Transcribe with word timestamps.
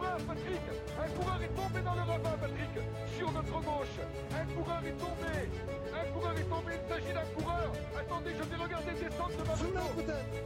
coureur, 0.00 0.16
Patrick. 0.26 0.64
Un 0.96 1.08
coureur 1.12 1.38
est 1.42 1.54
tombé 1.54 1.82
dans 1.82 1.94
le 1.94 2.00
ravin, 2.00 2.36
Patrick. 2.40 2.74
Sur 3.16 3.30
notre 3.32 3.60
gauche 3.60 4.00
Un 4.32 4.46
coureur 4.54 4.82
est 4.86 4.96
tombé. 4.96 5.50
Un 5.92 6.06
coureur 6.12 6.38
est 6.38 6.48
tombé, 6.48 6.72
il 6.72 6.84
s'agit 6.88 7.12
d'un 7.12 7.28
coureur. 7.36 7.72
Attendez, 7.98 8.32
je 8.32 8.42
vais 8.42 8.56
regarder 8.56 8.92
descendre 8.92 9.36
de 9.36 9.44
ma 9.44 9.56
moto 9.56 9.84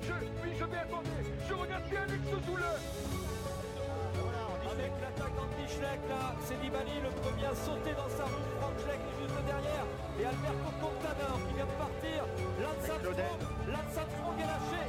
je, 0.03 0.13
Oui, 0.43 0.51
je 0.59 0.65
vais 0.65 0.79
attendre. 0.79 1.09
Je 1.49 1.55
regarde 1.55 1.85
bien 1.89 2.03
Alex 2.03 2.25
Zouleux 2.47 2.79
avec 4.75 4.91
l'attaque 4.99 5.31
d'Anti-Schleck 5.37 6.01
là, 6.09 6.35
c'est 6.43 6.59
Nibali 6.59 6.99
le 6.99 7.11
premier 7.23 7.47
à 7.47 7.55
sauter 7.55 7.95
dans 7.95 8.09
sa 8.11 8.25
roue, 8.25 8.49
Franck 8.59 8.75
Schleck 8.83 8.99
est 8.99 9.19
juste 9.23 9.39
derrière, 9.47 9.87
et 10.19 10.25
Alberto 10.25 10.67
Contador 10.83 11.39
qui 11.47 11.55
vient 11.55 11.69
de 11.69 11.79
partir, 11.79 12.27
Lance 12.59 12.91
Armstrong, 12.91 13.39
Lance 13.71 13.99
Armstrong 14.03 14.35
est 14.41 14.51
lâché, 14.51 14.83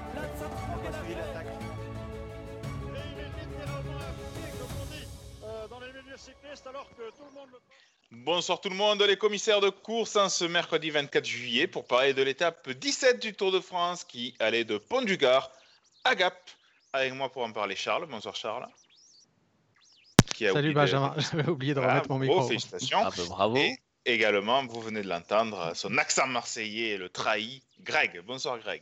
Bonsoir 8.11 8.61
tout 8.61 8.69
le 8.69 8.75
monde, 8.75 9.01
les 9.01 9.17
commissaires 9.17 9.61
de 9.61 9.69
course 9.69 10.15
hein, 10.15 10.29
ce 10.29 10.45
mercredi 10.45 10.89
24 10.89 11.25
juillet 11.25 11.67
pour 11.67 11.85
parler 11.85 12.13
de 12.13 12.21
l'étape 12.21 12.69
17 12.69 13.21
du 13.21 13.33
Tour 13.33 13.51
de 13.51 13.59
France 13.59 14.03
qui 14.03 14.35
allait 14.39 14.63
de 14.63 14.77
Pont 14.77 15.01
du 15.01 15.17
Gard 15.17 15.51
à 16.03 16.15
Gap. 16.15 16.37
Avec 16.93 17.13
moi 17.13 17.29
pour 17.29 17.43
en 17.43 17.51
parler 17.51 17.75
Charles. 17.75 18.05
Bonsoir 18.05 18.35
Charles. 18.35 18.67
Salut 20.37 20.73
Benjamin, 20.73 21.13
j'avais 21.17 21.49
oublié 21.49 21.73
de 21.73 21.79
remettre 21.79 22.09
mon 22.09 22.19
micro. 22.19 22.47
Félicitations. 22.47 22.99
Ah, 23.01 23.09
bah, 23.15 23.23
bravo. 23.27 23.57
Et 23.57 23.77
également, 24.05 24.65
vous 24.65 24.81
venez 24.81 25.01
de 25.01 25.07
l'entendre, 25.07 25.71
son 25.75 25.97
accent 25.97 26.27
marseillais 26.27 26.97
le 26.97 27.09
trahi. 27.09 27.61
Greg, 27.81 28.21
bonsoir 28.25 28.59
Greg. 28.59 28.81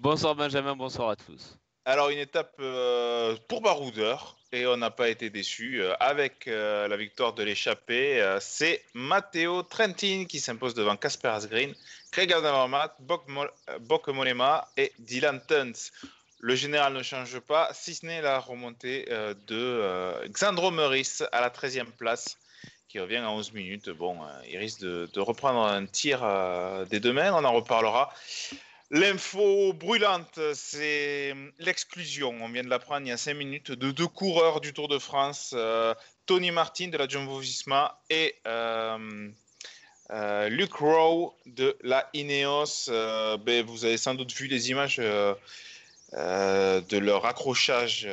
Bonsoir 0.00 0.34
Benjamin, 0.34 0.74
bonsoir 0.74 1.10
à 1.10 1.16
tous. 1.16 1.56
Alors 1.84 2.10
une 2.10 2.18
étape 2.18 2.54
euh, 2.60 3.36
pour 3.48 3.60
baroudeur 3.60 4.36
et 4.52 4.66
on 4.66 4.76
n'a 4.76 4.92
pas 4.92 5.08
été 5.08 5.30
déçu 5.30 5.82
euh, 5.82 5.94
avec 5.98 6.46
euh, 6.46 6.86
la 6.86 6.96
victoire 6.96 7.32
de 7.32 7.42
l'échappée. 7.42 8.36
c'est 8.40 8.84
Matteo 8.94 9.64
Trentin 9.64 10.26
qui 10.28 10.38
s'impose 10.38 10.74
devant 10.74 10.96
Casper 10.96 11.28
Asgreen, 11.28 11.74
Craig 12.12 12.32
Adamarmat, 12.32 12.96
Bok 13.00 14.08
Molema 14.08 14.68
et 14.76 14.92
Dylan 15.00 15.40
Tuns. 15.48 15.90
Le 16.38 16.54
général 16.54 16.92
ne 16.92 17.02
change 17.02 17.40
pas, 17.40 17.68
si 17.72 17.94
ce 17.94 18.06
n'est 18.06 18.22
la 18.22 18.38
remontée 18.38 19.06
de 19.46 20.28
Xandro 20.28 20.70
Meurice 20.70 21.24
à 21.32 21.40
la 21.40 21.50
13e 21.50 21.90
place 21.90 22.36
qui 22.88 22.98
revient 23.00 23.18
à 23.18 23.30
11 23.30 23.52
minutes. 23.52 23.90
Bon, 23.90 24.18
il 24.48 24.58
risque 24.58 24.80
de 24.80 25.20
reprendre 25.20 25.64
un 25.64 25.86
tir 25.86 26.20
des 26.90 26.98
deux 26.98 27.12
mains, 27.12 27.32
on 27.32 27.44
en 27.44 27.52
reparlera. 27.52 28.12
L'info 28.94 29.72
brûlante, 29.72 30.38
c'est 30.52 31.34
l'exclusion. 31.58 32.36
On 32.42 32.48
vient 32.50 32.62
de 32.62 32.68
l'apprendre 32.68 33.06
il 33.06 33.08
y 33.08 33.12
a 33.12 33.16
cinq 33.16 33.32
minutes 33.32 33.72
de 33.72 33.90
deux 33.90 34.06
coureurs 34.06 34.60
du 34.60 34.74
Tour 34.74 34.86
de 34.86 34.98
France, 34.98 35.54
euh, 35.56 35.94
Tony 36.26 36.50
Martin 36.50 36.88
de 36.88 36.98
la 36.98 37.08
Jumbo-Visma 37.08 37.98
et 38.10 38.34
euh, 38.46 39.30
euh, 40.10 40.48
Luke 40.50 40.74
Rowe 40.74 41.32
de 41.46 41.74
la 41.80 42.06
Ineos. 42.12 42.90
Ben, 42.90 43.64
vous 43.64 43.86
avez 43.86 43.96
sans 43.96 44.12
doute 44.12 44.34
vu 44.34 44.46
les 44.46 44.68
images 44.68 44.98
de 44.98 45.38
leur 46.98 47.24
accrochage. 47.24 48.06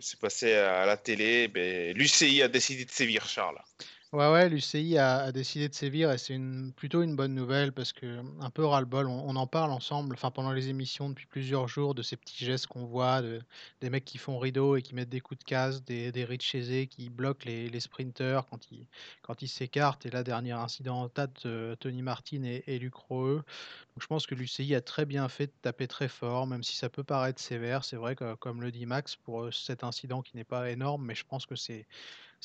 c'est 0.00 0.20
passé 0.20 0.52
à 0.52 0.84
la 0.84 0.98
télé. 0.98 1.48
Ben, 1.48 1.96
L'UCI 1.96 2.42
a 2.42 2.48
décidé 2.48 2.84
de 2.84 2.90
sévir, 2.90 3.26
Charles. 3.26 3.62
Ouais, 4.12 4.30
ouais, 4.32 4.48
l'UCI 4.48 4.98
a, 4.98 5.30
décidé 5.32 5.68
de 5.68 5.74
sévir 5.74 6.10
et 6.12 6.16
c'est 6.18 6.38
plutôt 6.76 7.02
une 7.02 7.16
bonne 7.16 7.34
nouvelle 7.34 7.72
parce 7.72 7.92
que 7.92 8.20
un 8.40 8.50
peu 8.50 8.64
ras-le-bol, 8.64 9.08
on, 9.08 9.34
en 9.34 9.46
parle 9.48 9.72
ensemble, 9.72 10.14
enfin 10.14 10.30
pendant 10.30 10.52
les 10.52 10.68
émissions 10.68 11.10
depuis 11.10 11.26
plusieurs 11.26 11.66
jours 11.66 11.92
de 11.94 12.02
ces 12.02 12.16
petits 12.16 12.44
gestes 12.44 12.68
qu'on 12.68 12.84
voit, 12.86 13.20
de, 13.20 13.42
des 13.80 13.90
mecs 13.90 14.04
qui 14.04 14.18
font 14.18 14.38
rideau 14.38 14.76
et 14.76 14.82
qui 14.82 14.94
mettent 14.94 15.08
des 15.08 15.20
coups 15.20 15.40
de 15.40 15.44
casse, 15.44 15.82
des, 15.82 16.12
des 16.12 16.24
eux 16.24 16.84
qui 16.86 17.10
bloquent 17.10 17.44
les, 17.46 17.68
les 17.68 17.80
sprinters 17.80 18.46
quand 18.46 19.42
ils 19.42 19.48
s'écartent. 19.48 20.06
Et 20.06 20.10
là, 20.10 20.22
dernier 20.22 20.52
incident 20.52 21.02
en 21.02 21.08
tête, 21.08 21.44
de 21.44 21.76
Tony 21.78 22.02
Martin 22.02 22.44
et, 22.44 22.62
et 22.68 22.78
Luc. 22.78 22.94
Donc 23.10 23.44
je 24.00 24.06
pense 24.06 24.26
que 24.26 24.34
l'UCI 24.34 24.74
a 24.74 24.80
très 24.80 25.04
bien 25.04 25.28
fait 25.28 25.46
de 25.48 25.52
taper 25.62 25.88
très 25.88 26.08
fort, 26.08 26.46
même 26.46 26.62
si 26.62 26.76
ça 26.76 26.88
peut 26.88 27.04
paraître 27.04 27.40
sévère. 27.40 27.84
C'est 27.84 27.96
vrai 27.96 28.14
comme 28.16 28.62
le 28.62 28.70
dit 28.70 28.86
Max, 28.86 29.16
pour 29.16 29.42
euh, 29.42 29.50
cet 29.50 29.84
incident 29.84 30.22
qui 30.22 30.36
n'est 30.36 30.44
pas 30.44 30.70
énorme, 30.70 31.04
mais 31.04 31.14
je 31.14 31.24
pense 31.24 31.44
que 31.46 31.56
c'est 31.56 31.86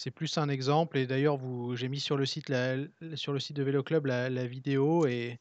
c'est 0.01 0.09
plus 0.09 0.35
un 0.39 0.49
exemple. 0.49 0.97
Et 0.97 1.05
d'ailleurs, 1.05 1.37
j'ai 1.75 1.87
mis 1.87 1.99
sur 1.99 2.17
le 2.17 2.25
site, 2.25 2.51
sur 3.13 3.33
le 3.33 3.39
site 3.39 3.55
de 3.55 3.61
Vélo 3.61 3.83
Club 3.83 4.07
la, 4.07 4.47
vidéo 4.47 5.05
et, 5.05 5.39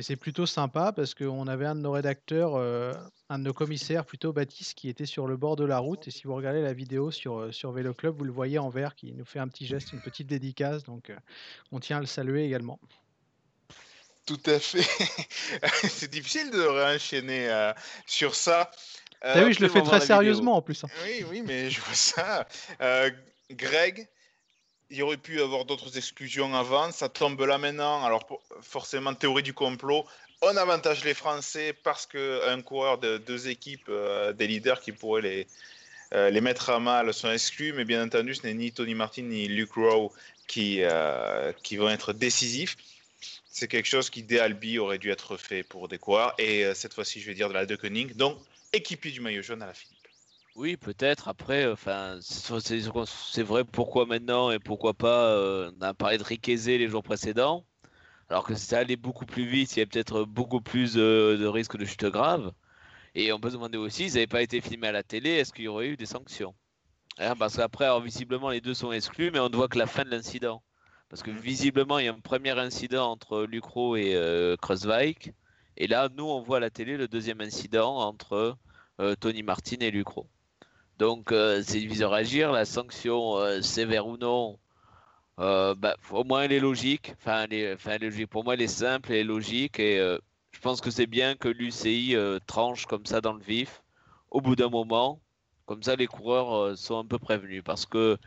c'est 0.00 0.16
plutôt 0.16 0.46
sympa 0.46 0.92
parce 0.92 1.14
qu'on 1.14 1.46
avait 1.46 1.66
un 1.66 1.74
de 1.74 1.80
nos 1.80 1.90
rédacteurs, 1.90 2.54
euh, 2.54 2.94
un 3.28 3.38
de 3.38 3.44
nos 3.44 3.52
commissaires, 3.52 4.06
plutôt 4.06 4.32
Baptiste, 4.32 4.72
qui 4.72 4.88
était 4.88 5.04
sur 5.04 5.26
le 5.26 5.36
bord 5.36 5.56
de 5.56 5.64
la 5.64 5.78
route. 5.78 6.08
Et 6.08 6.10
si 6.10 6.22
vous 6.22 6.34
regardez 6.34 6.62
la 6.62 6.72
vidéo 6.72 7.10
sur, 7.10 7.38
euh, 7.38 7.52
sur 7.52 7.72
Vélo 7.72 7.92
Club, 7.92 8.16
vous 8.16 8.24
le 8.24 8.32
voyez 8.32 8.58
en 8.58 8.70
vert 8.70 8.94
qui 8.94 9.12
nous 9.12 9.26
fait 9.26 9.40
un 9.40 9.48
petit 9.48 9.66
geste, 9.66 9.92
une 9.92 10.00
petite 10.00 10.28
dédicace. 10.28 10.84
Donc, 10.84 11.10
euh, 11.10 11.16
on 11.70 11.80
tient 11.80 11.98
à 11.98 12.00
le 12.00 12.06
saluer 12.06 12.44
également. 12.44 12.80
Tout 14.24 14.40
à 14.46 14.58
fait. 14.58 14.86
c'est 15.90 16.10
difficile 16.10 16.50
de 16.50 16.62
réenchaîner 16.62 17.72
sur 18.06 18.34
ça. 18.34 18.70
Ah 19.20 19.44
oui, 19.44 19.52
je 19.52 19.60
le 19.60 19.68
fais 19.68 19.82
très 19.82 20.00
sérieusement 20.00 20.56
en 20.56 20.62
plus. 20.62 20.82
Hein. 20.84 20.88
Oui, 21.04 21.26
oui, 21.28 21.42
mais 21.44 21.68
je 21.68 21.78
vois 21.82 21.94
ça. 21.94 22.46
Greg, 23.50 24.08
il 24.90 25.02
aurait 25.02 25.16
pu 25.16 25.40
avoir 25.40 25.64
d'autres 25.64 25.96
exclusions 25.96 26.54
avant. 26.54 26.90
Ça 26.92 27.08
tombe 27.08 27.40
là 27.40 27.58
maintenant. 27.58 28.04
Alors, 28.04 28.26
forcément, 28.60 29.14
théorie 29.14 29.42
du 29.42 29.54
complot. 29.54 30.04
On 30.42 30.56
avantage 30.56 31.04
les 31.04 31.14
Français 31.14 31.72
parce 31.72 32.06
qu'un 32.06 32.62
coureur 32.62 32.98
de 32.98 33.18
deux 33.18 33.48
équipes, 33.48 33.88
euh, 33.88 34.32
des 34.32 34.46
leaders 34.46 34.80
qui 34.80 34.92
pourraient 34.92 35.22
les, 35.22 35.46
euh, 36.14 36.30
les 36.30 36.40
mettre 36.40 36.70
à 36.70 36.80
mal, 36.80 37.12
sont 37.12 37.30
exclus. 37.30 37.72
Mais 37.72 37.84
bien 37.84 38.04
entendu, 38.04 38.34
ce 38.34 38.46
n'est 38.46 38.54
ni 38.54 38.72
Tony 38.72 38.94
Martin 38.94 39.22
ni 39.22 39.48
Luke 39.48 39.74
Rowe 39.74 40.10
qui, 40.46 40.78
euh, 40.82 41.52
qui 41.62 41.76
vont 41.76 41.90
être 41.90 42.12
décisifs. 42.12 42.76
C'est 43.52 43.68
quelque 43.68 43.88
chose 43.88 44.10
qui, 44.10 44.22
dès 44.22 44.40
Albi, 44.40 44.78
aurait 44.78 44.98
dû 44.98 45.10
être 45.10 45.36
fait 45.36 45.62
pour 45.62 45.88
des 45.88 45.98
coureurs. 45.98 46.34
Et 46.38 46.72
cette 46.74 46.94
fois-ci, 46.94 47.20
je 47.20 47.26
vais 47.26 47.34
dire 47.34 47.48
de 47.48 47.54
la 47.54 47.66
De 47.66 47.76
Koenig. 47.76 48.16
Donc, 48.16 48.38
équipé 48.72 49.10
du 49.10 49.20
maillot 49.20 49.42
jaune 49.42 49.62
à 49.62 49.66
la 49.66 49.74
fin. 49.74 49.86
Oui, 50.56 50.76
peut-être. 50.76 51.28
Après, 51.28 51.66
enfin, 51.70 52.18
c'est 52.20 53.42
vrai. 53.42 53.64
Pourquoi 53.64 54.06
maintenant 54.06 54.50
et 54.50 54.58
pourquoi 54.58 54.94
pas 54.94 55.30
euh, 55.34 55.70
On 55.78 55.82
a 55.82 55.94
parlé 55.94 56.18
de 56.18 56.22
Riquezé 56.24 56.78
les 56.78 56.88
jours 56.88 57.02
précédents, 57.02 57.64
alors 58.28 58.44
que 58.44 58.54
si 58.54 58.66
ça 58.66 58.78
allait 58.80 58.96
beaucoup 58.96 59.26
plus 59.26 59.46
vite, 59.46 59.72
il 59.76 59.78
y 59.78 59.82
avait 59.82 59.88
peut-être 59.90 60.24
beaucoup 60.24 60.60
plus 60.60 60.96
euh, 60.96 61.38
de 61.38 61.46
risques 61.46 61.76
de 61.76 61.84
chute 61.84 62.04
grave. 62.06 62.52
Et 63.14 63.32
on 63.32 63.40
peut 63.40 63.50
se 63.50 63.54
demander 63.56 63.78
aussi, 63.78 64.04
s'ils 64.04 64.14
n'avaient 64.14 64.26
pas 64.28 64.42
été 64.42 64.60
filmés 64.60 64.88
à 64.88 64.92
la 64.92 65.02
télé, 65.02 65.30
est-ce 65.30 65.52
qu'il 65.52 65.64
y 65.64 65.68
aurait 65.68 65.88
eu 65.88 65.96
des 65.96 66.06
sanctions? 66.06 66.54
Hein, 67.18 67.36
Parce 67.36 67.56
qu'après, 67.56 67.88
visiblement, 68.00 68.50
les 68.50 68.60
deux 68.60 68.74
sont 68.74 68.92
exclus, 68.92 69.30
mais 69.32 69.40
on 69.40 69.48
ne 69.50 69.56
voit 69.56 69.68
que 69.68 69.78
la 69.78 69.86
fin 69.86 70.04
de 70.04 70.10
l'incident. 70.10 70.62
Parce 71.08 71.22
que 71.22 71.30
visiblement, 71.30 71.98
il 71.98 72.06
y 72.06 72.08
a 72.08 72.12
un 72.14 72.20
premier 72.20 72.58
incident 72.58 73.10
entre 73.10 73.44
Lucro 73.44 73.96
et 73.96 74.14
euh, 74.14 74.56
Et 75.76 75.86
là, 75.88 76.08
nous, 76.16 76.24
on 76.24 76.40
voit 76.42 76.58
à 76.58 76.60
la 76.60 76.70
télé 76.70 76.96
le 76.96 77.08
deuxième 77.08 77.40
incident 77.40 77.96
entre 77.96 78.56
euh, 79.00 79.14
Tony 79.16 79.42
Martin 79.42 79.78
et 79.80 79.90
Lucro. 79.90 80.28
Donc, 81.00 81.32
euh, 81.32 81.62
c'est 81.66 81.80
difficile 81.80 82.04
agir. 82.12 82.52
La 82.52 82.66
sanction, 82.66 83.38
euh, 83.38 83.62
sévère 83.62 84.06
ou 84.06 84.18
non, 84.18 84.58
euh, 85.38 85.74
bah, 85.74 85.96
au 86.10 86.24
moins 86.24 86.42
elle 86.42 86.52
est 86.52 86.60
logique. 86.60 87.14
Enfin, 87.18 87.46
elle 87.50 88.02
logique. 88.02 88.28
Pour 88.28 88.44
moi, 88.44 88.52
elle 88.54 88.60
est 88.60 88.68
simple 88.68 89.12
et 89.12 89.24
logique. 89.24 89.80
Et 89.80 89.96
je 90.52 90.60
pense 90.60 90.82
que 90.82 90.90
c'est 90.90 91.06
bien 91.06 91.36
que 91.36 91.48
l'UCI 91.48 92.16
tranche 92.46 92.86
comme 92.86 93.06
ça 93.06 93.22
dans 93.22 93.32
le 93.32 93.40
vif 93.40 93.82
au 94.30 94.42
bout 94.42 94.56
d'un 94.56 94.68
moment. 94.68 95.20
Comme 95.66 95.82
ça, 95.82 95.96
les 95.96 96.06
coureurs 96.06 96.76
sont 96.76 96.98
un 96.98 97.06
peu 97.06 97.18
prévenus. 97.18 97.62
Parce 97.64 97.86
que 97.86 98.18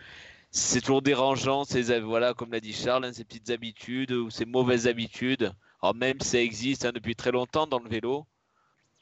c'est 0.51 0.81
toujours 0.81 1.03
dérangeant, 1.03 1.65
ces, 1.65 2.00
voilà, 2.00 2.33
comme 2.33 2.51
l'a 2.51 2.59
dit 2.59 2.74
Charles, 2.74 3.06
hein, 3.06 3.13
ces 3.13 3.24
petites 3.24 3.51
habitudes 3.51 4.12
ou 4.12 4.31
ces 4.31 4.45
mauvaises 4.45 4.88
habitudes. 4.88 5.53
Alors, 5.83 5.95
même 5.95 6.19
si 6.21 6.30
ça 6.30 6.42
existe 6.42 6.86
hein, 6.86 6.92
depuis 6.94 7.15
très 7.15 7.31
longtemps 7.31 7.68
dans 7.68 7.80
le 7.80 7.89
vélo, 7.89 8.25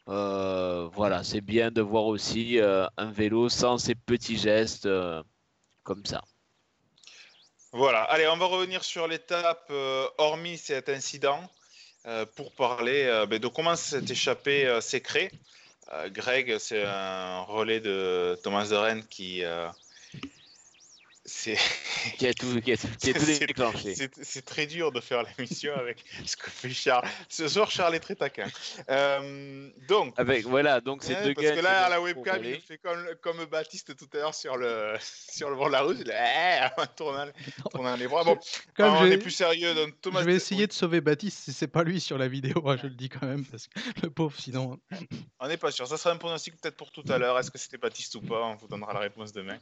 euh, 0.07 0.89
voilà, 0.93 1.23
c'est 1.23 1.41
bien 1.41 1.71
de 1.71 1.81
voir 1.81 2.05
aussi 2.05 2.59
euh, 2.59 2.87
un 2.97 3.11
vélo 3.11 3.49
sans 3.49 3.77
ces 3.77 3.95
petits 3.95 4.37
gestes 4.37 4.85
euh, 4.85 5.21
comme 5.83 6.05
ça. 6.05 6.21
Voilà, 7.71 8.03
allez, 8.03 8.27
on 8.27 8.37
va 8.37 8.45
revenir 8.45 8.83
sur 8.83 9.07
l'étape, 9.07 9.71
hormis 10.17 10.57
cet 10.57 10.89
incident, 10.89 11.39
pour 12.35 12.51
parler 12.51 13.25
ben, 13.29 13.39
de 13.39 13.47
comment 13.47 13.77
s'est 13.77 14.03
échappé 14.09 14.79
s'est 14.81 14.99
créé. 14.99 15.31
Greg, 16.07 16.57
c'est 16.57 16.83
un 16.83 17.39
relais 17.43 17.79
de 17.79 18.37
Thomas 18.43 18.67
de 18.67 18.75
Rennes 18.75 19.05
qui, 19.09 19.41
c'est 21.25 21.55
qui 22.17 22.27
a 22.27 22.33
tout, 22.33 22.61
qui 22.61 22.71
a, 22.71 22.77
qui 22.77 23.09
a 23.09 23.13
tout 23.13 23.25
déclenché. 23.25 23.95
C'est 24.21 24.45
très 24.45 24.65
dur 24.65 24.91
de 24.91 24.99
faire 24.99 25.23
l'émission 25.23 25.73
avec 25.75 26.03
ce 26.25 26.35
que 26.35 26.49
fait 26.49 26.69
Charles. 26.69 27.07
Ce 27.29 27.47
soir, 27.47 27.69
Charles 27.69 27.95
est 27.95 27.99
très 27.99 28.15
taquin. 28.15 28.47
Euh, 28.89 29.69
donc, 29.87 30.13
avec 30.17 30.45
voilà, 30.45 30.81
donc 30.81 31.03
c'est 31.03 31.21
deux 31.23 31.33
Parce 31.33 31.51
que 31.51 31.59
là, 31.59 31.85
à 31.85 31.89
la 31.89 32.01
webcam, 32.01 32.43
il 32.43 32.59
fait 32.59 32.79
comme, 32.79 33.05
comme 33.21 33.45
Baptiste 33.45 33.95
tout 33.95 34.09
à 34.13 34.17
l'heure 34.17 34.35
sur 34.35 34.57
le 34.57 34.95
sur 35.01 35.49
le 35.49 35.55
bord 35.55 35.67
de 35.67 35.73
la 35.73 35.81
rue. 35.81 35.97
Il 35.99 36.09
est 36.09 36.95
tournant, 36.95 37.27
tournant 37.71 37.95
les 37.95 38.07
bras. 38.07 38.23
Bon, 38.23 38.37
comme 38.75 38.93
on 38.93 39.05
est 39.05 39.17
plus 39.17 39.31
sérieux. 39.31 39.75
Donc, 39.75 40.01
Thomas, 40.01 40.21
je 40.21 40.25
vais 40.25 40.35
essayer 40.35 40.67
de 40.67 40.73
sauver 40.73 41.01
Baptiste 41.01 41.39
si 41.43 41.53
c'est 41.53 41.67
pas 41.67 41.83
lui 41.83 41.99
sur 41.99 42.17
la 42.17 42.27
vidéo. 42.27 42.67
Hein, 42.67 42.77
je 42.81 42.87
le 42.87 42.95
dis 42.95 43.09
quand 43.09 43.25
même 43.25 43.45
parce 43.45 43.67
que 43.67 43.79
le 44.01 44.09
pauvre, 44.09 44.39
sinon. 44.39 44.79
On 45.39 45.47
n'est 45.47 45.57
pas 45.57 45.71
sûr. 45.71 45.87
Ça 45.87 45.97
sera 45.97 46.13
un 46.13 46.17
pronostic 46.17 46.59
peut-être 46.59 46.77
pour 46.77 46.91
tout 46.91 47.03
à 47.09 47.17
l'heure. 47.17 47.37
Est-ce 47.37 47.51
que 47.51 47.57
c'était 47.57 47.77
Baptiste 47.77 48.15
ou 48.15 48.21
pas? 48.21 48.41
On 48.43 48.55
vous 48.55 48.67
donnera 48.67 48.93
la 48.93 48.99
réponse 48.99 49.31
demain. 49.31 49.57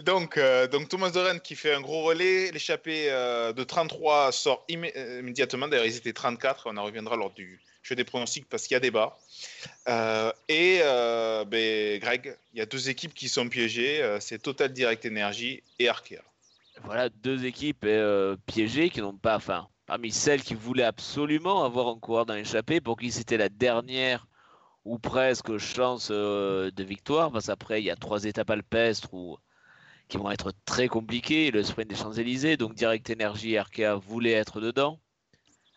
Donc, 0.00 0.36
euh, 0.36 0.66
donc 0.66 0.88
Thomas 0.88 1.05
Rennes 1.14 1.40
qui 1.40 1.54
fait 1.54 1.74
un 1.74 1.80
gros 1.80 2.02
relais. 2.02 2.50
L'échappée 2.52 3.10
euh, 3.10 3.52
de 3.52 3.64
33 3.64 4.32
sort 4.32 4.64
euh, 4.70 5.18
immédiatement. 5.20 5.68
D'ailleurs, 5.68 5.86
ils 5.86 5.96
étaient 5.96 6.12
34. 6.12 6.64
On 6.66 6.76
en 6.76 6.84
reviendra 6.84 7.16
lors 7.16 7.32
du 7.32 7.60
jeu 7.82 7.94
des 7.94 8.04
pronostics 8.04 8.48
parce 8.48 8.64
qu'il 8.66 8.74
y 8.74 8.76
a 8.76 8.80
débat. 8.80 9.18
Euh, 9.88 10.32
et 10.48 10.78
ben, 11.46 11.98
Greg, 12.00 12.36
il 12.52 12.58
y 12.58 12.62
a 12.62 12.66
deux 12.66 12.88
équipes 12.88 13.14
qui 13.14 13.28
sont 13.28 13.48
piégées. 13.48 14.16
c'est 14.20 14.42
Total 14.42 14.72
Direct 14.72 15.06
Energy 15.06 15.62
et 15.78 15.88
Arkea. 15.88 16.22
Voilà, 16.84 17.08
deux 17.08 17.44
équipes 17.44 17.86
piégées 18.46 18.90
qui 18.90 19.00
n'ont 19.00 19.16
pas, 19.16 19.36
enfin, 19.36 19.68
parmi 19.86 20.10
celles 20.10 20.42
qui 20.42 20.54
voulaient 20.54 20.82
absolument 20.82 21.64
avoir 21.64 21.88
un 21.88 21.98
coureur 21.98 22.26
dans 22.26 22.34
l'échappée, 22.34 22.80
pour 22.80 22.98
qui 22.98 23.12
c'était 23.12 23.38
la 23.38 23.48
dernière 23.48 24.26
ou 24.84 24.98
presque 24.98 25.56
chance 25.58 26.10
de 26.10 26.82
victoire, 26.82 27.30
parce 27.30 27.46
qu'après, 27.46 27.80
il 27.80 27.84
y 27.84 27.90
a 27.90 27.96
trois 27.96 28.24
étapes 28.24 28.50
alpestres 28.50 29.14
où 29.14 29.38
qui 30.08 30.16
vont 30.16 30.30
être 30.30 30.52
très 30.64 30.88
compliqués. 30.88 31.50
Le 31.50 31.62
sprint 31.62 31.88
des 31.88 31.96
Champs-Élysées, 31.96 32.56
donc 32.56 32.74
Direct 32.74 33.10
Energy 33.10 33.52
et 33.52 33.58
Arkea 33.58 33.96
voulaient 33.96 34.32
être 34.32 34.60
dedans, 34.60 35.00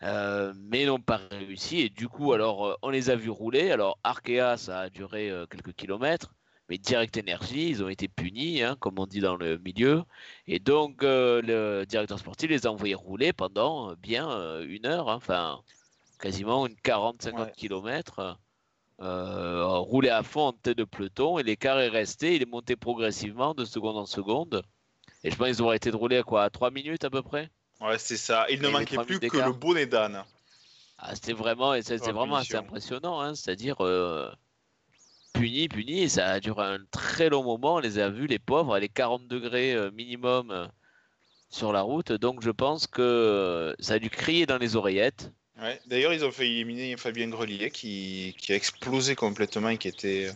euh, 0.02 0.52
mais 0.56 0.84
n'ont 0.86 1.00
pas 1.00 1.20
réussi. 1.30 1.80
Et 1.80 1.88
du 1.88 2.08
coup, 2.08 2.32
alors, 2.32 2.66
euh, 2.66 2.74
on 2.82 2.90
les 2.90 3.10
a 3.10 3.16
vus 3.16 3.30
rouler. 3.30 3.70
Alors, 3.70 3.98
Arkea, 4.04 4.56
ça 4.56 4.80
a 4.80 4.90
duré 4.90 5.30
euh, 5.30 5.46
quelques 5.46 5.74
kilomètres, 5.74 6.34
mais 6.68 6.78
Direct 6.78 7.18
Energy, 7.18 7.68
ils 7.68 7.82
ont 7.82 7.88
été 7.88 8.08
punis, 8.08 8.62
hein, 8.62 8.76
comme 8.78 8.98
on 8.98 9.06
dit 9.06 9.20
dans 9.20 9.36
le 9.36 9.58
milieu. 9.58 10.04
Et 10.46 10.58
donc, 10.60 11.02
le 11.02 11.84
directeur 11.84 12.18
sportif 12.18 12.50
les 12.50 12.66
a 12.66 12.72
envoyés 12.72 12.94
rouler 12.94 13.32
pendant 13.32 13.94
bien 13.94 14.60
une 14.62 14.86
heure, 14.86 15.10
hein, 15.10 15.16
enfin, 15.16 15.60
quasiment 16.20 16.66
une 16.66 16.76
40-50 16.76 17.52
kilomètres. 17.52 18.38
Euh, 19.02 19.78
roulé 19.78 20.10
à 20.10 20.22
fond 20.22 20.48
en 20.48 20.52
tête 20.52 20.76
de 20.76 20.84
peloton 20.84 21.38
et 21.38 21.42
l'écart 21.42 21.80
est 21.80 21.88
resté, 21.88 22.36
il 22.36 22.42
est 22.42 22.50
monté 22.50 22.76
progressivement 22.76 23.54
de 23.54 23.64
seconde 23.64 23.96
en 23.96 24.04
seconde. 24.04 24.62
Et 25.24 25.30
je 25.30 25.36
pense 25.36 25.46
qu'ils 25.48 25.62
ont 25.62 25.68
arrêté 25.68 25.90
de 25.90 25.96
rouler 25.96 26.18
à 26.18 26.22
quoi 26.22 26.44
À 26.44 26.50
3 26.50 26.70
minutes 26.70 27.04
à 27.04 27.10
peu 27.10 27.22
près? 27.22 27.50
Ouais, 27.80 27.98
c'est 27.98 28.18
ça. 28.18 28.46
Il 28.50 28.60
ne 28.60 28.68
manquait 28.68 28.98
plus 28.98 29.18
que 29.18 29.38
le 29.38 29.52
bonnet 29.52 29.86
d'âne. 29.86 30.22
Ah, 30.98 31.14
c'était 31.14 31.32
vraiment, 31.32 31.74
c'est 31.80 31.96
vraiment 31.96 32.36
assez 32.36 32.56
impressionnant, 32.56 33.20
hein. 33.20 33.34
c'est-à-dire 33.34 33.82
euh, 33.82 34.30
puni, 35.32 35.66
puni, 35.68 36.02
et 36.02 36.08
ça 36.10 36.26
a 36.26 36.40
duré 36.40 36.62
un 36.62 36.80
très 36.90 37.30
long 37.30 37.42
moment. 37.42 37.76
On 37.76 37.78
les 37.78 37.98
a 37.98 38.10
vus, 38.10 38.26
les 38.26 38.38
pauvres, 38.38 38.74
à 38.74 38.80
les 38.80 38.90
40 38.90 39.26
degrés 39.26 39.74
euh, 39.74 39.90
minimum 39.92 40.68
sur 41.48 41.72
la 41.72 41.80
route. 41.80 42.12
Donc 42.12 42.42
je 42.42 42.50
pense 42.50 42.86
que 42.86 43.74
ça 43.78 43.94
a 43.94 43.98
dû 43.98 44.10
crier 44.10 44.44
dans 44.44 44.58
les 44.58 44.76
oreillettes. 44.76 45.32
D'ailleurs, 45.86 46.12
ils 46.12 46.24
ont 46.24 46.32
fait 46.32 46.46
éliminer 46.46 46.96
Fabien 46.96 47.28
Grelier 47.28 47.70
qui, 47.70 48.34
a 48.48 48.54
explosé 48.54 49.14
complètement 49.14 49.68
et 49.68 49.78
qui 49.78 49.88
était 49.88 50.26
euh, 50.26 50.32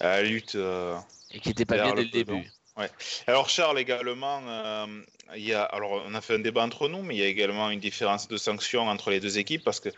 à 0.00 0.08
la 0.16 0.22
lutte. 0.22 0.54
Euh, 0.56 0.96
et 1.30 1.40
qui 1.40 1.48
n'était 1.48 1.64
pas 1.64 1.76
bien 1.76 1.94
dès 1.94 2.02
le 2.02 2.08
début. 2.08 2.50
Ouais. 2.76 2.90
Alors 3.26 3.48
Charles 3.48 3.78
également, 3.78 4.42
euh, 4.46 4.86
il 5.34 5.44
y 5.46 5.54
a, 5.54 5.62
alors 5.62 6.02
on 6.06 6.14
a 6.14 6.20
fait 6.20 6.34
un 6.34 6.40
débat 6.40 6.62
entre 6.62 6.88
nous, 6.88 7.02
mais 7.02 7.14
il 7.14 7.18
y 7.18 7.22
a 7.22 7.26
également 7.26 7.70
une 7.70 7.80
différence 7.80 8.28
de 8.28 8.36
sanctions 8.36 8.86
entre 8.88 9.10
les 9.10 9.18
deux 9.18 9.38
équipes 9.38 9.64
parce 9.64 9.80
que 9.80 9.88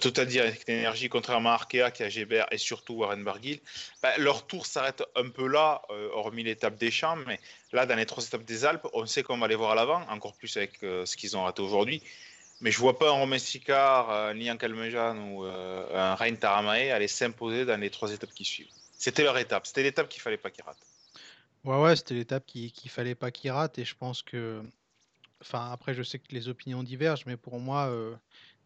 Total 0.00 0.26
Direct 0.26 0.68
Energy, 0.68 1.10
contrairement 1.10 1.50
à 1.50 1.54
Arkea, 1.54 1.90
qui 1.92 2.02
a 2.02 2.08
Gébert 2.08 2.46
et 2.50 2.58
surtout 2.58 2.94
Warren 2.94 3.22
Barguil, 3.22 3.60
bah, 4.02 4.16
leur 4.16 4.46
tour 4.46 4.64
s'arrête 4.64 5.04
un 5.14 5.28
peu 5.28 5.46
là, 5.46 5.82
hormis 6.14 6.42
l'étape 6.42 6.76
des 6.76 6.90
Champs, 6.90 7.16
mais 7.16 7.38
là 7.72 7.84
dans 7.84 7.94
les 7.94 8.06
trois 8.06 8.24
étapes 8.24 8.44
des 8.44 8.64
Alpes, 8.64 8.86
on 8.94 9.04
sait 9.04 9.22
qu'on 9.22 9.36
va 9.36 9.46
les 9.46 9.54
voir 9.54 9.72
à 9.72 9.74
l'avant, 9.74 10.02
encore 10.08 10.32
plus 10.32 10.56
avec 10.56 10.78
ce 10.80 11.16
qu'ils 11.16 11.36
ont 11.36 11.44
raté 11.44 11.60
aujourd'hui. 11.60 12.02
Mais 12.60 12.70
je 12.70 12.78
vois 12.78 12.98
pas 12.98 13.08
un 13.10 13.12
Romain 13.12 13.38
Sicard, 13.38 14.10
euh, 14.10 14.34
ni 14.34 14.48
un 14.48 14.56
Calmejean 14.56 15.18
ou 15.30 15.44
euh, 15.44 15.86
un 15.94 16.14
Rein 16.14 16.34
Taramae 16.34 16.90
aller 16.90 17.08
s'imposer 17.08 17.64
dans 17.66 17.78
les 17.78 17.90
trois 17.90 18.12
étapes 18.12 18.32
qui 18.32 18.44
suivent. 18.44 18.70
C'était 18.98 19.24
leur 19.24 19.36
étape. 19.36 19.66
C'était 19.66 19.82
l'étape 19.82 20.08
qu'il 20.08 20.22
fallait 20.22 20.38
pas 20.38 20.50
qu'ils 20.50 20.64
ratent. 20.64 20.86
Ouais, 21.64 21.80
ouais, 21.80 21.96
c'était 21.96 22.14
l'étape 22.14 22.46
qu'il 22.46 22.72
ne 22.84 22.90
fallait 22.90 23.14
pas 23.14 23.30
qu'ils 23.30 23.50
ratent. 23.50 23.78
Et 23.78 23.84
je 23.84 23.94
pense 23.94 24.22
que. 24.22 24.62
Enfin, 25.42 25.70
après, 25.70 25.92
je 25.92 26.02
sais 26.02 26.18
que 26.18 26.32
les 26.32 26.48
opinions 26.48 26.82
divergent, 26.82 27.24
mais 27.26 27.36
pour 27.36 27.60
moi, 27.60 27.88
euh, 27.88 28.16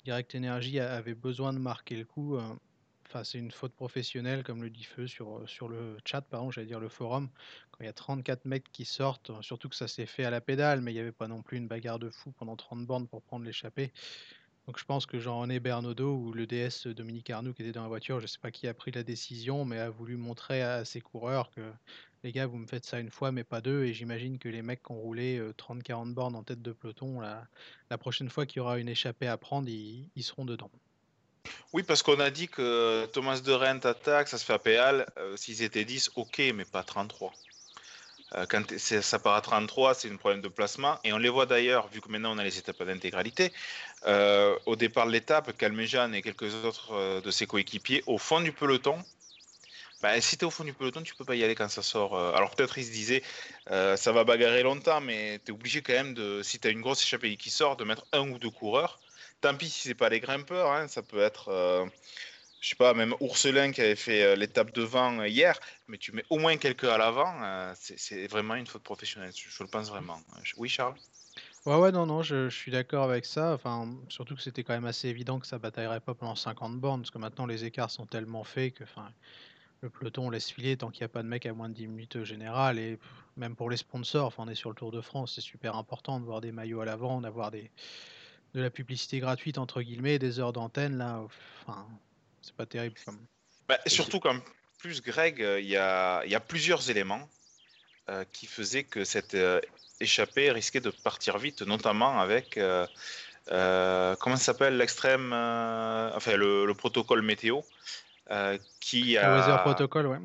Direct 0.04 0.34
Energy 0.36 0.78
avait 0.78 1.14
besoin 1.14 1.52
de 1.52 1.58
marquer 1.58 1.96
le 1.96 2.04
coup. 2.04 2.38
Enfin, 3.10 3.24
c'est 3.24 3.38
une 3.38 3.50
faute 3.50 3.72
professionnelle, 3.74 4.44
comme 4.44 4.62
le 4.62 4.70
dit 4.70 4.84
Feu 4.84 5.08
sur, 5.08 5.42
sur 5.48 5.68
le 5.68 5.96
chat, 6.04 6.20
pardon, 6.20 6.52
j'allais 6.52 6.68
dire 6.68 6.78
le 6.78 6.88
forum. 6.88 7.28
Quand 7.72 7.78
il 7.80 7.86
y 7.86 7.88
a 7.88 7.92
34 7.92 8.44
mecs 8.44 8.70
qui 8.70 8.84
sortent, 8.84 9.32
surtout 9.42 9.68
que 9.68 9.74
ça 9.74 9.88
s'est 9.88 10.06
fait 10.06 10.24
à 10.24 10.30
la 10.30 10.40
pédale, 10.40 10.80
mais 10.80 10.92
il 10.92 10.94
n'y 10.94 11.00
avait 11.00 11.10
pas 11.10 11.26
non 11.26 11.42
plus 11.42 11.58
une 11.58 11.66
bagarre 11.66 11.98
de 11.98 12.08
fou 12.08 12.30
pendant 12.30 12.54
30 12.54 12.86
bornes 12.86 13.08
pour 13.08 13.20
prendre 13.22 13.44
l'échappée. 13.44 13.92
Donc 14.68 14.78
je 14.78 14.84
pense 14.84 15.06
que 15.06 15.18
Jean-René 15.18 15.58
Bernaudot 15.58 16.14
ou 16.18 16.32
le 16.32 16.46
DS 16.46 16.86
Dominique 16.86 17.30
Arnoux 17.30 17.52
qui 17.52 17.62
était 17.62 17.72
dans 17.72 17.82
la 17.82 17.88
voiture, 17.88 18.20
je 18.20 18.26
ne 18.26 18.28
sais 18.28 18.38
pas 18.38 18.52
qui 18.52 18.68
a 18.68 18.74
pris 18.74 18.92
la 18.92 19.02
décision, 19.02 19.64
mais 19.64 19.80
a 19.80 19.90
voulu 19.90 20.16
montrer 20.16 20.62
à 20.62 20.84
ses 20.84 21.00
coureurs 21.00 21.50
que 21.50 21.62
les 22.22 22.30
gars, 22.30 22.46
vous 22.46 22.58
me 22.58 22.66
faites 22.68 22.84
ça 22.84 23.00
une 23.00 23.10
fois, 23.10 23.32
mais 23.32 23.42
pas 23.42 23.60
deux. 23.60 23.82
Et 23.86 23.92
j'imagine 23.92 24.38
que 24.38 24.48
les 24.48 24.62
mecs 24.62 24.84
qui 24.84 24.92
ont 24.92 25.00
roulé 25.00 25.40
30-40 25.58 26.14
bornes 26.14 26.36
en 26.36 26.44
tête 26.44 26.62
de 26.62 26.70
peloton, 26.70 27.20
la 27.20 27.98
prochaine 27.98 28.30
fois 28.30 28.46
qu'il 28.46 28.58
y 28.58 28.60
aura 28.60 28.78
une 28.78 28.88
échappée 28.88 29.26
à 29.26 29.36
prendre, 29.36 29.68
ils 29.68 30.22
seront 30.22 30.44
dedans. 30.44 30.70
Oui, 31.72 31.84
parce 31.84 32.02
qu'on 32.02 32.18
a 32.18 32.30
dit 32.30 32.48
que 32.48 33.06
Thomas 33.12 33.40
de 33.40 33.52
Rent 33.52 33.84
attaque, 33.84 34.28
ça 34.28 34.38
se 34.38 34.44
fait 34.44 34.52
à 34.52 34.58
Péal. 34.58 35.06
Euh, 35.18 35.36
s'ils 35.36 35.62
étaient 35.62 35.84
10, 35.84 36.10
ok, 36.16 36.42
mais 36.54 36.64
pas 36.64 36.82
33. 36.82 37.32
Euh, 38.34 38.46
quand 38.48 38.76
ça 38.78 39.18
part 39.18 39.34
à 39.34 39.40
33, 39.40 39.94
c'est 39.94 40.10
un 40.10 40.16
problème 40.16 40.40
de 40.40 40.48
placement. 40.48 40.98
Et 41.04 41.12
on 41.12 41.18
les 41.18 41.28
voit 41.28 41.46
d'ailleurs, 41.46 41.88
vu 41.88 42.00
que 42.00 42.08
maintenant 42.08 42.34
on 42.34 42.38
a 42.38 42.44
les 42.44 42.58
étapes 42.58 42.82
d'intégralité, 42.82 43.52
euh, 44.06 44.56
au 44.66 44.74
départ 44.74 45.06
de 45.06 45.12
l'étape, 45.12 45.56
Calmejean 45.56 46.12
et 46.12 46.22
quelques 46.22 46.54
autres 46.64 47.20
de 47.20 47.30
ses 47.30 47.46
coéquipiers 47.46 48.02
au 48.06 48.18
fond 48.18 48.40
du 48.40 48.52
peloton. 48.52 48.98
Bah, 50.02 50.20
si 50.20 50.36
tu 50.36 50.44
es 50.44 50.46
au 50.46 50.50
fond 50.50 50.64
du 50.64 50.72
peloton, 50.72 51.02
tu 51.02 51.14
peux 51.14 51.24
pas 51.24 51.36
y 51.36 51.44
aller 51.44 51.54
quand 51.54 51.68
ça 51.68 51.82
sort. 51.82 52.18
alors 52.34 52.54
peut-être 52.54 52.78
ils 52.78 52.86
se 52.86 52.90
disaient, 52.90 53.22
ça 53.68 54.12
va 54.12 54.24
bagarrer 54.24 54.62
longtemps, 54.62 55.00
mais 55.00 55.40
tu 55.44 55.50
es 55.50 55.54
obligé 55.54 55.82
quand 55.82 55.92
même, 55.92 56.14
de, 56.14 56.42
si 56.42 56.58
tu 56.58 56.68
as 56.68 56.70
une 56.70 56.80
grosse 56.80 57.02
échappée 57.02 57.36
qui 57.36 57.50
sort, 57.50 57.76
de 57.76 57.84
mettre 57.84 58.06
un 58.12 58.28
ou 58.30 58.38
deux 58.38 58.50
coureurs 58.50 58.98
Tant 59.40 59.56
pis 59.56 59.70
si 59.70 59.88
c'est 59.88 59.94
pas 59.94 60.08
les 60.08 60.20
grimpeurs, 60.20 60.70
hein, 60.70 60.86
ça 60.88 61.02
peut 61.02 61.20
être, 61.20 61.48
euh, 61.48 61.86
je 62.60 62.68
sais 62.68 62.76
pas, 62.76 62.92
même 62.92 63.14
Ourselin 63.20 63.72
qui 63.72 63.80
avait 63.80 63.96
fait 63.96 64.22
euh, 64.22 64.36
l'étape 64.36 64.72
devant 64.72 65.18
euh, 65.18 65.28
hier, 65.28 65.58
mais 65.88 65.96
tu 65.96 66.12
mets 66.12 66.24
au 66.28 66.38
moins 66.38 66.56
quelques 66.58 66.84
à 66.84 66.98
l'avant, 66.98 67.72
c'est 67.74 68.26
vraiment 68.26 68.54
une 68.54 68.66
faute 68.66 68.82
professionnelle, 68.82 69.32
je, 69.34 69.62
le 69.62 69.68
pense 69.68 69.88
vraiment. 69.88 70.20
Oui, 70.58 70.68
Charles? 70.68 70.94
Ouais, 71.64 71.76
ouais, 71.76 71.92
non, 71.92 72.06
non, 72.06 72.22
je, 72.22 72.48
suis 72.50 72.70
d'accord 72.70 73.04
avec 73.04 73.24
ça. 73.24 73.52
Enfin, 73.54 73.88
surtout 74.08 74.34
que 74.34 74.42
c'était 74.42 74.62
quand 74.62 74.74
même 74.74 74.86
assez 74.86 75.08
évident 75.08 75.38
que 75.38 75.46
ça 75.46 75.58
bataillerait 75.58 76.00
pas 76.00 76.14
pendant 76.14 76.36
50 76.36 76.78
bornes, 76.78 77.00
parce 77.00 77.10
que 77.10 77.18
maintenant 77.18 77.46
les 77.46 77.64
écarts 77.64 77.90
sont 77.90 78.06
tellement 78.06 78.44
faits 78.44 78.74
que, 78.74 78.84
enfin, 78.84 79.10
le 79.80 79.88
peloton 79.88 80.28
laisse 80.28 80.50
filer 80.50 80.76
tant 80.76 80.90
qu'il 80.90 81.02
n'y 81.02 81.06
a 81.06 81.08
pas 81.08 81.22
de 81.22 81.28
mec 81.28 81.46
à 81.46 81.52
moins 81.54 81.68
de 81.70 81.74
10 81.74 81.86
minutes 81.86 82.24
général. 82.24 82.78
Et 82.78 82.98
même 83.36 83.56
pour 83.56 83.70
les 83.70 83.78
sponsors, 83.78 84.26
enfin, 84.26 84.44
on 84.46 84.48
est 84.48 84.54
sur 84.54 84.68
le 84.68 84.76
Tour 84.76 84.90
de 84.90 85.00
France, 85.00 85.32
c'est 85.34 85.40
super 85.40 85.76
important 85.76 86.20
de 86.20 86.24
voir 86.26 86.42
des 86.42 86.52
maillots 86.52 86.80
à 86.80 86.84
l'avant, 86.84 87.20
d'avoir 87.20 87.50
des, 87.50 87.70
de 88.54 88.60
la 88.60 88.70
publicité 88.70 89.20
gratuite 89.20 89.58
entre 89.58 89.82
guillemets, 89.82 90.18
des 90.18 90.40
heures 90.40 90.52
d'antenne 90.52 90.98
là, 90.98 91.22
enfin, 91.66 91.86
c'est 92.42 92.54
pas 92.54 92.66
terrible. 92.66 92.96
Comme... 93.04 93.18
Bah, 93.68 93.78
surtout 93.86 94.20
qu'en 94.20 94.40
plus, 94.80 95.02
Greg, 95.02 95.42
euh, 95.42 95.60
il 95.60 95.68
y, 95.68 95.76
a, 95.76 96.24
y, 96.24 96.34
a, 96.34 96.40
plusieurs 96.40 96.90
éléments 96.90 97.28
euh, 98.08 98.24
qui 98.32 98.46
faisaient 98.46 98.84
que 98.84 99.04
cette 99.04 99.34
euh, 99.34 99.60
échappée 100.00 100.50
risquait 100.50 100.80
de 100.80 100.90
partir 100.90 101.38
vite, 101.38 101.62
notamment 101.62 102.18
avec 102.18 102.58
comment 103.48 104.36
ça 104.36 104.44
s'appelle 104.44 104.76
l'extrême, 104.76 105.32
enfin 105.32 106.36
le, 106.36 106.72
protocole 106.72 107.22
météo 107.22 107.60
qui 108.80 109.16
a. 109.18 109.28
Le 109.28 109.40
weather 109.40 109.62
protocol, 109.62 110.06
ouais. 110.06 110.18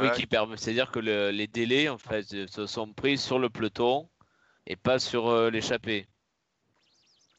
Oui, 0.00 0.10
qui 0.12 0.26
permet, 0.26 0.56
c'est-à-dire 0.56 0.90
que 0.90 0.98
les 0.98 1.46
délais 1.46 1.88
en 1.88 1.98
fait 1.98 2.48
se 2.48 2.66
sont 2.66 2.92
pris 2.92 3.16
sur 3.16 3.38
le 3.38 3.48
peloton 3.48 4.08
et 4.66 4.74
pas 4.76 4.98
sur 4.98 5.50
l'échappée. 5.50 6.08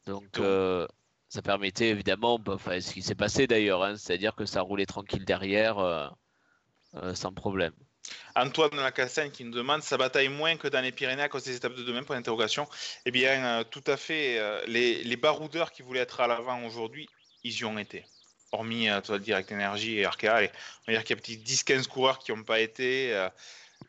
Donc, 0.06 0.38
euh, 0.38 0.86
ça 1.28 1.42
permettait 1.42 1.88
évidemment, 1.88 2.38
bah, 2.38 2.54
enfin, 2.54 2.80
ce 2.80 2.92
qui 2.92 3.02
s'est 3.02 3.14
passé 3.14 3.46
d'ailleurs, 3.46 3.82
hein, 3.82 3.96
c'est-à-dire 3.96 4.34
que 4.34 4.46
ça 4.46 4.62
roulait 4.62 4.86
tranquille 4.86 5.24
derrière 5.24 5.78
euh, 5.78 6.06
euh, 6.94 7.14
sans 7.14 7.32
problème. 7.32 7.72
Antoine 8.36 8.76
Lacassagne 8.76 9.32
qui 9.32 9.42
nous 9.42 9.50
demande 9.50 9.82
ça 9.82 9.96
bataille 9.96 10.28
moins 10.28 10.56
que 10.56 10.68
dans 10.68 10.80
les 10.80 10.92
Pyrénées 10.92 11.22
à 11.22 11.28
cause 11.28 11.42
des 11.42 11.56
étapes 11.56 11.74
de 11.74 11.82
demain 11.82 12.04
pour 12.04 12.14
l'interrogation. 12.14 12.68
Eh 13.04 13.10
bien, 13.10 13.64
tout 13.64 13.82
à 13.88 13.96
fait. 13.96 14.40
les, 14.68 15.16
baroudeurs 15.16 15.72
qui 15.72 15.82
voulaient 15.82 16.00
être 16.00 16.20
à 16.20 16.28
l'avant 16.28 16.64
aujourd'hui, 16.64 17.08
ils 17.42 17.52
y 17.52 17.64
ont 17.64 17.78
été. 17.78 18.04
Hormis 18.52 18.86
toi, 19.02 19.18
Direct 19.18 19.50
Energy 19.50 19.98
et 19.98 20.04
Arkea, 20.04 20.28
on 20.28 20.92
va 20.92 20.92
dire 20.92 21.02
qu'il 21.02 21.16
y 21.16 21.18
a 21.18 21.20
petit 21.20 21.36
10-15 21.36 21.88
coureurs 21.88 22.20
qui 22.20 22.30
n'ont 22.30 22.44
pas 22.44 22.60
été. 22.60 23.28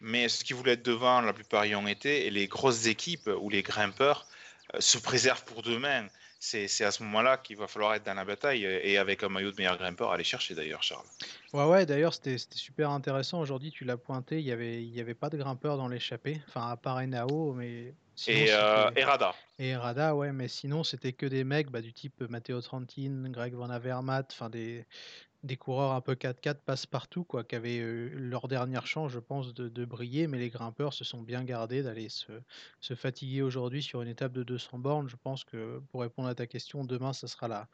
mais 0.01 0.29
ce 0.29 0.43
qui 0.43 0.53
voulait 0.53 0.73
être 0.73 0.83
devant, 0.83 1.21
la 1.21 1.33
plupart 1.33 1.67
y 1.67 1.75
ont 1.75 1.87
été, 1.87 2.25
et 2.25 2.31
les 2.31 2.47
grosses 2.47 2.87
équipes 2.87 3.29
ou 3.39 3.51
les 3.51 3.61
grimpeurs 3.61 4.25
se 4.79 4.97
préservent 4.97 5.45
pour 5.45 5.61
demain 5.61 6.07
c'est 6.39 6.83
à 6.83 6.91
ce 6.91 7.03
moment-là 7.03 7.37
qu'il 7.37 7.57
va 7.57 7.67
falloir 7.67 7.93
être 7.95 8.05
dans 8.05 8.13
la 8.13 8.25
bataille 8.25 8.63
et 8.63 8.97
avec 8.97 9.23
un 9.23 9.29
maillot 9.29 9.51
de 9.51 9.57
meilleur 9.57 9.77
grimpeur 9.77 10.11
aller 10.11 10.23
chercher 10.23 10.53
d'ailleurs, 10.53 10.83
Charles. 10.83 11.05
Ouais, 11.53 11.65
ouais, 11.65 11.85
d'ailleurs, 11.85 12.13
c'était 12.13 12.37
super 12.37 12.91
intéressant. 12.91 13.39
Aujourd'hui, 13.39 13.71
tu 13.71 13.85
l'as 13.85 13.97
pointé, 13.97 14.39
il 14.39 14.45
n'y 14.45 14.51
avait, 14.51 14.83
il 14.83 14.95
y 14.95 15.01
avait 15.01 15.15
pas 15.15 15.29
de 15.29 15.37
grimpeur 15.37 15.77
dans 15.77 15.87
l'échappée, 15.87 16.41
enfin, 16.47 16.69
à 16.69 16.77
part 16.77 16.97
Enao, 16.97 17.53
mais. 17.53 17.93
et, 18.27 18.51
euh, 18.51 18.89
Rada. 19.03 19.33
Et 19.59 19.75
Rada, 19.75 20.15
ouais, 20.15 20.31
mais 20.31 20.47
sinon, 20.47 20.83
c'était 20.83 21.13
que 21.13 21.25
des 21.25 21.43
mecs 21.43 21.71
bah, 21.71 21.81
du 21.81 21.93
type 21.93 22.21
Matteo 22.29 22.61
Trentin, 22.61 23.29
Greg 23.29 23.53
Van 23.53 23.69
Avermaet, 23.69 24.25
enfin, 24.31 24.49
des, 24.49 24.85
des 25.47 25.57
coureurs 25.57 25.93
un 25.93 26.01
peu 26.01 26.13
4x4 26.13 26.59
passent 26.65 26.85
partout, 26.85 27.23
quoi, 27.23 27.43
qui 27.43 27.55
avaient 27.55 27.79
leur 28.13 28.47
dernière 28.47 28.85
chance, 28.85 29.11
je 29.11 29.19
pense, 29.19 29.53
de, 29.53 29.85
briller, 29.85 30.27
mais 30.27 30.37
les 30.37 30.49
grimpeurs 30.49 30.93
se 30.93 31.03
sont 31.03 31.21
bien 31.21 31.43
gardés 31.43 31.81
d'aller 31.81 32.09
se, 32.09 32.93
fatiguer 32.95 33.41
aujourd'hui 33.41 33.81
sur 33.81 34.01
une 34.01 34.07
étape 34.09 34.33
de 34.33 34.43
200 34.43 34.79
bornes. 34.79 35.09
Je 35.09 35.15
pense 35.15 35.43
que 35.43 35.79
pour 35.91 36.01
répondre 36.01 36.27
à 36.27 36.35
ta 36.35 36.45
question, 36.45 36.83
demain, 36.83 37.13
ça 37.13 37.27
sera 37.27 37.67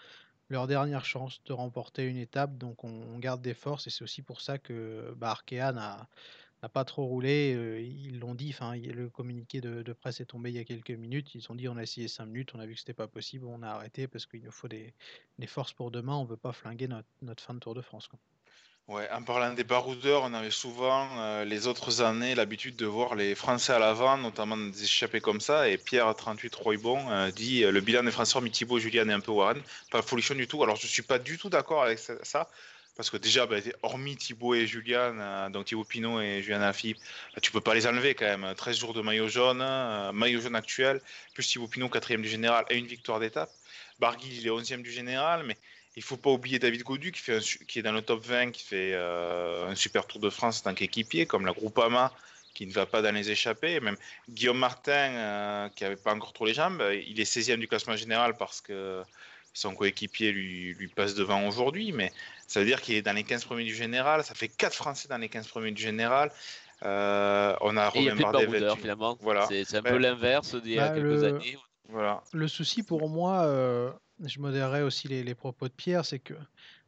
leur 0.50 0.68
dernière 0.68 1.04
chance 1.04 1.42
de 1.46 1.54
remporter 1.54 2.06
une 2.06 2.18
étape, 2.18 2.58
donc 2.58 2.84
on, 2.84 3.18
garde 3.20 3.42
des 3.42 3.54
forces, 3.54 3.88
et 3.88 3.90
c'est 3.90 4.04
aussi 4.04 4.22
pour 4.22 4.42
ça 4.42 4.58
que 4.58 5.14
bah, 5.18 5.38
n'a 5.52 6.08
n'a 6.64 6.70
pas 6.70 6.86
trop 6.86 7.06
roulé. 7.06 7.84
ils 8.06 8.20
l'ont 8.20 8.36
dit, 8.36 8.50
enfin, 8.54 8.76
le 8.76 9.10
communiqué 9.10 9.60
de, 9.62 9.94
presse 9.94 10.22
est 10.22 10.26
tombé 10.26 10.50
il 10.50 10.56
y 10.56 10.60
a 10.60 10.64
quelques 10.64 10.92
minutes. 10.92 11.36
Ils 11.36 11.46
ont 11.52 11.56
dit 11.56 11.68
on 11.68 11.78
a 11.78 11.84
essayé 11.84 12.08
5 12.08 12.26
minutes, 12.26 12.52
on 12.56 12.60
a 12.60 12.66
vu 12.66 12.74
que 12.74 12.80
c'était 12.80 12.94
pas 12.94 13.08
possible, 13.08 13.46
on 13.46 13.62
a 13.62 13.68
arrêté 13.68 14.08
parce 14.08 14.26
qu'il 14.26 14.42
nous 14.44 14.52
faut 14.52 14.70
des, 14.70 14.94
forces 15.46 15.74
pour 15.74 15.92
demain. 15.92 16.16
On 16.16 16.24
veut 16.24 16.38
pas 16.38 16.54
flinguer 16.54 16.88
notre, 16.88 17.44
fin 17.44 17.54
de 17.54 17.60
Tour 17.60 17.76
de 17.76 17.82
France. 17.82 18.10
Ouais, 18.88 19.10
en 19.12 19.24
parlant 19.24 19.54
des 19.54 19.64
baroudeurs, 19.64 20.24
on 20.24 20.34
avait 20.34 20.52
souvent 20.52 21.44
les 21.44 21.68
autres 21.68 22.02
années 22.02 22.36
l'habitude 22.36 22.76
de 22.78 22.86
voir 22.86 23.16
les 23.16 23.36
Français 23.36 23.74
à 23.74 23.80
l'avant, 23.80 24.18
notamment 24.18 24.58
des 24.58 24.84
échappés 24.84 25.22
comme 25.22 25.42
ça. 25.42 25.70
Et 25.70 25.78
Pierre 25.78 26.14
38 26.16 26.56
Roybon 26.56 27.30
dit 27.36 27.64
le 27.64 27.82
bilan 27.82 28.04
des 28.04 28.12
Français, 28.12 28.40
Mitibo, 28.40 28.80
Julien 28.80 29.08
et 29.10 29.14
un 29.14 29.20
peu 29.20 29.32
Warren, 29.32 29.62
pas 29.92 30.02
folichon 30.02 30.36
du 30.36 30.48
tout. 30.48 30.64
Alors 30.64 30.78
je 30.78 30.88
suis 30.88 31.02
pas 31.02 31.20
du 31.20 31.38
tout 31.38 31.50
d'accord 31.50 31.84
avec 31.84 32.00
ça 32.00 32.50
parce 32.96 33.10
que 33.10 33.18
déjà, 33.18 33.46
bah, 33.46 33.58
hormis 33.82 34.16
Thibaut 34.16 34.54
et 34.54 34.68
Julien, 34.68 35.18
euh, 35.20 35.50
donc 35.50 35.66
Thibaut 35.66 35.84
Pinot 35.84 36.22
et 36.22 36.42
Julien 36.44 36.62
Alaphilippe, 36.62 37.00
bah, 37.34 37.42
tu 37.42 37.52
peux 37.52 37.62
pas 37.62 37.74
les 37.74 37.88
enlever 37.88 38.14
quand 38.14 38.26
même. 38.26 38.54
13 38.56 38.78
jours 38.78 38.94
de 38.94 39.02
maillot 39.02 39.28
jaune, 39.28 39.62
euh, 39.62 40.12
maillot 40.12 40.42
jaune 40.42 40.56
actuel, 40.56 41.02
plus 41.34 41.48
Thibaut 41.48 41.68
Pinot, 41.68 41.90
quatrième 41.90 42.22
du 42.22 42.30
général 42.30 42.66
et 42.70 42.78
une 42.78 42.86
victoire 42.86 43.20
d'étape. 43.20 43.50
Barguil, 44.00 44.38
il 44.38 44.46
est 44.46 44.52
11e 44.52 44.84
du 44.84 44.92
général, 44.92 45.44
mais 45.44 45.58
il 45.96 46.04
faut 46.04 46.18
pas 46.18 46.30
oublier 46.30 46.60
David 46.60 46.84
Godu 46.84 47.12
qui, 47.12 47.80
est 47.80 47.84
dans 47.84 47.92
le 47.92 48.02
top 48.02 48.24
20, 48.24 48.52
qui 48.52 48.64
fait 48.64 48.92
euh, 48.94 49.68
un 49.68 49.76
super 49.76 50.06
Tour 50.06 50.20
de 50.20 50.30
France 50.30 50.60
en 50.62 50.64
tant 50.70 50.74
qu'équipier, 50.76 51.26
comme 51.26 51.46
la 51.46 51.54
Groupama 51.54 52.12
qui 52.54 52.68
ne 52.68 52.72
va 52.72 52.86
pas 52.86 53.02
dans 53.02 53.12
les 53.12 53.32
échappées. 53.32 53.80
Même 53.80 53.98
Guillaume 54.30 54.60
Martin, 54.60 55.72
qui 55.76 55.84
n'avait 55.84 55.96
pas 55.96 56.14
encore 56.14 56.34
trop 56.34 56.46
les 56.46 56.54
jambes, 56.54 56.84
il 57.08 57.20
est 57.20 57.24
16e 57.24 57.58
du 57.58 57.68
classement 57.68 57.96
général 57.96 58.38
parce 58.38 58.62
que 58.62 59.04
son 59.54 59.76
coéquipier 59.76 60.32
lui, 60.32 60.74
lui 60.74 60.88
passe 60.88 61.16
devant 61.16 61.48
aujourd'hui, 61.48 61.92
mais 61.92 62.12
ça 62.48 62.60
veut 62.60 62.66
dire 62.66 62.82
qu'il 62.82 62.96
est 62.96 63.02
dans 63.02 63.14
les 63.14 63.24
15 63.24 63.46
premiers 63.46 63.64
du 63.64 63.76
général. 63.76 64.24
Ça 64.24 64.34
fait 64.34 64.48
4 64.48 64.74
Français 64.74 65.08
dans 65.08 65.18
les 65.18 65.30
15 65.30 65.48
premiers 65.48 65.72
du 65.72 65.82
général. 65.82 66.32
Euh, 66.84 67.56
on 67.62 67.78
a 67.78 67.88
Romain 67.90 68.16
Bardet. 68.16 68.76
finalement. 68.76 69.18
Voilà. 69.22 69.48
C'est 69.48 69.76
un 69.76 69.84
peu 69.84 69.98
l'inverse 69.98 70.56
d'il 70.56 70.74
y 70.74 70.80
a 70.80 70.90
bah, 70.90 70.96
quelques 70.96 71.04
le... 71.04 71.24
années. 71.24 71.58
Voilà. 71.90 72.24
Le 72.34 72.48
souci 72.48 72.84
pour 72.84 73.10
moi, 73.10 73.44
euh, 73.44 73.92
je 74.24 74.40
modérerais 74.40 74.82
aussi 74.82 75.08
les, 75.08 75.24
les, 75.24 75.36
propos 75.36 75.68
de 75.68 75.74
Pierre, 75.74 76.06
c'est 76.06 76.20
que 76.20 76.34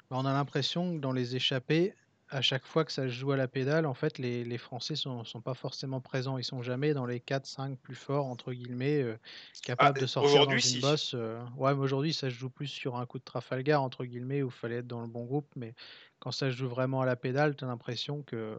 bah, 0.09 0.17
on 0.17 0.25
a 0.25 0.33
l'impression 0.33 0.95
que 0.95 0.99
dans 0.99 1.11
les 1.11 1.35
échappées, 1.35 1.93
à 2.29 2.41
chaque 2.41 2.65
fois 2.65 2.83
que 2.85 2.91
ça 2.91 3.03
se 3.03 3.09
joue 3.09 3.31
à 3.31 3.37
la 3.37 3.47
pédale, 3.47 3.85
en 3.85 3.93
fait, 3.93 4.17
les, 4.17 4.43
les 4.43 4.57
Français 4.57 4.95
sont, 4.95 5.23
sont 5.23 5.41
pas 5.41 5.53
forcément 5.53 6.01
présents. 6.01 6.37
Ils 6.37 6.43
sont 6.43 6.63
jamais 6.63 6.93
dans 6.93 7.05
les 7.05 7.19
4-5 7.19 7.77
plus 7.77 7.95
forts, 7.95 8.25
entre 8.25 8.51
guillemets, 8.51 9.01
euh, 9.01 9.17
capables 9.63 9.99
ah, 9.99 10.01
de 10.01 10.07
sortir 10.07 10.45
dans 10.45 10.51
une 10.51 10.59
si. 10.59 10.79
bosse. 10.79 11.13
Euh. 11.13 11.39
Ouais, 11.55 11.73
mais 11.75 11.81
aujourd'hui, 11.81 12.13
ça 12.13 12.29
se 12.29 12.35
joue 12.35 12.49
plus 12.49 12.67
sur 12.67 12.95
un 12.95 13.05
coup 13.05 13.19
de 13.19 13.23
Trafalgar, 13.23 13.81
entre 13.81 14.05
guillemets, 14.05 14.41
où 14.41 14.47
il 14.47 14.51
fallait 14.51 14.77
être 14.77 14.87
dans 14.87 15.01
le 15.01 15.07
bon 15.07 15.25
groupe. 15.25 15.47
Mais 15.55 15.75
quand 16.19 16.31
ça 16.31 16.49
se 16.49 16.55
joue 16.55 16.67
vraiment 16.67 17.01
à 17.01 17.05
la 17.05 17.15
pédale, 17.15 17.55
tu 17.55 17.63
as 17.63 17.67
l'impression 17.67 18.23
que 18.23 18.57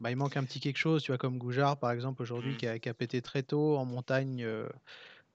bah, 0.00 0.10
il 0.10 0.16
manque 0.16 0.36
un 0.36 0.44
petit 0.44 0.60
quelque 0.60 0.78
chose. 0.78 1.02
Tu 1.02 1.10
vois, 1.10 1.18
comme 1.18 1.38
Goujard, 1.38 1.78
par 1.78 1.92
exemple, 1.92 2.20
aujourd'hui, 2.20 2.52
mmh. 2.52 2.56
qui, 2.58 2.66
a, 2.66 2.78
qui, 2.78 2.88
a, 2.90 2.94
pété 2.94 3.22
très 3.22 3.42
tôt 3.42 3.78
en 3.78 3.86
montagne. 3.86 4.42
Euh, 4.44 4.68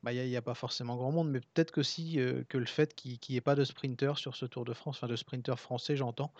bah, 0.05 0.13
il 0.13 0.29
n'y 0.29 0.37
a, 0.37 0.41
pas 0.43 0.53
forcément 0.53 0.95
grand 0.97 1.11
monde, 1.11 1.31
mais 1.31 1.39
peut-être 1.39 1.71
que 1.71 1.81
si 1.81 2.19
que 2.47 2.59
le 2.59 2.67
fait 2.67 2.93
qu'il 2.93 3.17
n'y 3.27 3.37
ait 3.37 3.41
pas 3.41 3.55
de 3.55 3.63
sprinter 3.63 4.19
sur 4.19 4.35
ce 4.35 4.45
Tour 4.45 4.63
de 4.63 4.73
France, 4.73 4.97
enfin 4.97 5.07
de 5.07 5.15
sprinter 5.15 5.57
français, 5.57 5.95
j'entends, 5.97 6.31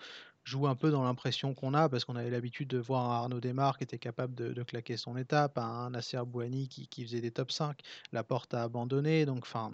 joue 0.44 0.68
un 0.68 0.76
peu 0.76 0.92
dans 0.92 1.02
l'impression 1.02 1.52
qu'on 1.52 1.74
a, 1.74 1.88
parce 1.88 2.04
qu'on 2.04 2.14
avait 2.14 2.30
l'habitude 2.30 2.68
de 2.68 2.78
voir 2.78 3.10
un 3.10 3.16
Arnaud 3.16 3.40
Desmar 3.40 3.76
qui 3.76 3.82
était 3.82 3.98
capable 3.98 4.36
de, 4.36 4.62
claquer 4.62 4.96
son 4.96 5.16
étape, 5.16 5.58
un 5.58 5.90
Nasser 5.90 6.20
Bouani 6.24 6.68
qui, 6.68 6.86
qui, 6.86 7.02
faisait 7.02 7.20
des 7.20 7.32
top 7.32 7.50
5, 7.50 7.76
la 8.12 8.22
porte 8.22 8.54
a 8.54 8.62
abandonné, 8.62 9.26
donc 9.26 9.40
enfin, 9.42 9.72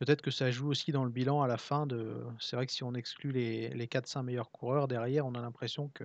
peut-être 0.00 0.20
que 0.20 0.32
ça 0.32 0.50
joue 0.50 0.68
aussi 0.68 0.90
dans 0.90 1.04
le 1.04 1.10
bilan 1.10 1.42
à 1.42 1.46
la 1.46 1.58
fin. 1.58 1.86
de. 1.86 2.24
C'est 2.40 2.56
vrai 2.56 2.66
que 2.66 2.72
si 2.72 2.82
on 2.82 2.92
exclut 2.92 3.30
les, 3.30 3.68
les 3.68 3.86
4-5 3.86 4.24
meilleurs 4.24 4.50
coureurs 4.50 4.88
derrière, 4.88 5.26
on 5.26 5.36
a 5.36 5.40
l'impression 5.40 5.92
que 5.94 6.02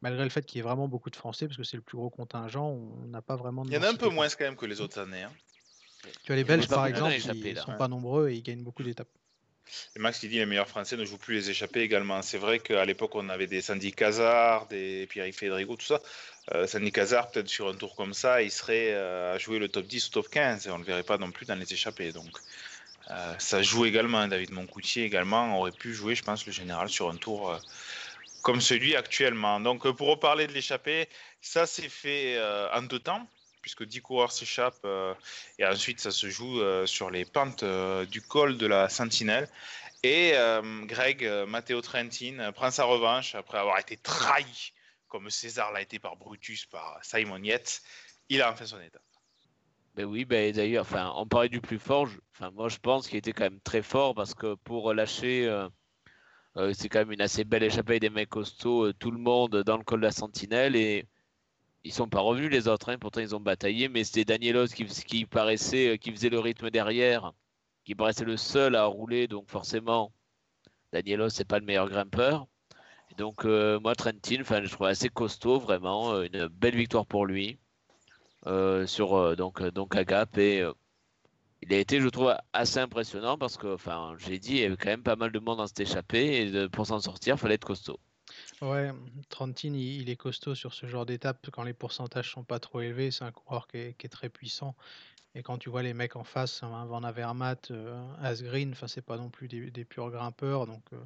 malgré 0.00 0.22
le 0.22 0.30
fait 0.30 0.46
qu'il 0.46 0.58
y 0.58 0.60
ait 0.60 0.62
vraiment 0.62 0.86
beaucoup 0.86 1.10
de 1.10 1.16
Français, 1.16 1.48
parce 1.48 1.56
que 1.56 1.64
c'est 1.64 1.76
le 1.76 1.82
plus 1.82 1.96
gros 1.96 2.10
contingent, 2.10 2.68
on 2.68 3.08
n'a 3.08 3.20
pas 3.20 3.34
vraiment. 3.34 3.64
Il 3.64 3.72
y 3.72 3.76
en 3.76 3.82
a 3.82 3.90
un 3.90 3.96
peu 3.96 4.10
moins 4.10 4.28
quand 4.28 4.44
même 4.44 4.56
que 4.56 4.66
les 4.66 4.80
autres 4.80 5.00
années. 5.00 5.22
Hein. 5.22 5.32
Tu 6.24 6.32
as 6.32 6.36
les 6.36 6.44
Belges, 6.44 6.68
par 6.68 6.86
exemple, 6.86 7.14
qui 7.14 7.54
ne 7.54 7.60
sont 7.60 7.76
pas 7.76 7.88
nombreux 7.88 8.30
et 8.30 8.34
ils 8.34 8.42
gagnent 8.42 8.62
beaucoup 8.62 8.82
d'étapes. 8.82 9.08
Et 9.96 9.98
Max 9.98 10.18
qui 10.18 10.28
dit 10.28 10.38
les 10.38 10.46
meilleurs 10.46 10.68
Français 10.68 10.96
ne 10.96 11.04
jouent 11.04 11.18
plus 11.18 11.34
les 11.34 11.50
échappées 11.50 11.80
également. 11.80 12.20
C'est 12.22 12.38
vrai 12.38 12.58
qu'à 12.58 12.84
l'époque, 12.84 13.14
on 13.14 13.28
avait 13.28 13.46
des 13.46 13.62
Sandy 13.62 13.92
Cazard, 13.92 14.66
des 14.66 15.06
Pierre 15.06 15.32
Federico, 15.32 15.76
tout 15.76 15.86
ça. 15.86 16.00
Euh, 16.52 16.66
Sandy 16.66 16.92
Cazard, 16.92 17.30
peut-être 17.30 17.48
sur 17.48 17.68
un 17.68 17.74
tour 17.74 17.94
comme 17.94 18.14
ça, 18.14 18.42
il 18.42 18.50
serait 18.50 18.92
euh, 18.92 19.34
à 19.34 19.38
jouer 19.38 19.58
le 19.58 19.68
top 19.68 19.86
10 19.86 20.08
ou 20.08 20.10
top 20.10 20.28
15 20.28 20.66
et 20.66 20.70
on 20.70 20.74
ne 20.74 20.80
le 20.80 20.86
verrait 20.86 21.02
pas 21.04 21.18
non 21.18 21.30
plus 21.30 21.46
dans 21.46 21.54
les 21.54 21.72
échappées. 21.72 22.12
Donc 22.12 22.30
euh, 23.10 23.34
ça 23.38 23.62
joue 23.62 23.86
également. 23.86 24.26
David 24.28 24.50
Moncoutier 24.52 25.04
également 25.04 25.58
aurait 25.58 25.72
pu 25.72 25.94
jouer, 25.94 26.14
je 26.14 26.22
pense, 26.22 26.44
le 26.46 26.52
général 26.52 26.88
sur 26.88 27.08
un 27.08 27.16
tour 27.16 27.58
comme 28.42 28.60
celui 28.60 28.96
actuellement. 28.96 29.60
Donc 29.60 29.88
pour 29.92 30.08
reparler 30.08 30.46
de 30.46 30.52
l'échappée, 30.52 31.08
ça 31.40 31.66
s'est 31.66 31.88
fait 31.88 32.38
en 32.74 32.82
deux 32.82 32.98
temps 32.98 33.26
puisque 33.62 33.84
10 33.84 34.02
coureurs 34.02 34.32
s'échappent 34.32 34.84
euh, 34.84 35.14
et 35.58 35.64
ensuite 35.64 36.00
ça 36.00 36.10
se 36.10 36.28
joue 36.28 36.60
euh, 36.60 36.84
sur 36.84 37.10
les 37.10 37.24
pentes 37.24 37.62
euh, 37.62 38.04
du 38.04 38.20
col 38.20 38.58
de 38.58 38.66
la 38.66 38.88
Sentinelle. 38.88 39.48
Et 40.04 40.32
Greg 40.86 41.24
Matteo 41.46 41.80
Trentin 41.80 42.50
prend 42.50 42.72
sa 42.72 42.82
revanche 42.82 43.36
après 43.36 43.58
avoir 43.58 43.78
été 43.78 43.96
trahi, 43.96 44.72
comme 45.06 45.30
César 45.30 45.70
l'a 45.70 45.80
été 45.80 46.00
par 46.00 46.16
Brutus, 46.16 46.66
par 46.66 46.98
Simon 47.02 47.40
Yates. 47.40 47.82
Il 48.28 48.42
a 48.42 48.50
enfin 48.50 48.66
son 48.66 48.80
étape. 48.80 49.00
Ben 49.94 50.04
oui, 50.04 50.24
ben 50.24 50.52
d'ailleurs, 50.52 50.82
enfin, 50.82 51.12
on 51.14 51.24
parlait 51.24 51.48
du 51.48 51.60
plus 51.60 51.78
fort. 51.78 52.08
enfin, 52.34 52.50
moi, 52.50 52.68
je 52.68 52.78
pense 52.78 53.06
qu'il 53.06 53.16
était 53.16 53.32
quand 53.32 53.44
même 53.44 53.60
très 53.60 53.82
fort 53.82 54.16
parce 54.16 54.34
que 54.34 54.56
pour 54.56 54.92
lâcher, 54.92 55.48
c'est 56.72 56.88
quand 56.88 56.98
même 56.98 57.12
une 57.12 57.20
assez 57.20 57.44
belle 57.44 57.62
échappée 57.62 58.00
des 58.00 58.10
mecs 58.10 58.30
costauds, 58.30 58.92
tout 58.94 59.12
le 59.12 59.18
monde 59.18 59.62
dans 59.62 59.76
le 59.76 59.84
col 59.84 60.00
de 60.00 60.06
la 60.06 60.10
Sentinelle 60.10 60.74
et 60.74 61.06
ils 61.84 61.92
sont 61.92 62.08
pas 62.08 62.20
revenus 62.20 62.50
les 62.50 62.68
autres, 62.68 62.90
hein. 62.90 62.98
pourtant 62.98 63.20
ils 63.20 63.34
ont 63.34 63.40
bataillé, 63.40 63.88
mais 63.88 64.04
c'était 64.04 64.24
Danielos 64.24 64.68
qui, 64.68 65.26
paraissait, 65.26 65.94
euh, 65.94 65.96
qui 65.96 66.12
faisait 66.12 66.30
le 66.30 66.38
rythme 66.38 66.70
derrière, 66.70 67.32
qui 67.84 67.94
paraissait 67.94 68.24
le 68.24 68.36
seul 68.36 68.76
à 68.76 68.84
rouler, 68.84 69.26
donc 69.28 69.48
forcément, 69.50 70.12
Danielos 70.92 71.30
c'est 71.30 71.44
pas 71.46 71.58
le 71.58 71.64
meilleur 71.66 71.88
grimpeur. 71.88 72.46
donc 73.18 73.44
euh, 73.44 73.80
moi 73.80 73.94
Trentin, 73.94 74.42
je 74.44 74.70
trouve 74.70 74.86
assez 74.86 75.08
costaud 75.08 75.58
vraiment, 75.58 76.12
euh, 76.14 76.26
une 76.32 76.46
belle 76.48 76.76
victoire 76.76 77.06
pour 77.06 77.26
lui 77.26 77.58
sur 78.86 79.36
donc 79.36 79.62
donc 79.62 79.94
Agap 79.94 80.36
et 80.38 80.64
il 81.62 81.72
a 81.72 81.78
été 81.78 82.00
je 82.00 82.08
trouve 82.08 82.34
assez 82.52 82.80
impressionnant 82.80 83.38
parce 83.38 83.56
que 83.56 83.74
enfin 83.74 84.14
j'ai 84.18 84.40
dit 84.40 84.54
il 84.54 84.58
y 84.58 84.64
avait 84.64 84.76
quand 84.76 84.88
même 84.88 85.04
pas 85.04 85.14
mal 85.16 85.30
de 85.30 85.38
monde 85.38 85.58
dans 85.58 85.66
cette 85.68 85.80
échappée 85.80 86.48
et 86.48 86.68
pour 86.68 86.86
s'en 86.86 86.98
sortir 87.00 87.36
il 87.36 87.38
fallait 87.38 87.54
être 87.54 87.64
costaud. 87.64 88.00
Ouais, 88.62 88.92
Trentin, 89.28 89.74
il, 89.74 90.08
est 90.08 90.14
costaud 90.16 90.54
sur 90.54 90.72
ce 90.72 90.86
genre 90.86 91.04
d'étape 91.04 91.50
quand 91.50 91.64
les 91.64 91.72
pourcentages 91.72 92.30
sont 92.30 92.44
pas 92.44 92.60
trop 92.60 92.80
élevés. 92.80 93.10
C'est 93.10 93.24
un 93.24 93.32
coureur 93.32 93.66
qui 93.66 93.78
est, 93.78 94.08
très 94.08 94.28
puissant. 94.28 94.76
Et 95.34 95.42
quand 95.42 95.58
tu 95.58 95.68
vois 95.68 95.82
les 95.82 95.94
mecs 95.94 96.14
en 96.14 96.22
face, 96.22 96.62
hein, 96.62 96.86
Van 96.86 97.02
Avermaet, 97.02 97.72
euh, 97.72 98.00
Asgreen, 98.20 98.70
enfin 98.70 98.86
c'est 98.86 99.02
pas 99.02 99.16
non 99.16 99.30
plus 99.30 99.48
des, 99.48 99.84
purs 99.84 100.10
grimpeurs, 100.12 100.66
donc 100.66 100.82
euh, 100.92 100.98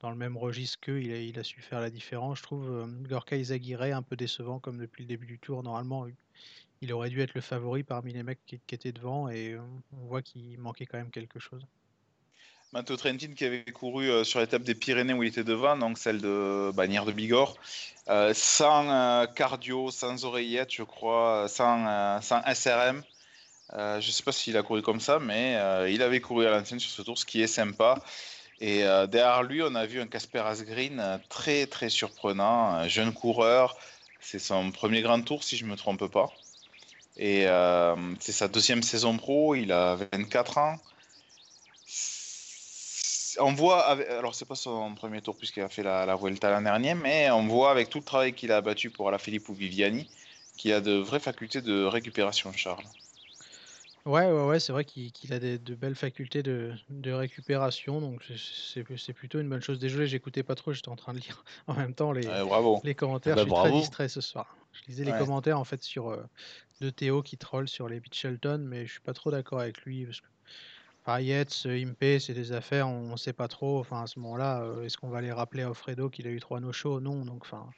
dans 0.00 0.10
le 0.10 0.16
même 0.16 0.36
registre 0.36 0.78
qu'eux, 0.80 1.00
il 1.00 1.38
a, 1.38 1.44
su 1.44 1.62
faire 1.62 1.80
la 1.80 1.88
différence. 1.90 2.38
Je 2.38 2.42
trouve 2.42 2.70
euh, 2.70 2.86
Gorka 3.08 3.36
Izagirre 3.36 3.96
un 3.96 4.02
peu 4.02 4.16
décevant 4.16 4.60
comme 4.60 4.78
depuis 4.78 5.04
le 5.04 5.08
début 5.08 5.26
du 5.26 5.38
tour. 5.38 5.62
Normalement, 5.62 6.06
il 6.82 6.92
aurait 6.92 7.08
dû 7.10 7.22
être 7.22 7.34
le 7.34 7.40
favori 7.40 7.82
parmi 7.82 8.12
les 8.12 8.22
mecs 8.22 8.44
qui 8.46 8.60
étaient 8.70 8.92
devant 8.92 9.30
et 9.30 9.56
on 9.56 10.06
voit 10.06 10.20
qu'il 10.20 10.58
manquait 10.58 10.86
quand 10.86 10.98
même 10.98 11.10
quelque 11.10 11.38
chose. 11.38 11.66
Matteo 12.74 12.96
Trentin 12.96 13.34
qui 13.36 13.44
avait 13.44 13.62
couru 13.62 14.10
euh, 14.10 14.24
sur 14.24 14.40
l'étape 14.40 14.64
des 14.64 14.74
Pyrénées 14.74 15.12
où 15.12 15.22
il 15.22 15.28
était 15.28 15.44
devant, 15.44 15.76
donc 15.76 15.96
celle 15.96 16.20
de 16.20 16.72
Bagnères 16.74 17.04
de 17.04 17.12
Bigorre, 17.12 17.56
euh, 18.08 18.32
sans 18.34 18.90
euh, 18.90 19.26
cardio, 19.26 19.92
sans 19.92 20.24
oreillette, 20.24 20.72
je 20.72 20.82
crois, 20.82 21.46
sans, 21.48 22.20
sans 22.20 22.42
SRM. 22.52 23.04
je 23.72 23.96
ne 23.96 24.00
sais 24.00 24.24
pas 24.24 24.32
s'il 24.32 24.56
a 24.56 24.64
couru 24.64 24.82
comme 24.82 24.98
ça, 24.98 25.20
mais 25.20 25.56
il 25.88 26.02
avait 26.02 26.20
couru 26.20 26.46
à 26.46 26.50
l'ancienne 26.50 26.80
sur 26.80 26.90
ce 26.90 27.02
tour, 27.02 27.16
ce 27.16 27.24
qui 27.24 27.42
est 27.42 27.46
sympa. 27.46 28.00
Et 28.60 28.80
derrière 29.08 29.44
lui, 29.44 29.62
on 29.62 29.74
a 29.76 29.86
vu 29.86 30.00
un 30.00 30.08
Casper 30.08 30.40
Asgreen 30.40 31.20
très 31.28 31.66
très 31.66 31.88
surprenant, 31.88 32.72
un 32.72 32.88
jeune 32.88 33.12
coureur, 33.12 33.76
C'est 34.20 34.40
son 34.40 34.72
premier 34.72 35.02
grand 35.02 35.22
tour, 35.22 35.44
si 35.44 35.56
je 35.56 35.64
ne 35.64 35.70
me 35.70 35.76
trompe 35.76 36.06
pas. 36.08 36.32
Et 37.16 37.46
c'est 38.18 38.32
sa 38.32 38.48
deuxième 38.48 38.82
saison 38.82 39.16
pro. 39.16 39.54
Il 39.54 39.70
a 39.70 39.96
24 40.12 40.58
ans 40.58 40.76
on 43.40 43.52
voit, 43.52 43.84
alors 43.84 44.34
c'est 44.34 44.44
pas 44.46 44.54
son 44.54 44.94
premier 44.94 45.20
tour 45.20 45.36
puisqu'il 45.36 45.62
a 45.62 45.68
fait 45.68 45.82
la, 45.82 46.06
la 46.06 46.16
Vuelta 46.16 46.50
l'an 46.50 46.62
dernier, 46.62 46.94
mais 46.94 47.30
on 47.30 47.46
voit 47.46 47.70
avec 47.70 47.88
tout 47.88 47.98
le 47.98 48.04
travail 48.04 48.34
qu'il 48.34 48.52
a 48.52 48.56
abattu 48.56 48.90
pour 48.90 49.10
Philippe 49.18 49.48
ou 49.48 49.54
Viviani 49.54 50.08
qu'il 50.56 50.72
a 50.72 50.80
de 50.80 50.92
vraies 50.92 51.20
facultés 51.20 51.62
de 51.62 51.84
récupération, 51.84 52.52
Charles. 52.52 52.84
Ouais, 54.06 54.30
ouais, 54.30 54.44
ouais 54.44 54.60
c'est 54.60 54.72
vrai 54.72 54.84
qu'il 54.84 55.32
a 55.32 55.38
de 55.38 55.74
belles 55.74 55.94
facultés 55.94 56.42
de, 56.42 56.74
récupération, 57.06 58.02
donc 58.02 58.22
c'est 58.66 59.12
plutôt 59.14 59.40
une 59.40 59.48
bonne 59.48 59.62
chose. 59.62 59.78
Désolé, 59.78 60.06
j'écoutais 60.06 60.42
pas 60.42 60.54
trop, 60.54 60.72
j'étais 60.72 60.90
en 60.90 60.96
train 60.96 61.14
de 61.14 61.20
lire 61.20 61.42
en 61.66 61.74
même 61.74 61.94
temps 61.94 62.12
les, 62.12 62.28
les 62.84 62.94
commentaires. 62.94 63.36
Ah 63.38 63.44
bah, 63.44 63.50
je 63.50 63.54
suis 63.54 63.70
très 63.70 63.72
distrait 63.72 64.08
ce 64.08 64.20
soir. 64.20 64.58
Je 64.72 64.82
lisais 64.88 65.04
les 65.04 65.12
commentaires 65.12 65.58
en 65.58 65.64
fait 65.64 65.82
sur 65.82 66.08
euh, 66.08 66.22
de 66.80 66.90
Théo 66.90 67.22
qui 67.22 67.38
troll 67.38 67.68
sur 67.68 67.88
les 67.88 68.02
Shelton, 68.12 68.58
mais 68.58 68.86
je 68.86 68.92
suis 68.92 69.00
pas 69.00 69.14
trop 69.14 69.30
d'accord 69.30 69.60
avec 69.60 69.80
lui 69.82 70.04
parce 70.04 70.20
que 70.20 70.26
Yates, 71.06 71.66
Impé, 71.66 72.18
c'est 72.18 72.32
des 72.32 72.52
affaires, 72.52 72.88
on 72.88 73.12
ne 73.12 73.16
sait 73.16 73.32
pas 73.32 73.48
trop. 73.48 73.78
Enfin, 73.78 74.02
à 74.02 74.06
ce 74.06 74.18
moment-là, 74.20 74.62
euh, 74.62 74.84
est-ce 74.84 74.96
qu'on 74.96 75.10
va 75.10 75.20
les 75.20 75.32
rappeler 75.32 75.62
à 75.62 75.68
Alfredo 75.68 76.08
qu'il 76.08 76.26
a 76.26 76.30
eu 76.30 76.40
trois 76.40 76.60
no-shows? 76.60 77.00
Non, 77.00 77.24
donc 77.24 77.42
enfin, 77.42 77.68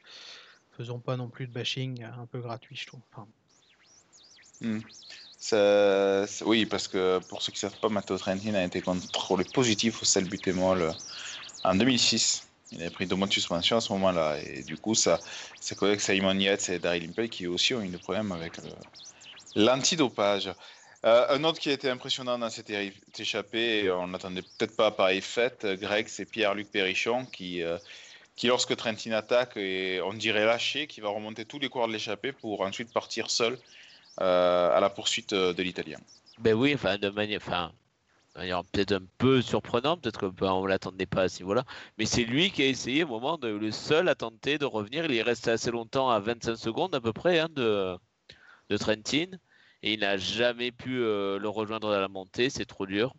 faisons 0.76 1.00
pas 1.00 1.16
non 1.16 1.28
plus 1.28 1.46
de 1.46 1.52
bashing 1.52 2.04
un 2.04 2.26
peu 2.26 2.40
gratuit, 2.40 2.76
je 2.76 2.86
trouve. 2.86 3.00
Hmm. 4.60 4.80
oui, 6.46 6.66
parce 6.66 6.88
que 6.88 7.18
pour 7.28 7.42
ceux 7.42 7.52
qui 7.52 7.64
ne 7.64 7.70
savent 7.70 7.80
pas, 7.80 7.88
Matteo 7.88 8.16
Trentin 8.16 8.54
a 8.54 8.64
été 8.64 8.80
contrôlé 8.80 9.44
positif 9.44 10.02
au 10.02 10.04
sel 10.04 10.28
butémol 10.28 10.82
euh, 10.82 10.92
en 11.64 11.74
2006. 11.74 12.46
Il 12.72 12.82
a 12.82 12.90
pris 12.90 13.06
deux 13.06 13.16
mois 13.16 13.28
de 13.28 13.32
suspension 13.32 13.76
à 13.76 13.80
ce 13.80 13.92
moment-là. 13.92 14.38
Et 14.40 14.62
du 14.62 14.76
coup, 14.76 14.94
ça, 14.94 15.20
ses 15.60 15.74
collègues 15.74 16.00
Simon 16.00 16.38
Yates 16.38 16.68
et 16.68 16.78
Daryl 16.78 17.08
Impey 17.08 17.28
qui 17.28 17.46
aussi 17.46 17.74
ont 17.74 17.82
eu 17.82 17.88
des 17.88 17.98
problèmes 17.98 18.32
avec 18.32 18.54
l'antidopage. 19.54 20.50
Euh, 21.04 21.26
un 21.28 21.44
autre 21.44 21.58
qui 21.58 21.68
a 21.68 21.72
été 21.72 21.90
impressionnant 21.90 22.38
dans 22.38 22.50
cette 22.50 22.72
échappée, 23.18 23.84
et 23.84 23.90
on 23.90 24.08
n'attendait 24.08 24.42
peut-être 24.42 24.76
pas 24.76 24.86
à 24.86 24.90
pareille 24.90 25.20
fête, 25.20 25.64
euh, 25.64 25.76
Greg, 25.76 26.08
c'est 26.08 26.24
Pierre-Luc 26.24 26.70
Perrichon 26.70 27.26
qui, 27.26 27.62
euh, 27.62 27.78
qui, 28.34 28.46
lorsque 28.46 28.74
Trentin 28.76 29.12
attaque, 29.12 29.56
et 29.56 30.00
on 30.02 30.14
dirait 30.14 30.46
lâché, 30.46 30.86
qui 30.86 31.00
va 31.00 31.10
remonter 31.10 31.44
tous 31.44 31.58
les 31.58 31.68
cours 31.68 31.86
de 31.86 31.92
l'échappée 31.92 32.32
pour 32.32 32.62
ensuite 32.62 32.92
partir 32.92 33.30
seul 33.30 33.58
à 34.18 34.78
la 34.80 34.88
poursuite 34.88 35.34
de 35.34 35.62
l'Italien. 35.62 35.98
Ben 36.38 36.54
oui, 36.54 36.72
enfin, 36.74 36.96
de 36.96 37.10
manière, 37.10 37.38
enfin, 37.46 37.70
peut-être 38.34 38.92
un 38.92 39.02
peu 39.18 39.42
surprenant, 39.42 39.98
peut-être 39.98 40.20
qu'on 40.20 40.28
ben, 40.28 40.62
ne 40.62 40.68
l'attendait 40.68 41.04
pas 41.04 41.24
à 41.24 41.28
ce 41.28 41.40
niveau-là, 41.40 41.64
mais 41.98 42.06
c'est 42.06 42.24
lui 42.24 42.50
qui 42.50 42.62
a 42.62 42.66
essayé 42.66 43.04
au 43.04 43.08
moment 43.08 43.36
de, 43.36 43.48
le 43.48 43.70
seul 43.70 44.08
à 44.08 44.14
tenter 44.14 44.56
de 44.56 44.64
revenir. 44.64 45.04
Il 45.04 45.14
est 45.14 45.22
resté 45.22 45.50
assez 45.50 45.70
longtemps, 45.70 46.08
à 46.08 46.18
25 46.18 46.56
secondes 46.56 46.94
à 46.94 47.00
peu 47.02 47.12
près, 47.12 47.40
hein, 47.40 47.48
de, 47.54 47.98
de 48.70 48.76
Trentin 48.78 49.26
et 49.82 49.94
il 49.94 50.00
n'a 50.00 50.16
jamais 50.16 50.72
pu 50.72 51.00
euh, 51.00 51.38
le 51.38 51.48
rejoindre 51.48 51.90
dans 51.90 52.00
la 52.00 52.08
montée, 52.08 52.50
c'est 52.50 52.64
trop 52.64 52.86
dur. 52.86 53.14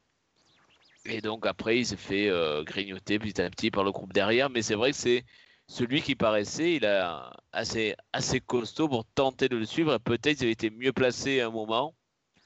Et 1.05 1.21
donc 1.21 1.45
après, 1.45 1.79
il 1.79 1.85
s'est 1.85 1.95
fait 1.95 2.29
euh, 2.29 2.63
grignoter 2.63 3.19
petit 3.19 3.41
à 3.41 3.49
petit 3.49 3.71
par 3.71 3.83
le 3.83 3.91
groupe 3.91 4.13
derrière, 4.13 4.49
mais 4.49 4.61
c'est 4.61 4.75
vrai 4.75 4.91
que 4.91 4.97
c'est 4.97 5.25
celui 5.67 6.01
qui 6.01 6.15
paraissait, 6.15 6.75
il 6.75 6.85
a 6.85 7.33
assez, 7.51 7.95
assez 8.13 8.39
costaud 8.39 8.87
pour 8.87 9.05
tenter 9.05 9.49
de 9.49 9.57
le 9.57 9.65
suivre. 9.65 9.97
Peut-être 9.99 10.41
avait 10.41 10.51
été 10.51 10.69
mieux 10.69 10.93
placé 10.93 11.41
à 11.41 11.47
un 11.47 11.51
moment, 11.51 11.93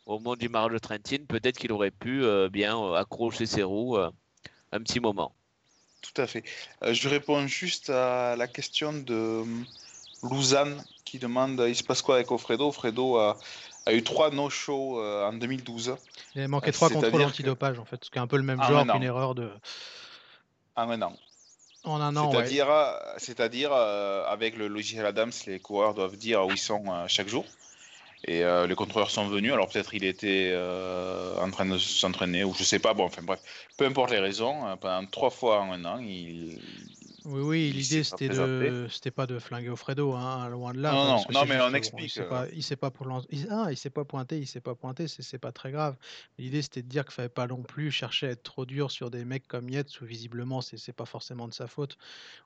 au 0.05 0.19
moment 0.19 0.35
du 0.35 0.49
marge 0.49 0.73
de 0.73 0.79
Trentin, 0.79 1.25
peut-être 1.27 1.57
qu'il 1.57 1.71
aurait 1.71 1.91
pu 1.91 2.23
euh, 2.23 2.49
bien 2.49 2.93
accrocher 2.93 3.45
ses 3.45 3.63
roues 3.63 3.97
un 3.97 4.81
petit 4.81 4.99
moment. 4.99 5.33
Tout 6.01 6.19
à 6.21 6.25
fait. 6.25 6.43
je 6.81 7.09
réponds 7.09 7.45
juste 7.45 7.91
à 7.91 8.35
la 8.35 8.47
question 8.47 8.91
de 8.91 9.43
Lausanne 10.23 10.83
qui 11.05 11.19
demande 11.19 11.63
il 11.67 11.75
se 11.75 11.83
passe 11.83 12.01
quoi 12.01 12.15
avec 12.15 12.31
Ofredo 12.31 13.17
a, 13.17 13.37
a 13.85 13.93
eu 13.93 14.03
trois 14.03 14.31
no-shows 14.31 14.99
euh, 14.99 15.27
en 15.27 15.33
2012. 15.33 15.95
Il 16.35 16.41
a 16.41 16.47
manqué 16.47 16.69
euh, 16.69 16.71
trois 16.71 16.89
contrôles 16.89 17.23
antidopage, 17.23 17.79
en 17.79 17.85
fait, 17.85 18.03
ce 18.03 18.09
qui 18.09 18.17
est 18.17 18.21
un 18.21 18.27
peu 18.27 18.37
le 18.37 18.43
même 18.43 18.61
genre 18.61 18.85
qu'une 18.87 19.03
erreur 19.03 19.35
de. 19.35 19.49
En 20.75 20.89
un 20.89 21.01
an. 21.01 21.15
En 21.83 21.99
un 21.99 22.15
an, 22.15 22.31
C'est-à-dire, 22.31 22.69
euh, 22.69 22.93
c'est-à-dire 23.17 23.73
avec 23.73 24.55
le 24.55 24.67
logiciel 24.67 25.05
Adams, 25.05 25.31
les 25.47 25.59
coureurs 25.59 25.93
doivent 25.93 26.15
dire 26.15 26.45
où 26.45 26.51
ils 26.51 26.57
sont 26.57 26.83
chaque 27.07 27.27
jour. 27.27 27.45
Et 28.27 28.43
les 28.67 28.75
contrôleurs 28.75 29.09
sont 29.09 29.27
venus, 29.27 29.51
alors 29.51 29.67
peut-être 29.67 29.95
il 29.95 30.03
était 30.03 30.55
en 31.41 31.49
train 31.49 31.65
de 31.65 31.79
s'entraîner, 31.79 32.43
ou 32.43 32.53
je 32.53 32.63
sais 32.63 32.77
pas, 32.77 32.93
bon, 32.93 33.05
enfin 33.05 33.23
bref, 33.23 33.39
peu 33.77 33.85
importe 33.85 34.11
les 34.11 34.19
raisons, 34.19 34.77
pendant 34.79 35.07
trois 35.07 35.31
fois 35.31 35.61
en 35.61 35.71
un 35.71 35.85
an, 35.85 35.97
il, 35.99 36.59
oui, 37.25 37.41
oui, 37.41 37.71
l'idée 37.71 38.03
c'était 38.03 38.29
de, 38.29 38.87
c'était 38.89 39.11
pas 39.11 39.27
de 39.27 39.37
flinguer 39.37 39.69
au 39.69 39.75
Fredo, 39.75 40.13
hein, 40.13 40.49
loin 40.49 40.73
de 40.73 40.79
là. 40.79 40.91
Non, 40.91 41.05
non, 41.05 41.23
non 41.31 41.45
mais 41.45 41.59
on 41.61 41.73
explique. 41.73 42.15
il, 42.15 42.25
pas, 42.25 42.47
il 42.51 42.63
s'est 42.63 42.75
pas 42.75 42.89
pour 42.89 43.07
il, 43.29 43.47
ah, 43.49 43.67
il 43.69 43.77
s'est 43.77 43.89
pas 43.89 44.05
pointé, 44.05 44.39
il 44.39 44.47
s'est 44.47 44.61
pas 44.61 44.75
pointé, 44.75 45.07
c'est 45.07 45.37
pas 45.37 45.51
très 45.51 45.71
grave. 45.71 45.95
L'idée 46.37 46.61
c'était 46.61 46.81
de 46.81 46.87
dire 46.87 47.03
qu'il 47.05 47.13
fallait 47.13 47.29
pas 47.29 47.47
non 47.47 47.61
plus 47.61 47.91
chercher 47.91 48.27
à 48.27 48.29
être 48.31 48.43
trop 48.43 48.65
dur 48.65 48.89
sur 48.89 49.11
des 49.11 49.23
mecs 49.23 49.47
comme 49.47 49.69
Yates 49.69 50.01
où 50.01 50.05
visiblement 50.05 50.61
c'est 50.61 50.93
pas 50.93 51.05
forcément 51.05 51.47
de 51.47 51.53
sa 51.53 51.67
faute, 51.67 51.97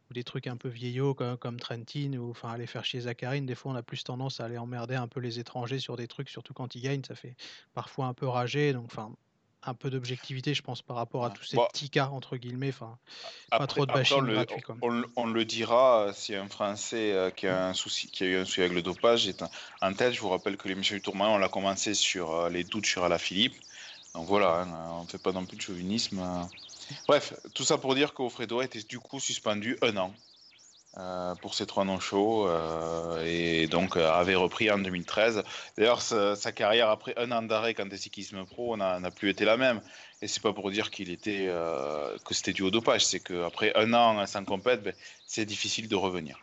ou 0.10 0.14
des 0.14 0.24
trucs 0.24 0.48
un 0.48 0.58
peu 0.58 0.70
vieillots 0.70 1.14
comme, 1.14 1.38
comme 1.38 1.60
Trentin 1.60 2.14
ou 2.18 2.32
enfin 2.32 2.50
aller 2.50 2.68
faire 2.68 2.84
chier 2.84 3.02
Zacharine. 3.02 3.46
Des 3.46 3.56
fois 3.56 3.72
on 3.72 3.76
a 3.76 3.84
plus 3.84 4.04
tendance 4.04 4.40
à 4.40 4.46
aller 4.46 4.58
emmerder 4.58 4.96
un 4.96 5.08
peu 5.08 5.20
les 5.20 5.40
étrangers 5.40 5.80
sur 5.80 5.96
des 5.96 6.08
trucs, 6.08 6.30
surtout 6.30 6.54
quand 6.54 6.76
ils 6.76 6.82
gagnent, 6.82 7.04
ça 7.04 7.16
fait 7.16 7.36
parfois 7.74 8.08
un 8.08 8.14
peu 8.14 8.28
rager. 8.28 8.74
Donc 8.74 8.86
enfin 8.86 9.16
un 9.66 9.74
peu 9.74 9.90
d'objectivité, 9.90 10.54
je 10.54 10.62
pense, 10.62 10.82
par 10.82 10.96
rapport 10.96 11.26
à 11.26 11.30
tous 11.30 11.44
ces 11.44 11.58
petits 11.58 11.90
cas, 11.90 12.08
entre 12.08 12.38
guillemets. 12.38 12.70
Enfin, 12.70 12.98
pas 13.50 13.68
trop 13.68 13.86
de 13.86 13.94
bashing 13.94 14.26
gratuit. 14.26 14.64
On, 14.82 15.26
le 15.26 15.46
dira, 15.46 16.12
si 16.14 16.36
un 16.36 16.48
Français 16.48 17.12
euh, 17.12 17.32
qui, 17.32 17.48
a 17.48 17.68
un 17.68 17.74
souci, 17.74 18.08
qui 18.08 18.24
a 18.24 18.28
eu 18.28 18.38
un 18.38 18.46
souci 18.46 18.62
avec 18.62 18.74
le 18.74 18.82
dopage 18.82 19.28
est 19.28 19.44
en 19.82 19.94
tête, 19.94 20.14
je 20.14 20.22
vous 20.22 20.30
rappelle 20.30 20.58
que 20.58 20.68
l'émission 20.68 20.96
du 20.96 21.02
tournoi, 21.02 21.28
on 21.30 21.38
l'a 21.38 21.50
commencé 21.50 21.94
sur 21.94 22.32
euh, 22.32 22.50
les 22.50 22.64
doutes 22.64 22.86
sur 22.86 23.04
Alaphilippe. 23.04 23.56
Donc 24.14 24.28
voilà, 24.28 24.62
hein, 24.62 24.68
on 25.00 25.04
ne 25.04 25.08
fait 25.08 25.18
pas 25.18 25.32
non 25.32 25.46
plus 25.46 25.58
de 25.58 25.62
chauvinisme. 25.62 26.22
Bref, 27.08 27.34
tout 27.54 27.64
ça 27.64 27.78
pour 27.78 27.96
dire 27.96 28.14
qu'Ofredo 28.14 28.62
été 28.62 28.82
du 28.84 29.00
coup 29.00 29.20
suspendu 29.20 29.78
un 29.82 29.98
an. 29.98 30.14
Euh, 30.98 31.36
pour 31.36 31.56
ces 31.56 31.66
trois 31.66 31.84
non 31.84 32.00
chauds 32.00 32.48
euh, 32.48 33.22
et 33.26 33.68
donc 33.68 33.98
euh, 33.98 34.10
avait 34.10 34.36
repris 34.36 34.72
en 34.72 34.78
2013. 34.78 35.44
D'ailleurs, 35.78 36.02
sa, 36.02 36.36
carrière 36.54 36.90
après 36.90 37.14
un 37.18 37.34
an 37.34 37.42
d'arrêt 37.42 37.74
quand 37.74 37.92
est 37.92 37.98
cyclisme 37.98 38.46
pro 38.46 38.78
n'a 38.78 39.12
plus 39.12 39.30
été 39.30 39.44
la 39.44 39.58
même. 39.58 39.82
Et 40.22 40.30
c'est 40.30 40.42
pas 40.42 40.54
pour 40.54 40.72
dire 40.72 40.92
qu'il 40.92 41.10
était 41.10 41.50
que 42.24 42.34
c'était 42.34 42.54
du 42.54 42.62
haut 42.62 42.72
dopage, 42.72 43.06
c'est 43.06 43.20
qu'après 43.20 43.76
un 43.76 43.94
an 43.94 44.26
sans 44.26 44.46
compète, 44.46 44.84
ben, 44.84 44.94
c'est 45.28 45.46
difficile 45.46 45.90
de 45.90 45.96
revenir. 45.98 46.40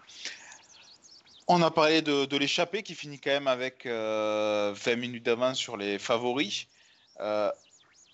On 1.49 1.63
a 1.63 1.71
parlé 1.71 2.03
de, 2.03 2.27
de 2.27 2.37
l'échappée 2.37 2.83
qui 2.83 2.95
finit 2.95 3.19
quand 3.19 3.31
même 3.31 3.49
avec 3.49 3.87
20 3.87 4.75
minutes 4.97 5.25
d'avance 5.25 5.57
sur 5.57 5.79
les 5.79 5.99
favoris. 5.99 6.67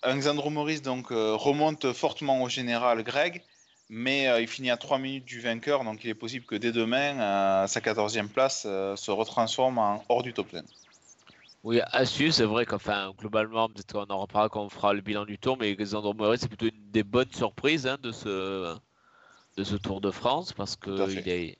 Alexandre 0.01 0.49
Maurice 0.49 0.81
donc 0.81 1.07
remonte 1.09 1.91
fortement 1.91 2.41
au 2.41 2.47
général 2.47 3.03
Greg 3.03 3.43
mais 3.89 4.27
euh, 4.27 4.39
il 4.39 4.47
finit 4.47 4.69
à 4.69 4.77
3 4.77 4.99
minutes 4.99 5.25
du 5.25 5.41
vainqueur, 5.41 5.83
donc 5.83 6.03
il 6.03 6.09
est 6.09 6.15
possible 6.15 6.45
que 6.45 6.55
dès 6.55 6.71
demain, 6.71 7.19
euh, 7.19 7.67
sa 7.67 7.79
14e 7.79 8.27
place 8.27 8.63
euh, 8.67 8.95
se 8.95 9.09
retransforme 9.09 9.79
en 9.79 10.03
hors 10.07 10.23
du 10.23 10.31
top 10.31 10.47
10. 10.53 10.63
Oui, 11.63 11.81
à 11.91 12.05
suivre, 12.05 12.33
c'est 12.33 12.45
vrai 12.45 12.65
qu'enfin, 12.65 13.11
globalement, 13.17 13.67
peut-être 13.67 13.91
qu'on 13.91 14.13
en 14.13 14.19
reparlera 14.19 14.49
quand 14.49 14.63
on 14.63 14.69
fera 14.69 14.93
le 14.93 15.01
bilan 15.01 15.25
du 15.25 15.37
tour, 15.37 15.57
mais 15.59 15.73
Alexandre 15.73 16.13
Moret, 16.13 16.37
c'est 16.37 16.47
plutôt 16.47 16.67
une 16.67 16.91
des 16.91 17.03
bonnes 17.03 17.31
surprises 17.33 17.85
hein, 17.85 17.97
de, 18.01 18.13
ce, 18.13 18.77
de 19.57 19.63
ce 19.63 19.75
Tour 19.75 19.99
de 19.99 20.11
France, 20.11 20.53
parce 20.53 20.77
qu'il 20.77 21.27
est. 21.27 21.57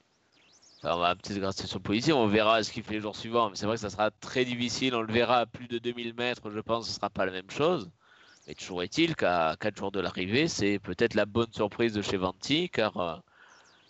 Enfin, 0.81 0.95
on 0.95 0.99
va 0.99 1.15
peut-être 1.15 1.37
grâce 1.39 1.65
sur 1.65 1.81
positif, 1.81 2.13
on 2.13 2.27
verra 2.27 2.63
ce 2.63 2.71
qu'il 2.71 2.83
fait 2.83 2.93
les 2.93 3.01
jours 3.01 3.17
suivants, 3.17 3.49
mais 3.49 3.57
c'est 3.57 3.65
vrai 3.65 3.75
que 3.75 3.81
ça 3.81 3.89
sera 3.89 4.11
très 4.11 4.45
difficile, 4.45 4.95
on 4.95 5.01
le 5.01 5.11
verra 5.11 5.39
à 5.39 5.45
plus 5.45 5.67
de 5.67 5.77
2000 5.77 6.13
mètres, 6.13 6.49
je 6.49 6.59
pense 6.61 6.85
que 6.85 6.87
ce 6.87 6.91
ne 6.91 6.95
sera 6.95 7.09
pas 7.09 7.25
la 7.25 7.33
même 7.33 7.49
chose. 7.49 7.91
Mais 8.49 8.55
toujours 8.55 8.81
est-il 8.81 9.15
qu'à 9.15 9.55
4 9.59 9.77
jours 9.77 9.91
de 9.91 9.99
l'arrivée, 9.99 10.47
c'est 10.47 10.79
peut-être 10.79 11.13
la 11.13 11.27
bonne 11.27 11.53
surprise 11.53 11.93
de 11.93 12.01
chez 12.01 12.17
Venti, 12.17 12.67
car 12.71 12.97
euh, 12.97 13.15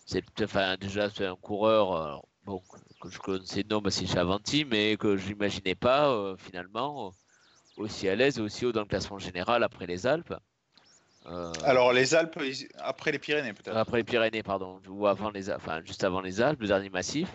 c'est 0.06 0.22
enfin, 0.44 0.76
déjà 0.76 1.10
c'est 1.10 1.26
un 1.26 1.38
coureur 1.38 1.96
euh, 1.96 2.18
bon, 2.44 2.62
que 3.02 3.10
je 3.10 3.20
connaissais 3.20 3.64
de 3.64 3.74
nom 3.74 3.82
c'est 3.90 4.06
chez 4.06 4.18
Avanti, 4.18 4.66
mais 4.66 4.98
que 4.98 5.16
je 5.16 5.30
n'imaginais 5.30 5.76
pas 5.76 6.10
euh, 6.10 6.36
finalement 6.36 7.14
aussi 7.78 8.10
à 8.10 8.18
l'aise 8.18 8.38
et 8.38 8.42
aussi 8.42 8.66
haut 8.66 8.74
dans 8.74 8.82
le 8.82 8.88
classement 8.88 9.18
général 9.18 9.64
après 9.64 9.86
les 9.86 10.06
Alpes. 10.06 10.36
Alors 11.64 11.94
les 11.94 12.14
Alpes, 12.14 12.38
après 12.80 13.14
les 13.14 13.20
Pyrénées 13.20 13.54
peut-être. 13.54 13.78
Après 13.78 14.00
les 14.00 14.04
Pyrénées, 14.04 14.44
pardon, 14.44 14.82
ou 14.90 15.08
avant 15.08 15.30
les, 15.30 15.50
enfin 15.50 15.82
juste 15.86 16.04
avant 16.04 16.20
les 16.20 16.42
Alpes, 16.42 16.60
le 16.60 16.68
dernier 16.68 16.90
massif. 16.90 17.30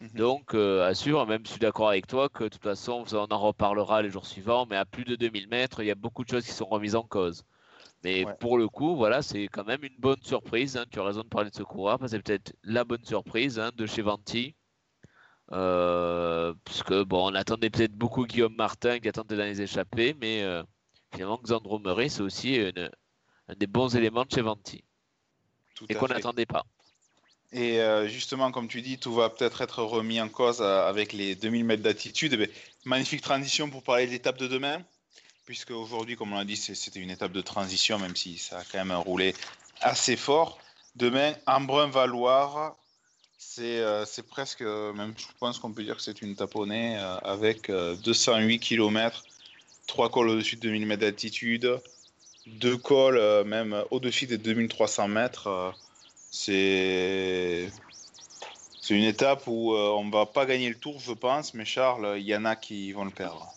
Mhm. 0.00 0.08
Donc, 0.14 0.54
euh, 0.54 0.88
assure, 0.88 1.26
même 1.26 1.42
je 1.44 1.50
suis 1.50 1.60
d'accord 1.60 1.88
avec 1.90 2.06
toi 2.06 2.28
que 2.28 2.44
de 2.44 2.48
toute 2.48 2.62
façon, 2.62 3.04
on 3.12 3.26
en 3.30 3.38
reparlera 3.38 4.00
les 4.00 4.10
jours 4.10 4.26
suivants, 4.26 4.66
mais 4.68 4.76
à 4.76 4.86
plus 4.86 5.04
de 5.04 5.14
2000 5.14 5.48
mètres, 5.48 5.82
il 5.82 5.86
y 5.86 5.90
a 5.90 5.94
beaucoup 5.94 6.24
de 6.24 6.30
choses 6.30 6.44
qui 6.44 6.52
sont 6.52 6.66
remises 6.66 6.96
en 6.96 7.02
cause. 7.02 7.44
Mais 8.02 8.24
pour 8.40 8.56
le 8.56 8.66
coup, 8.66 8.96
voilà, 8.96 9.20
c'est 9.20 9.46
quand 9.48 9.64
même 9.64 9.84
une 9.84 9.96
bonne 9.98 10.22
surprise. 10.22 10.78
Hein. 10.78 10.86
Tu 10.90 10.98
as 10.98 11.04
raison 11.04 11.20
de 11.20 11.28
parler 11.28 11.50
de 11.50 11.54
ce 11.54 11.62
coureur, 11.62 11.98
parce 11.98 12.12
que 12.12 12.16
c'est 12.16 12.22
peut-être 12.22 12.54
la 12.64 12.84
bonne 12.84 13.04
surprise 13.04 13.58
hein, 13.58 13.72
de 13.76 13.84
chez 13.84 14.00
Venti. 14.00 14.54
Euh, 15.52 16.54
puisque, 16.64 16.94
bon, 16.94 17.30
on 17.30 17.34
attendait 17.34 17.68
peut-être 17.68 17.92
beaucoup 17.92 18.24
Guillaume 18.24 18.54
Martin 18.54 19.00
qui 19.00 19.08
attendait 19.08 19.36
dans 19.36 19.44
les 19.44 19.60
échappées, 19.60 20.16
mais 20.18 20.42
euh, 20.44 20.62
finalement, 21.12 21.38
Xandro 21.42 21.78
Murray, 21.78 22.08
c'est 22.08 22.22
aussi 22.22 22.58
un 22.58 23.54
des 23.54 23.66
bons 23.66 23.94
éléments 23.94 24.24
de 24.24 24.30
chez 24.30 24.40
Venti. 24.40 24.82
et 25.90 25.94
qu'on 25.94 26.06
n'attendait 26.06 26.46
pas. 26.46 26.64
Et 27.52 27.80
euh, 27.80 28.06
justement, 28.06 28.52
comme 28.52 28.68
tu 28.68 28.80
dis, 28.80 28.98
tout 28.98 29.12
va 29.12 29.28
peut-être 29.28 29.60
être 29.60 29.82
remis 29.82 30.20
en 30.20 30.28
cause 30.28 30.60
euh, 30.60 30.88
avec 30.88 31.12
les 31.12 31.34
2000 31.34 31.64
mètres 31.64 31.82
d'altitude. 31.82 32.38
Eh 32.40 32.50
magnifique 32.84 33.22
transition 33.22 33.68
pour 33.68 33.82
parler 33.82 34.06
de 34.06 34.12
l'étape 34.12 34.38
de 34.38 34.46
demain, 34.46 34.80
puisque 35.46 35.72
aujourd'hui, 35.72 36.16
comme 36.16 36.32
on 36.32 36.38
l'a 36.38 36.44
dit, 36.44 36.56
c'était 36.56 37.00
une 37.00 37.10
étape 37.10 37.32
de 37.32 37.40
transition, 37.40 37.98
même 37.98 38.14
si 38.14 38.38
ça 38.38 38.58
a 38.58 38.64
quand 38.64 38.84
même 38.84 38.96
roulé 38.96 39.34
assez 39.80 40.16
fort. 40.16 40.58
Demain, 40.94 41.34
Embrun-Valoir, 41.46 42.76
c'est 43.38 43.80
euh, 43.80 44.04
presque, 44.28 44.62
même 44.62 45.14
je 45.16 45.26
pense 45.40 45.58
qu'on 45.58 45.72
peut 45.72 45.82
dire 45.82 45.96
que 45.96 46.02
c'est 46.02 46.22
une 46.22 46.36
taponnée 46.36 46.96
avec 47.24 47.70
208 47.70 48.60
km, 48.60 49.24
3 49.88 50.10
cols 50.10 50.28
au-dessus 50.28 50.56
de 50.56 50.60
2000 50.60 50.86
mètres 50.86 51.00
d'altitude, 51.00 51.80
2 52.46 52.76
cols 52.76 53.44
même 53.44 53.84
au-dessus 53.90 54.26
des 54.26 54.38
2300 54.38 55.08
mètres 55.08 55.74
c'est 56.30 57.70
une 58.88 59.04
étape 59.04 59.46
où 59.46 59.74
euh, 59.74 59.90
on 59.90 60.08
va 60.10 60.26
pas 60.26 60.46
gagner 60.46 60.68
le 60.68 60.76
tour, 60.76 60.98
je 61.00 61.12
pense, 61.12 61.54
mais 61.54 61.64
Charles, 61.64 62.16
il 62.18 62.24
y 62.24 62.34
en 62.34 62.44
a 62.44 62.56
qui 62.56 62.92
vont 62.92 63.04
le 63.04 63.10
perdre. 63.10 63.52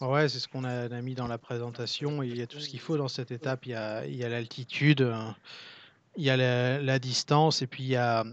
Ouais, 0.00 0.28
c'est 0.28 0.38
ce 0.38 0.48
qu'on 0.48 0.64
a, 0.64 0.88
mis 1.02 1.14
dans 1.14 1.26
la 1.26 1.38
présentation. 1.38 2.22
Il 2.22 2.36
y 2.36 2.42
a 2.42 2.46
tout 2.46 2.58
ce 2.58 2.68
qu'il 2.68 2.80
faut 2.80 2.96
dans 2.96 3.08
cette 3.08 3.30
étape. 3.30 3.66
Il 3.66 3.72
y 3.72 3.74
a 4.24 4.28
l'altitude, 4.28 5.14
il 6.16 6.24
y 6.24 6.30
a 6.30 6.36
la, 6.80 6.98
distance, 6.98 7.62
et 7.62 7.66
puis 7.66 7.82
il 7.82 7.90
y 7.90 7.96
a, 7.96 8.24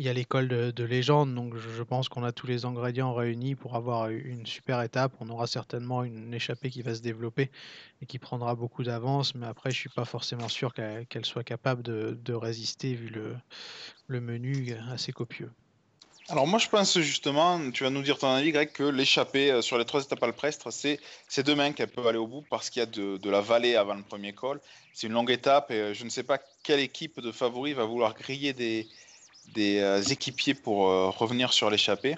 il 0.00 0.06
y 0.06 0.08
a 0.08 0.14
l'école 0.14 0.48
de, 0.48 0.84
légende, 0.84 1.34
donc 1.34 1.58
je 1.58 1.82
pense 1.82 2.08
qu'on 2.08 2.24
a 2.24 2.32
tous 2.32 2.46
les 2.46 2.64
ingrédients 2.64 3.12
réunis 3.12 3.54
pour 3.54 3.76
avoir 3.76 4.08
une 4.08 4.46
super 4.46 4.80
étape. 4.80 5.12
On 5.20 5.28
aura 5.28 5.46
certainement 5.46 6.04
une 6.04 6.32
échappée 6.32 6.70
qui 6.70 6.80
va 6.80 6.94
se 6.94 7.02
développer 7.02 7.50
et 8.00 8.06
qui 8.06 8.18
prendra 8.18 8.54
beaucoup 8.54 8.82
d'avance, 8.82 9.34
mais 9.34 9.46
après, 9.46 9.70
je 9.70 9.76
suis 9.76 9.90
pas 9.90 10.06
forcément 10.06 10.48
sûr 10.48 10.72
qu'elle 10.72 11.26
soit 11.26 11.44
capable 11.44 11.82
de, 11.82 12.32
résister 12.32 12.94
vu 12.94 13.10
le, 14.08 14.20
menu 14.20 14.74
assez 14.90 15.12
copieux. 15.12 15.50
Alors 16.30 16.46
moi 16.46 16.60
je 16.60 16.68
pense 16.68 16.98
justement, 17.00 17.70
tu 17.72 17.82
vas 17.82 17.90
nous 17.90 18.02
dire 18.02 18.16
ton 18.16 18.28
avis 18.28 18.52
Greg, 18.52 18.70
que 18.70 18.84
l'échappée 18.84 19.50
euh, 19.50 19.62
sur 19.62 19.78
les 19.78 19.84
trois 19.84 20.00
étapes 20.00 20.22
alpestres, 20.22 20.68
c'est 20.70 21.42
demain 21.42 21.72
qu'elle 21.72 21.88
peut 21.88 22.06
aller 22.06 22.18
au 22.18 22.28
bout 22.28 22.44
parce 22.48 22.70
qu'il 22.70 22.78
y 22.78 22.82
a 22.84 22.86
de, 22.86 23.16
de, 23.16 23.30
la 23.30 23.40
vallée 23.40 23.74
avant 23.74 23.94
le 23.94 24.04
premier 24.04 24.32
col. 24.32 24.60
C'est 24.92 25.08
une 25.08 25.12
longue 25.14 25.32
étape 25.32 25.72
et 25.72 25.80
euh, 25.80 25.94
je 25.94 26.04
ne 26.04 26.08
sais 26.08 26.22
pas 26.22 26.38
quelle 26.62 26.78
équipe 26.78 27.20
de 27.20 27.32
favoris 27.32 27.74
va 27.74 27.84
vouloir 27.84 28.14
griller 28.14 28.52
des, 28.52 28.86
des 29.54 29.80
euh, 29.80 30.02
équipiers 30.02 30.54
pour 30.54 30.88
euh, 30.88 31.10
revenir 31.10 31.52
sur 31.52 31.70
l'échappée. 31.70 32.16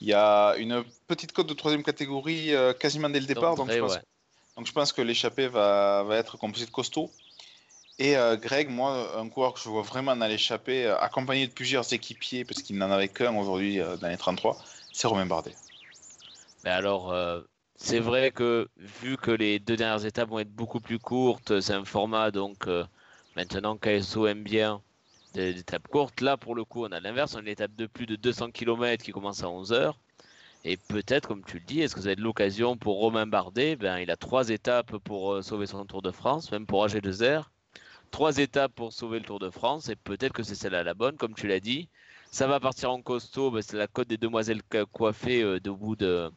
Il 0.00 0.08
y 0.08 0.14
a 0.14 0.54
une 0.56 0.82
petite 1.06 1.32
cote 1.32 1.46
de 1.46 1.54
troisième 1.54 1.82
catégorie 1.82 2.54
euh, 2.54 2.72
quasiment 2.72 3.10
dès 3.10 3.20
le 3.20 3.26
départ, 3.26 3.54
donc, 3.54 3.70
je 3.70 4.72
pense, 4.72 4.92
que 4.92 5.00
l'échappée 5.00 5.48
va, 5.48 6.06
être 6.12 6.36
composée 6.36 6.66
de 6.66 6.70
costaud. 6.70 7.10
Et 7.98 8.14
Greg, 8.42 8.68
moi, 8.68 9.18
un 9.18 9.28
coureur 9.28 9.54
que 9.54 9.60
je 9.60 9.68
vois 9.68 9.82
vraiment 9.82 10.16
dans 10.16 10.26
l'échappée, 10.26 10.86
accompagné 10.86 11.46
de 11.46 11.52
plusieurs 11.52 11.90
équipiers, 11.94 12.44
parce 12.44 12.62
qu'il 12.62 12.76
n'en 12.76 12.90
avait 12.90 13.08
qu'un 13.08 13.34
aujourd'hui 13.36 13.78
dans 13.78 14.08
les 14.08 14.18
33, 14.18 14.58
c'est 14.92 15.06
Romain 15.06 15.24
Bardet. 15.24 15.54
Mais 16.64 16.70
alors, 16.70 17.14
c'est 17.76 18.00
vrai 18.00 18.32
que 18.32 18.68
vu 18.76 19.16
que 19.16 19.30
les 19.30 19.58
deux 19.58 19.76
dernières 19.76 20.04
étapes 20.04 20.28
vont 20.28 20.40
être 20.40 20.52
beaucoup 20.52 20.80
plus 20.80 20.98
courtes, 20.98 21.60
c'est 21.60 21.74
un 21.74 21.86
format 21.86 22.30
donc 22.30 22.66
maintenant 23.36 23.78
KSO 23.78 24.26
aime 24.26 24.42
bien 24.42 24.82
d'étapes 25.34 25.88
courtes. 25.88 26.20
Là, 26.20 26.36
pour 26.36 26.54
le 26.54 26.64
coup, 26.64 26.84
on 26.84 26.92
a 26.92 27.00
l'inverse. 27.00 27.34
On 27.34 27.38
a 27.38 27.42
une 27.42 27.48
étape 27.48 27.74
de 27.76 27.86
plus 27.86 28.06
de 28.06 28.16
200 28.16 28.50
km 28.50 29.02
qui 29.02 29.12
commence 29.12 29.42
à 29.42 29.48
11 29.48 29.72
h 29.72 29.92
Et 30.64 30.76
peut-être, 30.76 31.28
comme 31.28 31.44
tu 31.44 31.58
le 31.58 31.64
dis, 31.64 31.80
est-ce 31.80 31.94
que 31.94 32.00
vous 32.00 32.06
avez 32.06 32.16
l'occasion 32.16 32.76
pour 32.76 32.98
Romain 32.98 33.26
Bardet? 33.26 33.76
Ben, 33.76 33.98
Il 33.98 34.10
a 34.10 34.16
trois 34.16 34.50
étapes 34.50 34.96
pour 34.98 35.32
euh, 35.32 35.42
sauver 35.42 35.66
son 35.66 35.84
Tour 35.86 36.02
de 36.02 36.10
France, 36.10 36.50
même 36.52 36.66
pour 36.66 36.86
AG2R. 36.86 37.44
Trois 38.10 38.38
étapes 38.38 38.72
pour 38.74 38.92
sauver 38.92 39.18
le 39.18 39.24
Tour 39.24 39.38
de 39.38 39.50
France. 39.50 39.88
Et 39.88 39.96
peut-être 39.96 40.32
que 40.32 40.42
c'est 40.42 40.54
celle-là 40.54 40.82
la 40.82 40.94
bonne, 40.94 41.16
comme 41.16 41.34
tu 41.34 41.46
l'as 41.46 41.60
dit. 41.60 41.88
Ça 42.30 42.46
va 42.46 42.60
partir 42.60 42.90
en 42.90 43.02
costaud. 43.02 43.50
Ben, 43.50 43.62
c'est 43.62 43.76
la 43.76 43.86
côte 43.86 44.08
des 44.08 44.18
demoiselles 44.18 44.62
coiffées 44.92 45.42
euh, 45.42 45.60
de 45.60 45.70
bout 45.70 45.96
de, 45.96 46.30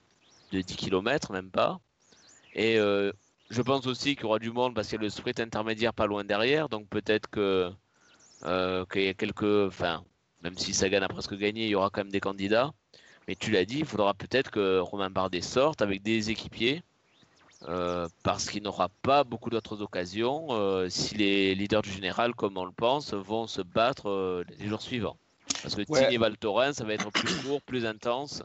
10 0.52 0.64
km, 0.76 1.32
même 1.32 1.50
pas. 1.50 1.80
Et 2.56 2.78
euh, 2.80 3.12
je 3.50 3.62
pense 3.62 3.88
aussi 3.88 4.16
qu'il 4.16 4.24
y 4.24 4.26
aura 4.26 4.40
du 4.40 4.52
monde 4.52 4.76
parce 4.76 4.88
qu'il 4.88 4.98
y 4.98 5.00
a 5.00 5.04
le 5.04 5.10
sprint 5.10 5.40
intermédiaire 5.40 5.94
pas 5.94 6.08
loin 6.08 6.24
derrière. 6.24 6.70
Donc 6.70 6.88
peut-être 6.90 7.30
que 7.30 7.72
qu'il 8.44 9.04
y 9.04 9.08
a 9.08 9.14
quelques. 9.14 9.68
Enfin, 9.68 10.04
même 10.44 10.58
si 10.58 10.74
Sagan 10.74 11.02
a 11.02 11.08
presque 11.08 11.36
gagné, 11.36 11.66
il 11.66 11.70
y 11.70 11.76
aura 11.76 11.90
quand 11.90 12.02
même 12.02 12.12
des 12.12 12.20
candidats. 12.20 12.74
Mais 13.28 13.36
tu 13.36 13.52
l'as 13.52 13.66
dit, 13.66 13.80
il 13.80 13.86
faudra 13.86 14.14
peut-être 14.14 14.52
que 14.52 14.80
Romain 14.80 15.10
Bardet 15.10 15.42
sorte 15.42 15.82
avec 15.82 16.04
des 16.04 16.30
équipiers. 16.30 16.84
Euh, 17.70 18.10
parce 18.24 18.50
qu'il 18.50 18.62
n'aura 18.62 18.90
pas 18.90 19.24
beaucoup 19.24 19.50
d'autres 19.50 19.82
occasions 19.82 20.48
euh, 20.50 20.90
si 20.90 21.16
les 21.16 21.56
leaders 21.56 21.82
du 21.82 21.92
général, 21.92 22.36
comme 22.36 22.58
on 22.58 22.66
le 22.66 22.74
pense, 22.74 23.14
vont 23.14 23.48
se 23.48 23.62
battre 23.62 24.44
les 24.60 24.68
jours 24.68 24.82
suivants. 24.82 25.18
Parce 25.62 25.76
que 25.76 25.84
ouais. 25.90 26.18
Val 26.18 26.38
Thorens, 26.38 26.74
ça 26.74 26.84
va 26.84 26.94
être 26.94 27.10
plus 27.12 27.42
court, 27.42 27.62
plus 27.62 27.86
intense, 27.86 28.44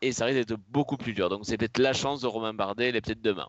et 0.00 0.12
ça 0.12 0.24
risque 0.24 0.38
d'être 0.38 0.60
beaucoup 0.68 0.96
plus 0.96 1.14
dur. 1.14 1.28
Donc 1.28 1.42
c'est 1.44 1.56
peut-être 1.56 1.78
la 1.78 1.92
chance 1.92 2.22
de 2.22 2.26
Romain 2.26 2.52
Bardet, 2.52 2.88
elle 2.88 2.96
est 2.96 3.00
peut-être 3.00 3.22
demain. 3.22 3.48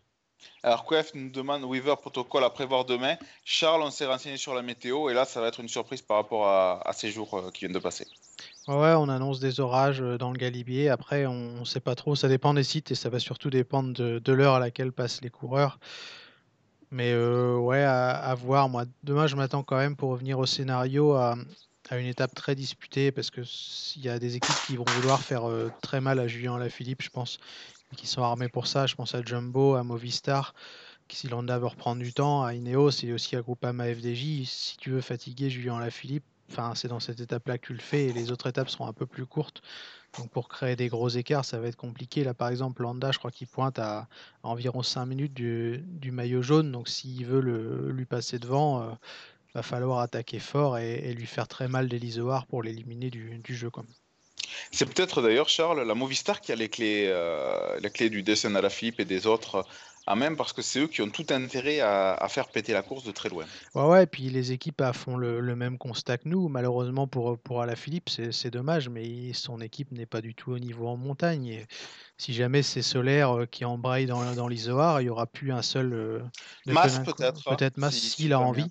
Alors, 0.63 0.85
QF 0.85 1.13
nous 1.15 1.29
demande 1.29 1.63
Weaver 1.65 1.95
protocole 1.97 2.43
à 2.43 2.49
prévoir 2.49 2.85
demain. 2.85 3.15
Charles, 3.43 3.81
on 3.81 3.91
s'est 3.91 4.05
renseigné 4.05 4.37
sur 4.37 4.53
la 4.53 4.61
météo 4.61 5.09
et 5.09 5.13
là, 5.13 5.25
ça 5.25 5.41
va 5.41 5.47
être 5.47 5.59
une 5.59 5.67
surprise 5.67 6.01
par 6.01 6.17
rapport 6.17 6.47
à, 6.47 6.91
ces 6.93 7.11
jours 7.11 7.33
euh, 7.33 7.51
qui 7.51 7.61
viennent 7.61 7.73
de 7.73 7.79
passer. 7.79 8.07
Ouais, 8.67 8.93
on 8.93 9.09
annonce 9.09 9.41
des 9.41 9.59
orages 9.59 10.01
euh, 10.01 10.17
dans 10.17 10.31
le 10.31 10.37
Galibier. 10.37 10.89
Après, 10.89 11.25
on 11.25 11.59
ne 11.59 11.65
sait 11.65 11.81
pas 11.81 11.95
trop. 11.95 12.15
Ça 12.15 12.29
dépend 12.29 12.53
des 12.53 12.63
sites 12.63 12.91
et 12.91 12.95
ça 12.95 13.09
va 13.09 13.19
surtout 13.19 13.49
dépendre 13.49 13.93
de, 13.93 14.33
l'heure 14.33 14.55
à 14.55 14.59
laquelle 14.59 14.93
passent 14.93 15.21
les 15.21 15.29
coureurs. 15.29 15.79
Mais 16.91 17.11
euh, 17.11 17.57
ouais, 17.57 17.83
à, 17.83 18.33
voir. 18.35 18.69
Moi, 18.69 18.85
demain, 19.03 19.27
je 19.27 19.35
m'attends 19.35 19.63
quand 19.63 19.77
même 19.77 19.97
pour 19.97 20.11
revenir 20.11 20.39
au 20.39 20.45
scénario 20.45 21.13
à, 21.13 21.35
une 21.91 22.05
étape 22.05 22.33
très 22.33 22.55
disputée 22.55 23.11
parce 23.11 23.29
que 23.29 23.41
y 23.97 24.07
a 24.07 24.17
des 24.17 24.37
équipes 24.37 24.55
qui 24.65 24.77
vont 24.77 24.85
vouloir 24.87 25.19
faire 25.19 25.43
très 25.81 25.99
mal 25.99 26.19
à 26.19 26.27
Julien 26.27 26.57
Lafilippe, 26.57 27.03
je 27.03 27.09
pense 27.09 27.39
qui 27.95 28.07
sont 28.07 28.23
armés 28.23 28.49
pour 28.49 28.67
ça. 28.67 28.85
Je 28.85 28.95
pense 28.95 29.15
à 29.15 29.21
Jumbo, 29.23 29.75
à 29.75 29.83
Movistar, 29.83 30.53
qui 31.07 31.17
si 31.17 31.27
l'on 31.27 31.43
veut 31.43 31.65
reprendre 31.65 32.01
du 32.01 32.13
temps, 32.13 32.43
à 32.43 32.53
Ineos 32.53 33.03
et 33.03 33.13
aussi 33.13 33.35
à 33.35 33.41
Groupama 33.41 33.85
FDJ. 33.93 34.45
Si 34.45 34.77
tu 34.77 34.91
veux 34.91 35.01
fatiguer 35.01 35.49
Julien 35.49 35.79
Lafilippe, 35.79 36.25
enfin, 36.49 36.73
c'est 36.75 36.87
dans 36.87 36.99
cette 36.99 37.19
étape-là 37.19 37.57
que 37.57 37.67
tu 37.67 37.73
le 37.73 37.79
fais 37.79 38.05
et 38.05 38.13
les 38.13 38.31
autres 38.31 38.47
étapes 38.47 38.69
seront 38.69 38.87
un 38.87 38.93
peu 38.93 39.05
plus 39.05 39.25
courtes. 39.25 39.61
Donc 40.17 40.29
pour 40.29 40.47
créer 40.47 40.75
des 40.75 40.89
gros 40.89 41.09
écarts, 41.09 41.45
ça 41.45 41.59
va 41.59 41.67
être 41.67 41.75
compliqué. 41.75 42.23
Là, 42.23 42.33
par 42.33 42.49
exemple, 42.49 42.83
Landa, 42.83 43.11
je 43.11 43.17
crois 43.17 43.31
qu'il 43.31 43.47
pointe 43.47 43.79
à, 43.79 44.07
environ 44.43 44.83
5 44.83 45.05
minutes 45.05 45.33
du, 45.33 46.11
maillot 46.11 46.41
jaune. 46.41 46.71
Donc 46.71 46.87
s'il 46.87 47.25
veut 47.25 47.41
le, 47.41 47.91
lui 47.91 48.05
passer 48.05 48.37
devant, 48.37 48.83
euh, 48.83 48.91
va 49.55 49.63
falloir 49.63 49.99
attaquer 49.99 50.39
fort 50.39 50.77
et, 50.77 51.13
lui 51.13 51.25
faire 51.25 51.47
très 51.47 51.67
mal 51.67 51.87
d'Elisoar 51.87 52.45
pour 52.47 52.63
l'éliminer 52.63 53.09
du, 53.09 53.55
jeu. 53.55 53.69
Comme. 53.69 53.87
C'est 54.71 54.85
peut-être 54.85 55.21
d'ailleurs, 55.21 55.49
Charles, 55.49 55.85
la 55.85 55.95
Movistar 55.95 56.41
qui 56.41 56.51
a 56.51 56.55
les 56.55 56.69
clés, 56.69 57.07
euh, 57.09 57.79
les 57.79 57.89
clés 57.89 58.09
du 58.09 58.23
dessin 58.23 58.53
à 58.55 58.61
la 58.61 58.69
Philippe 58.69 58.99
et 58.99 59.05
des 59.05 59.27
autres 59.27 59.65
à 60.05 60.15
même 60.15 60.35
parce 60.35 60.51
que 60.51 60.61
c'est 60.61 60.81
eux 60.81 60.87
qui 60.87 61.01
ont 61.01 61.09
tout 61.09 61.25
intérêt 61.29 61.79
à, 61.79 62.27
faire 62.29 62.49
péter 62.49 62.73
la 62.73 62.81
course 62.81 63.03
de 63.03 63.11
très 63.11 63.29
loin. 63.29 63.45
Ouais, 63.73 63.85
ouais, 63.85 64.03
et 64.03 64.07
puis 64.07 64.29
les 64.29 64.51
équipes 64.51 64.83
font 64.93 65.15
le, 65.15 65.55
même 65.55 65.77
constat 65.77 66.17
que 66.17 66.27
nous. 66.27 66.49
Malheureusement 66.49 67.07
pour, 67.07 67.37
pour 67.37 67.61
Alaphilippe, 67.61 68.09
c'est 68.09 68.49
dommage, 68.49 68.89
mais 68.89 69.33
son 69.33 69.61
équipe 69.61 69.91
n'est 69.91 70.05
pas 70.05 70.21
du 70.21 70.35
tout 70.35 70.51
au 70.51 70.59
niveau 70.59 70.87
en 70.87 70.97
montagne. 70.97 71.47
Et 71.47 71.65
si 72.17 72.33
jamais 72.33 72.63
c'est 72.63 72.81
Solaire 72.81 73.37
euh, 73.37 73.45
qui 73.45 73.65
embraye 73.65 74.05
dans, 74.05 74.33
dans 74.33 74.47
l'Isoar, 74.47 74.99
il 75.01 75.05
n'y 75.05 75.09
aura 75.09 75.25
plus 75.25 75.51
un 75.51 75.61
seul. 75.61 75.93
Euh, 75.93 76.19
Masse 76.65 76.99
peut-être. 76.99 77.47
Hein, 77.47 77.55
peut-être 77.55 77.77
Masse 77.77 77.95
s'il 77.95 78.33
a 78.33 78.39
envie. 78.39 78.67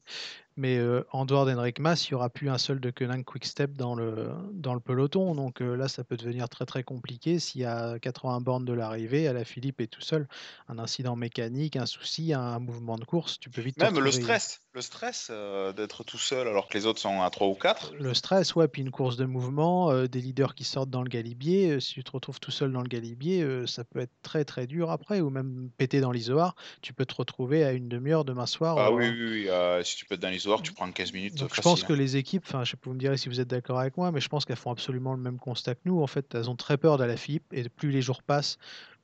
Mais 0.56 0.78
en 1.12 1.24
dehors 1.24 1.46
d'Henrik 1.46 1.78
Mas, 1.78 2.08
il 2.08 2.12
n'y 2.12 2.14
aura 2.16 2.28
plus 2.28 2.50
un 2.50 2.58
seul 2.58 2.80
de 2.80 2.90
Koenig 2.90 3.24
Quickstep 3.24 3.72
dans 3.72 3.94
le, 3.94 4.30
dans 4.52 4.74
le 4.74 4.80
peloton. 4.80 5.34
Donc 5.34 5.60
là, 5.60 5.88
ça 5.88 6.04
peut 6.04 6.16
devenir 6.16 6.48
très 6.48 6.66
très 6.66 6.82
compliqué. 6.82 7.38
S'il 7.38 7.62
y 7.62 7.64
a 7.64 7.98
80 7.98 8.40
bornes 8.40 8.64
de 8.64 8.72
l'arrivée, 8.72 9.26
à 9.28 9.32
la 9.32 9.44
Philippe 9.44 9.80
est 9.80 9.86
tout 9.86 10.00
seul, 10.00 10.28
un 10.68 10.78
incident 10.78 11.16
mécanique, 11.16 11.76
un 11.76 11.86
souci, 11.86 12.34
un 12.34 12.58
mouvement 12.58 12.96
de 12.96 13.04
course, 13.04 13.38
tu 13.40 13.50
peux 13.50 13.62
vite. 13.62 13.78
Même 13.78 13.98
le 13.98 14.10
stress, 14.10 14.60
le 14.72 14.82
stress 14.82 15.30
d'être 15.76 16.04
tout 16.04 16.18
seul 16.18 16.48
alors 16.48 16.68
que 16.68 16.76
les 16.76 16.86
autres 16.86 17.00
sont 17.00 17.22
à 17.22 17.30
3 17.30 17.48
ou 17.48 17.54
4. 17.54 17.94
Le 17.98 18.14
stress, 18.14 18.54
ouais, 18.54 18.68
puis 18.68 18.82
une 18.82 18.90
course 18.90 19.16
de 19.16 19.24
mouvement, 19.24 20.06
des 20.06 20.20
leaders 20.20 20.54
qui 20.54 20.64
sortent 20.64 20.90
dans 20.90 21.02
le 21.02 21.08
galibier. 21.08 21.80
si 21.80 21.94
tu 21.94 22.04
te 22.04 22.10
retrouves 22.10 22.40
tout 22.40 22.50
seul 22.50 22.72
dans 22.72 22.82
le 22.82 22.88
galibier, 22.88 23.66
ça 23.66 23.84
peut 23.84 24.00
être 24.00 24.12
très 24.22 24.44
très 24.44 24.66
dur 24.66 24.90
après, 24.90 25.20
ou 25.20 25.30
même 25.30 25.70
pété 25.76 26.00
dans 26.00 26.12
l'isoar. 26.12 26.54
Tu 26.82 26.92
peux 26.92 27.06
te 27.06 27.14
retrouver 27.14 27.64
à 27.64 27.72
une 27.72 27.88
demi-heure 27.88 28.24
demain 28.24 28.46
soir. 28.46 28.76
Ah 28.78 28.92
oui, 28.92 29.08
oui, 29.08 29.48
oui. 29.48 29.84
si 29.84 29.96
tu 29.96 30.04
peux 30.04 30.14
être 30.14 30.20
dans 30.20 30.28
tu 30.62 30.72
prends 30.72 30.90
15 30.90 31.12
minutes. 31.12 31.44
je 31.52 31.61
pense 31.61 31.85
que 31.85 31.92
les 31.92 32.16
équipes, 32.16 32.44
enfin, 32.46 32.64
je 32.64 32.70
sais 32.70 32.76
pas, 32.76 32.85
vous 32.87 32.94
me 32.94 32.98
direz 32.98 33.16
si 33.16 33.28
vous 33.28 33.40
êtes 33.40 33.48
d'accord 33.48 33.78
avec 33.78 33.96
moi, 33.96 34.12
mais 34.12 34.20
je 34.20 34.28
pense 34.28 34.44
qu'elles 34.44 34.57
font 34.57 34.70
absolument 34.70 35.12
le 35.12 35.20
même 35.20 35.38
constat 35.38 35.74
que 35.74 35.81
nous. 35.85 36.02
En 36.02 36.07
fait, 36.07 36.35
elles 36.35 36.50
ont 36.50 36.57
très 36.57 36.76
peur 36.76 36.98
de 36.98 37.05
la 37.05 37.16
FIP 37.16 37.42
et 37.52 37.68
plus 37.68 37.90
les 37.90 38.02
jours 38.02 38.22
passent, 38.22 38.59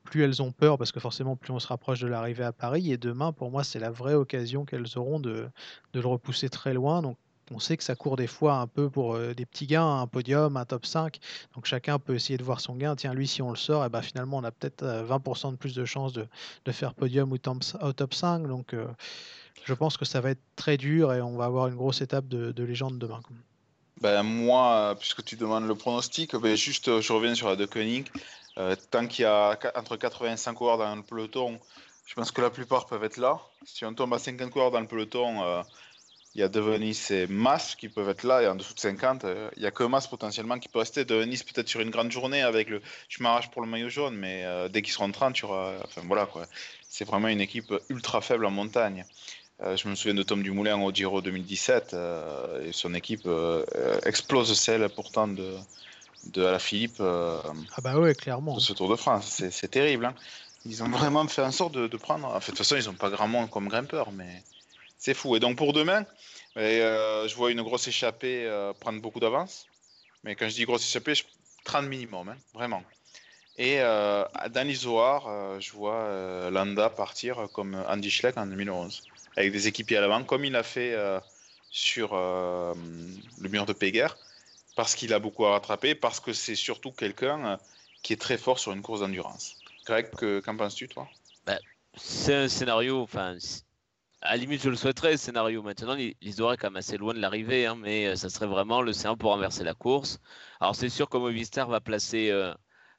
plus 0.04 0.22
elles 0.22 0.42
ont 0.42 0.52
peur 0.52 0.78
parce 0.78 0.92
que 0.92 1.00
forcément, 1.00 1.36
plus 1.36 1.52
on 1.52 1.58
se 1.58 1.66
rapproche 1.66 2.00
de 2.00 2.06
l'arrivée 2.06 2.44
à 2.44 2.52
Paris. 2.52 2.92
Et 2.92 2.96
demain, 2.96 3.32
pour 3.32 3.50
moi, 3.50 3.64
c'est 3.64 3.78
la 3.78 3.90
vraie 3.90 4.14
occasion 4.14 4.64
qu'elles 4.64 4.96
auront 4.96 5.20
de, 5.20 5.48
de, 5.92 6.00
le 6.00 6.06
repousser 6.06 6.48
très 6.48 6.74
loin. 6.74 7.02
Donc, 7.02 7.16
on 7.50 7.58
sait 7.58 7.76
que 7.76 7.84
ça 7.84 7.94
court 7.94 8.16
des 8.16 8.26
fois 8.26 8.56
un 8.56 8.66
peu 8.66 8.90
pour 8.90 9.14
euh, 9.14 9.34
des 9.34 9.46
petits 9.46 9.66
gains, 9.66 10.00
un 10.00 10.06
podium, 10.06 10.56
un 10.56 10.64
top 10.64 10.86
5. 10.86 11.18
Donc 11.54 11.66
chacun 11.66 11.98
peut 11.98 12.14
essayer 12.14 12.36
de 12.36 12.44
voir 12.44 12.60
son 12.60 12.76
gain. 12.76 12.96
Tiens, 12.96 13.14
lui, 13.14 13.26
si 13.26 13.42
on 13.42 13.50
le 13.50 13.56
sort, 13.56 13.84
et 13.84 13.86
eh 13.86 13.90
ben, 13.90 14.02
finalement, 14.02 14.38
on 14.38 14.44
a 14.44 14.50
peut-être 14.50 14.84
20% 14.84 15.48
euh, 15.48 15.50
de 15.52 15.56
plus 15.56 15.74
de 15.74 15.84
chances 15.84 16.12
de, 16.12 16.26
de, 16.64 16.72
faire 16.72 16.94
podium 16.94 17.32
ou 17.32 17.38
top, 17.38 17.62
au 17.80 17.92
top 17.92 18.14
5. 18.14 18.46
Donc 18.46 18.74
euh, 18.74 18.86
je 19.64 19.74
pense 19.74 19.96
que 19.96 20.04
ça 20.04 20.20
va 20.20 20.30
être 20.30 20.42
très 20.56 20.76
dur 20.76 21.12
et 21.12 21.20
on 21.20 21.36
va 21.36 21.44
avoir 21.44 21.68
une 21.68 21.74
grosse 21.74 22.00
étape 22.00 22.28
de, 22.28 22.62
légende 22.62 22.98
demain. 22.98 23.20
Ben, 24.00 24.22
moi, 24.22 24.94
puisque 24.98 25.24
tu 25.24 25.36
demandes 25.36 25.66
le 25.66 25.74
pronostic, 25.74 26.36
ben, 26.36 26.56
juste 26.56 27.00
je 27.00 27.12
reviens 27.12 27.34
sur 27.34 27.48
la 27.48 27.56
De 27.56 27.66
Koenig. 27.66 28.06
tant 28.90 29.06
qu'il 29.06 29.22
y 29.22 29.26
a 29.26 29.58
entre 29.74 29.96
85 29.96 30.54
coureurs 30.54 30.78
dans 30.78 30.94
le 30.94 31.02
peloton, 31.02 31.58
je 32.06 32.14
pense 32.14 32.30
que 32.30 32.40
la 32.40 32.50
plupart 32.50 32.86
peuvent 32.86 33.04
être 33.04 33.18
là. 33.18 33.40
Si 33.64 33.84
on 33.84 33.92
tombe 33.92 34.14
à 34.14 34.18
50 34.18 34.50
coureurs 34.50 34.70
dans 34.70 34.80
le 34.80 34.86
peloton, 34.86 35.64
il 36.38 36.40
y 36.42 36.44
a 36.44 36.48
Devenis 36.48 37.10
et 37.10 37.26
Mas 37.26 37.74
qui 37.74 37.88
peuvent 37.88 38.08
être 38.08 38.22
là, 38.22 38.42
et 38.42 38.46
en 38.46 38.54
dessous 38.54 38.74
de 38.74 38.78
50, 38.78 39.24
euh, 39.24 39.50
il 39.56 39.60
n'y 39.62 39.66
a 39.66 39.70
que 39.70 39.82
Mas 39.82 40.06
potentiellement 40.06 40.58
qui 40.60 40.68
peut 40.68 40.78
rester. 40.78 41.04
Devenis 41.04 41.38
peut-être 41.38 41.68
sur 41.68 41.80
une 41.80 41.90
grande 41.90 42.12
journée 42.12 42.42
avec 42.42 42.68
le. 42.68 42.80
Je 43.08 43.22
m'arrache 43.22 43.50
pour 43.50 43.60
le 43.60 43.68
maillot 43.68 43.88
jaune, 43.88 44.14
mais 44.14 44.44
euh, 44.44 44.68
dès 44.68 44.82
qu'ils 44.82 44.92
seront 44.92 45.10
30, 45.10 45.34
tu 45.34 45.46
auras. 45.46 45.74
Enfin 45.84 46.02
voilà 46.06 46.26
quoi. 46.26 46.46
C'est 46.88 47.04
vraiment 47.04 47.26
une 47.26 47.40
équipe 47.40 47.74
ultra 47.88 48.20
faible 48.20 48.46
en 48.46 48.50
montagne. 48.50 49.04
Euh, 49.60 49.76
je 49.76 49.88
me 49.88 49.94
souviens 49.94 50.14
de 50.14 50.22
Tom 50.22 50.42
Dumoulin 50.42 50.80
au 50.80 50.92
Giro 50.92 51.20
2017 51.20 51.96
et 52.64 52.72
son 52.72 52.94
équipe 52.94 53.28
explose 54.04 54.58
celle 54.58 54.88
pourtant 54.88 55.28
de, 55.28 55.56
de 56.26 56.42
la 56.42 56.58
Philippe. 56.58 57.00
ah 57.00 57.42
bah 57.82 57.98
ouais, 57.98 58.14
clairement. 58.14 58.54
De 58.54 58.60
ce 58.60 58.72
Tour 58.72 58.88
de 58.88 58.96
France. 58.96 59.42
C'est 59.50 59.70
terrible. 59.70 60.06
Hein. 60.06 60.14
Ils 60.64 60.82
ont 60.82 60.88
vraiment 60.88 61.26
fait 61.28 61.42
en 61.42 61.52
sorte 61.52 61.74
de, 61.74 61.96
prendre. 61.96 62.26
En 62.26 62.40
fait, 62.40 62.52
de 62.52 62.56
toute 62.56 62.58
façon, 62.58 62.76
ils 62.76 62.86
n'ont 62.86 62.96
pas 62.96 63.10
grand 63.10 63.28
monde 63.28 63.50
comme 63.50 63.68
grimpeur, 63.68 64.12
mais. 64.12 64.42
C'est 64.98 65.14
fou. 65.14 65.36
Et 65.36 65.40
donc 65.40 65.56
pour 65.56 65.72
demain, 65.72 66.04
euh, 66.56 67.28
je 67.28 67.34
vois 67.36 67.52
une 67.52 67.62
grosse 67.62 67.86
échappée 67.86 68.44
euh, 68.46 68.72
prendre 68.72 69.00
beaucoup 69.00 69.20
d'avance. 69.20 69.66
Mais 70.24 70.34
quand 70.34 70.48
je 70.48 70.54
dis 70.54 70.64
grosse 70.64 70.84
échappée, 70.84 71.14
je... 71.14 71.22
30 71.64 71.86
minimum, 71.86 72.28
hein, 72.28 72.36
vraiment. 72.54 72.82
Et 73.58 73.80
euh, 73.80 74.24
dans 74.50 74.66
l'Isoar, 74.66 75.60
je 75.60 75.72
vois 75.72 76.50
Landa 76.50 76.88
partir 76.88 77.48
comme 77.52 77.74
Andy 77.88 78.10
Schleck 78.10 78.36
en 78.36 78.46
2011, 78.46 79.02
avec 79.38 79.52
des 79.52 79.68
équipiers 79.68 79.96
à 79.96 80.00
l'avant, 80.00 80.24
comme 80.24 80.44
il 80.44 80.56
a 80.56 80.62
fait 80.62 80.96
sur 81.70 82.14
le 82.14 83.48
mur 83.48 83.66
de 83.66 83.72
Péguerre, 83.72 84.18
parce 84.74 84.94
qu'il 84.94 85.12
a 85.14 85.18
beaucoup 85.18 85.46
à 85.46 85.52
rattraper, 85.52 85.94
parce 85.94 86.20
que 86.20 86.32
c'est 86.32 86.56
surtout 86.56 86.90
quelqu'un 86.90 87.58
qui 88.02 88.12
est 88.12 88.20
très 88.20 88.36
fort 88.36 88.58
sur 88.58 88.72
une 88.72 88.82
course 88.82 89.00
d'endurance. 89.00 89.56
Greg, 89.86 90.10
qu'en 90.44 90.56
penses-tu, 90.56 90.88
toi? 90.88 91.08
Bah, 91.46 91.58
C'est 91.96 92.34
un 92.34 92.48
scénario, 92.48 93.00
enfin, 93.00 93.36
à 94.20 94.32
la 94.32 94.36
limite, 94.38 94.62
je 94.62 94.68
le 94.68 94.76
souhaiterais, 94.76 95.16
ce 95.16 95.26
scénario. 95.26 95.62
Maintenant, 95.62 95.94
l'Isoar 95.94 96.54
est 96.54 96.56
quand 96.56 96.70
même 96.70 96.76
assez 96.76 96.96
loin 96.96 97.14
de 97.14 97.20
l'arrivée, 97.20 97.66
hein, 97.66 97.76
mais 97.76 98.06
euh, 98.06 98.16
ça 98.16 98.28
serait 98.28 98.46
vraiment 98.46 98.82
le 98.82 98.92
C1 98.92 99.16
pour 99.16 99.30
renverser 99.30 99.62
la 99.62 99.74
course. 99.74 100.18
Alors, 100.60 100.74
c'est 100.74 100.88
sûr 100.88 101.08
que 101.08 101.16
Movistar 101.16 101.68
va 101.68 101.80
placer, 101.80 102.30
euh, 102.30 102.52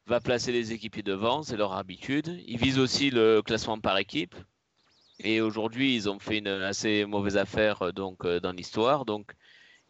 va 0.08 0.22
placer 0.22 0.52
les 0.52 0.72
équipiers 0.72 1.04
devant, 1.04 1.44
c'est 1.44 1.58
leur 1.58 1.74
habitude. 1.74 2.42
Ils 2.48 2.58
visent 2.58 2.80
aussi 2.80 3.10
le 3.10 3.42
classement 3.42 3.80
par 3.80 3.98
équipe. 3.98 4.36
Et 5.20 5.42
aujourd'hui, 5.42 5.96
ils 5.96 6.10
ont 6.10 6.20
fait 6.20 6.38
une 6.38 6.48
assez 6.48 7.06
mauvaise 7.06 7.38
affaire 7.38 7.82
euh, 7.82 7.92
donc, 7.92 8.26
dans 8.26 8.52
l'histoire. 8.52 9.06
Donc, 9.06 9.32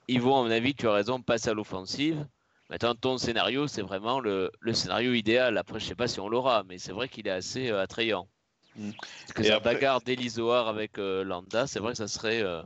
ils 0.07 0.21
vont, 0.21 0.39
à 0.39 0.43
mon 0.43 0.51
avis, 0.51 0.73
tu 0.73 0.87
as 0.87 0.93
raison, 0.93 1.21
passer 1.21 1.49
à 1.49 1.53
l'offensive. 1.53 2.25
Maintenant, 2.69 2.95
ton 2.95 3.17
scénario, 3.17 3.67
c'est 3.67 3.81
vraiment 3.81 4.19
le, 4.19 4.51
le, 4.59 4.73
scénario 4.73 5.13
idéal. 5.13 5.57
Après, 5.57 5.79
je 5.79 5.85
ne 5.85 5.89
sais 5.89 5.95
pas 5.95 6.07
si 6.07 6.19
on 6.19 6.29
l'aura, 6.29 6.63
mais 6.67 6.77
c'est 6.77 6.91
vrai 6.91 7.09
qu'il 7.09 7.27
est 7.27 7.31
assez 7.31 7.71
attrayant. 7.71 8.27
Mm. 8.75 8.91
Parce 9.01 9.33
que 9.33 9.43
cette 9.43 9.63
bagarre 9.63 10.01
d'Elisoar 10.01 10.67
avec 10.67 10.97
euh, 10.97 11.23
Landa, 11.23 11.67
c'est 11.67 11.79
vrai 11.79 11.91
que 11.91 11.97
ça 11.97 12.07
serait. 12.07 12.41
Euh, 12.41 12.61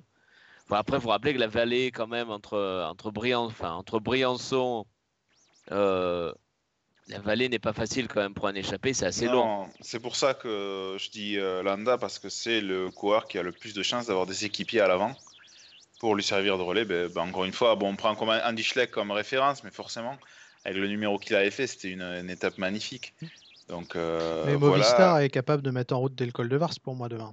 après, 0.69 0.97
vous 0.97 1.09
rappelez 1.09 1.33
que 1.33 1.39
la 1.39 1.47
vallée, 1.47 1.91
quand 1.91 2.07
même, 2.07 2.29
entre, 2.29 2.57
entre, 2.89 3.11
enfin, 3.35 3.73
entre 3.73 3.99
Briançon, 3.99 4.85
euh, 5.71 6.33
la 7.07 7.19
vallée 7.19 7.49
n'est 7.49 7.59
pas 7.59 7.73
facile 7.73 8.07
quand 8.07 8.21
même 8.21 8.33
pour 8.33 8.47
un 8.47 8.55
échappé, 8.55 8.93
c'est 8.93 9.05
assez 9.05 9.27
long. 9.27 9.67
C'est 9.81 9.99
pour 9.99 10.15
ça 10.15 10.33
que 10.33 10.95
je 10.99 11.09
dis 11.09 11.35
Landa, 11.35 11.97
parce 11.97 12.19
que 12.19 12.29
c'est 12.29 12.61
le 12.61 12.91
coureur 12.91 13.27
qui 13.27 13.37
a 13.37 13.43
le 13.43 13.51
plus 13.51 13.73
de 13.73 13.83
chances 13.83 14.07
d'avoir 14.07 14.25
des 14.25 14.45
équipiers 14.45 14.81
à 14.81 14.87
l'avant 14.87 15.15
pour 16.03 16.15
lui 16.15 16.23
servir 16.23 16.57
de 16.57 16.63
relais. 16.63 16.83
Ben, 16.83 17.09
ben, 17.09 17.21
encore 17.21 17.45
une 17.45 17.53
fois, 17.53 17.77
bon, 17.77 17.91
on 17.91 17.95
prend 17.95 18.13
comme 18.13 18.27
Andy 18.27 18.61
Schleck 18.61 18.91
comme 18.91 19.11
référence, 19.11 19.63
mais 19.63 19.71
forcément, 19.71 20.17
avec 20.65 20.77
le 20.77 20.87
numéro 20.89 21.17
qu'il 21.17 21.33
avait 21.33 21.49
fait, 21.49 21.65
c'était 21.65 21.91
une, 21.91 22.01
une, 22.01 22.29
étape 22.29 22.57
magnifique. 22.57 23.13
Donc, 23.69 23.95
euh, 23.95 24.43
Mais 24.45 24.57
Movistar 24.57 25.19
est 25.19 25.29
capable 25.29 25.63
de 25.63 25.71
mettre 25.71 25.95
en 25.95 25.99
route 25.99 26.13
dès 26.13 26.25
le 26.25 26.33
col 26.33 26.49
de 26.49 26.57
Vars 26.57 26.73
pour 26.83 26.95
moi 26.95 27.07
demain. 27.07 27.31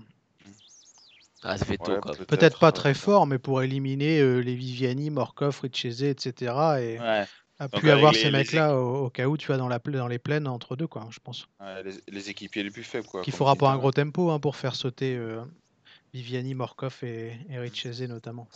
Ah, 1.42 1.58
ça 1.58 1.64
fait 1.64 1.78
tôt, 1.78 1.98
Peut-être 2.28 2.60
pas 2.60 2.70
très 2.70 2.94
fort, 2.94 3.26
mais 3.26 3.38
pour 3.38 3.60
éliminer 3.62 4.20
euh, 4.20 4.38
les 4.38 4.54
Viviani, 4.54 5.10
Morkov, 5.10 5.58
Richese, 5.62 6.04
etc. 6.04 6.52
Et 6.80 6.98
a 7.60 7.68
pu 7.68 7.90
avoir 7.90 8.14
ces 8.14 8.30
mecs-là 8.30 8.74
au, 8.74 9.10
cas 9.10 9.26
où 9.26 9.36
tu 9.36 9.48
vas 9.48 9.58
dans, 9.58 9.68
la, 9.68 9.78
dans 9.78 10.08
les 10.08 10.18
plaines 10.18 10.48
entre 10.48 10.76
deux, 10.76 10.86
quoi, 10.86 11.06
je 11.10 11.18
pense. 11.22 11.46
les, 12.08 12.30
équipiers 12.30 12.62
les 12.62 12.70
plus 12.70 12.82
faibles. 12.82 13.06
Quoi, 13.06 13.22
Qu'il 13.22 13.34
fera 13.34 13.54
pas 13.54 13.70
un 13.70 13.76
gros 13.76 13.92
tempo 13.92 14.30
hein, 14.30 14.40
pour 14.40 14.56
faire 14.56 14.74
sauter 14.74 15.14
euh, 15.14 15.42
Viviani, 16.14 16.54
Morkov 16.54 16.96
et, 17.02 17.36
et 17.50 17.58
Richese 17.58 18.00
notamment. 18.02 18.48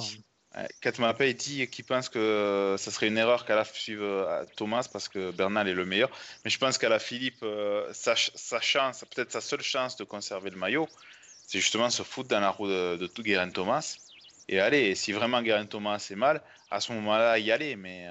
Katmapé 0.80 1.34
dit 1.34 1.66
qu'il 1.66 1.84
pense 1.84 2.08
que 2.08 2.18
euh, 2.18 2.76
ça 2.78 2.90
serait 2.90 3.08
une 3.08 3.18
erreur 3.18 3.44
qu'à 3.44 3.56
la 3.56 3.64
suive 3.64 4.00
euh, 4.00 4.44
Thomas 4.56 4.88
parce 4.90 5.08
que 5.08 5.32
Bernal 5.32 5.68
est 5.68 5.74
le 5.74 5.84
meilleur. 5.84 6.10
Mais 6.44 6.50
je 6.50 6.58
pense 6.58 6.78
qu'à 6.78 6.88
la 6.88 6.98
Philippe, 6.98 7.44
sa, 7.92 8.14
chance, 8.14 9.04
peut-être 9.14 9.32
sa 9.32 9.42
seule 9.42 9.62
chance 9.62 9.96
de 9.96 10.04
conserver 10.04 10.48
le 10.48 10.56
maillot, 10.56 10.88
c'est 11.46 11.60
justement 11.60 11.90
se 11.90 12.02
foutre 12.02 12.30
dans 12.30 12.40
la 12.40 12.50
roue 12.50 12.68
de, 12.68 12.96
de 12.96 13.06
tout 13.06 13.22
Guérin 13.22 13.50
Thomas. 13.50 13.98
Et 14.48 14.60
aller, 14.60 14.94
si 14.94 15.12
vraiment 15.12 15.42
Guérin 15.42 15.66
Thomas 15.66 16.06
est 16.10 16.14
mal, 16.14 16.40
à 16.70 16.80
ce 16.80 16.92
moment-là, 16.92 17.38
y 17.38 17.50
aller. 17.50 17.76
Mais 17.76 18.06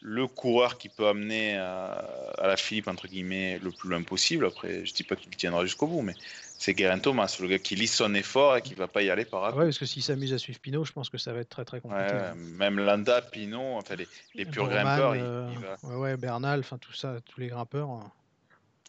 le 0.00 0.26
coureur 0.26 0.78
qui 0.78 0.88
peut 0.88 1.08
amener 1.08 1.56
à 1.56 2.46
la 2.46 2.56
Philippe, 2.56 2.88
entre 2.88 3.08
guillemets, 3.08 3.58
le 3.62 3.70
plus 3.70 3.88
loin 3.88 4.02
possible, 4.02 4.46
après, 4.46 4.84
je 4.84 4.92
dis 4.92 5.02
pas 5.02 5.16
qu'il 5.16 5.30
tiendra 5.36 5.64
jusqu'au 5.64 5.86
bout, 5.86 6.02
mais 6.02 6.14
c'est 6.58 6.74
Guerin 6.74 6.98
Thomas, 6.98 7.36
le 7.40 7.46
gars 7.46 7.58
qui 7.60 7.76
lit 7.76 7.86
son 7.86 8.12
effort 8.14 8.56
et 8.56 8.62
qui 8.62 8.74
va 8.74 8.88
pas 8.88 9.02
y 9.02 9.10
aller 9.10 9.24
par 9.24 9.42
rapport. 9.42 9.60
Ouais, 9.60 9.66
parce 9.66 9.78
que 9.78 9.86
s'il 9.86 10.02
s'amuse 10.02 10.32
à 10.32 10.38
suivre 10.38 10.58
Pinot, 10.58 10.84
je 10.84 10.92
pense 10.92 11.08
que 11.08 11.16
ça 11.16 11.32
va 11.32 11.38
être 11.38 11.48
très 11.48 11.64
très 11.64 11.80
compliqué. 11.80 12.12
même 12.34 12.80
Landa, 12.80 13.22
Pinot, 13.22 13.76
enfin 13.76 13.94
les, 13.94 14.08
les 14.34 14.44
purs 14.44 14.68
grimpeurs. 14.68 15.14
Euh, 15.16 15.48
ouais, 15.84 15.94
ouais, 15.94 16.16
Bernal, 16.16 16.60
enfin 16.60 16.76
tout 16.76 16.92
ça, 16.92 17.18
tous 17.24 17.38
les 17.38 17.46
grimpeurs. 17.46 17.88
Hein. 17.88 18.10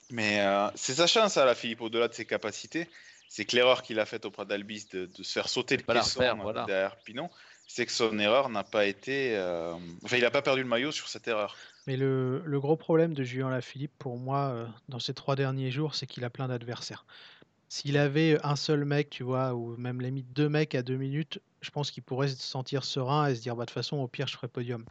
Mais 0.09 0.41
euh, 0.41 0.67
c'est 0.73 0.95
sa 0.95 1.05
chance, 1.05 1.37
à 1.37 1.43
hein, 1.43 1.45
la 1.45 1.53
Philippe, 1.53 1.81
au-delà 1.81 2.07
de 2.07 2.13
ses 2.13 2.25
capacités. 2.25 2.87
C'est 3.27 3.45
que 3.45 3.55
l'erreur 3.55 3.83
qu'il 3.83 3.99
a 3.99 4.07
faite 4.07 4.25
auprès 4.25 4.47
d'Albis 4.47 4.87
de, 4.91 5.05
de, 5.05 5.21
se 5.21 5.33
faire 5.33 5.47
sauter 5.47 5.77
le 5.77 5.83
caisson 5.83 6.21
euh, 6.21 6.65
derrière 6.65 6.95
Pinot, 6.95 7.29
c'est 7.69 7.85
que 7.85 7.91
son 7.91 8.17
erreur 8.17 8.49
n'a 8.49 8.63
pas 8.63 8.87
été. 8.87 9.37
Enfin, 10.03 10.17
il 10.17 10.23
n'a 10.23 10.31
pas 10.31 10.41
perdu 10.41 10.63
le 10.63 10.67
maillot 10.67 10.91
sur 10.91 11.07
cette 11.07 11.27
erreur. 11.27 11.55
Mais 11.87 11.95
le, 11.95 12.41
gros 12.59 12.75
problème 12.75 13.13
de 13.13 13.23
Julien 13.23 13.49
Lafilippe, 13.49 13.93
pour 13.99 14.17
moi, 14.17 14.67
dans 14.89 14.99
ces 14.99 15.13
trois 15.13 15.35
derniers 15.35 15.69
jours, 15.71 15.93
c'est 15.93 16.07
qu'il 16.07 16.23
a 16.25 16.29
plein 16.29 16.47
d'adversaires. 16.47 17.05
S'il 17.69 17.97
avait 17.97 18.43
un 18.43 18.55
seul 18.55 18.83
mec, 18.85 19.11
tu 19.11 19.21
vois, 19.21 19.53
ou 19.53 19.77
même 19.77 20.01
limite 20.01 20.33
deux 20.33 20.49
mecs 20.49 20.73
à 20.73 20.81
deux 20.81 20.97
minutes, 20.97 21.39
je 21.61 21.69
pense 21.69 21.91
qu'il 21.91 22.01
pourrait 22.01 22.29
se 22.29 22.41
sentir 22.41 22.83
serein 22.83 23.27
et 23.27 23.35
se 23.35 23.41
dire, 23.41 23.55
bah, 23.55 23.65
de 23.65 23.69
toute 23.69 23.75
façon, 23.75 23.97
au 23.97 24.07
pire, 24.07 24.27
je 24.27 24.33
ferai 24.33 24.47
podium. 24.47 24.83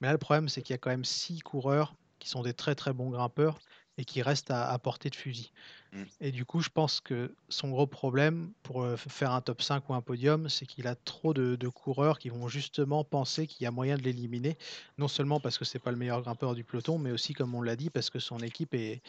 Mais 0.00 0.08
là, 0.08 0.12
le 0.12 0.18
problème, 0.18 0.48
c'est 0.48 0.62
qu'il 0.62 0.72
y 0.72 0.74
a 0.74 0.78
quand 0.78 0.90
même 0.90 1.04
six 1.04 1.40
coureurs 1.40 1.94
qui 2.18 2.30
sont 2.30 2.42
des 2.42 2.54
très 2.54 2.74
très 2.74 2.94
bons 2.94 3.10
grimpeurs 3.10 3.60
et 3.96 4.04
qui 4.04 4.22
restent 4.22 4.50
à, 4.50 4.76
portée 4.78 5.08
de 5.08 5.14
fusil. 5.14 5.52
Mmh. 5.92 6.02
Et 6.20 6.32
du 6.32 6.44
coup, 6.44 6.60
je 6.60 6.68
pense 6.68 7.00
que 7.00 7.32
son 7.48 7.70
gros 7.70 7.86
problème 7.86 8.50
pour 8.64 8.82
euh, 8.82 8.96
faire 8.96 9.30
un 9.30 9.40
top 9.40 9.62
5 9.62 9.88
ou 9.88 9.94
un 9.94 10.00
podium, 10.00 10.48
c'est 10.48 10.66
qu'il 10.66 10.88
a 10.88 10.96
trop 10.96 11.32
de, 11.32 11.68
coureurs 11.68 12.18
qui 12.18 12.28
vont 12.28 12.48
justement 12.48 13.04
penser 13.04 13.46
qu'il 13.46 13.64
y 13.64 13.66
a 13.66 13.70
moyen 13.70 13.96
de 13.96 14.02
l'éliminer, 14.02 14.58
non 14.98 15.06
seulement 15.06 15.38
parce 15.38 15.58
que 15.58 15.64
c'est 15.64 15.78
pas 15.78 15.92
le 15.92 15.96
meilleur 15.96 16.22
grimpeur 16.22 16.54
du 16.54 16.64
peloton, 16.64 16.98
mais 16.98 17.12
aussi, 17.12 17.34
comme 17.34 17.54
on 17.54 17.62
l'a 17.62 17.76
dit, 17.76 17.90
parce 17.90 18.10
que 18.10 18.18
son 18.18 18.38
équipe 18.38 18.74
est, 18.74 19.02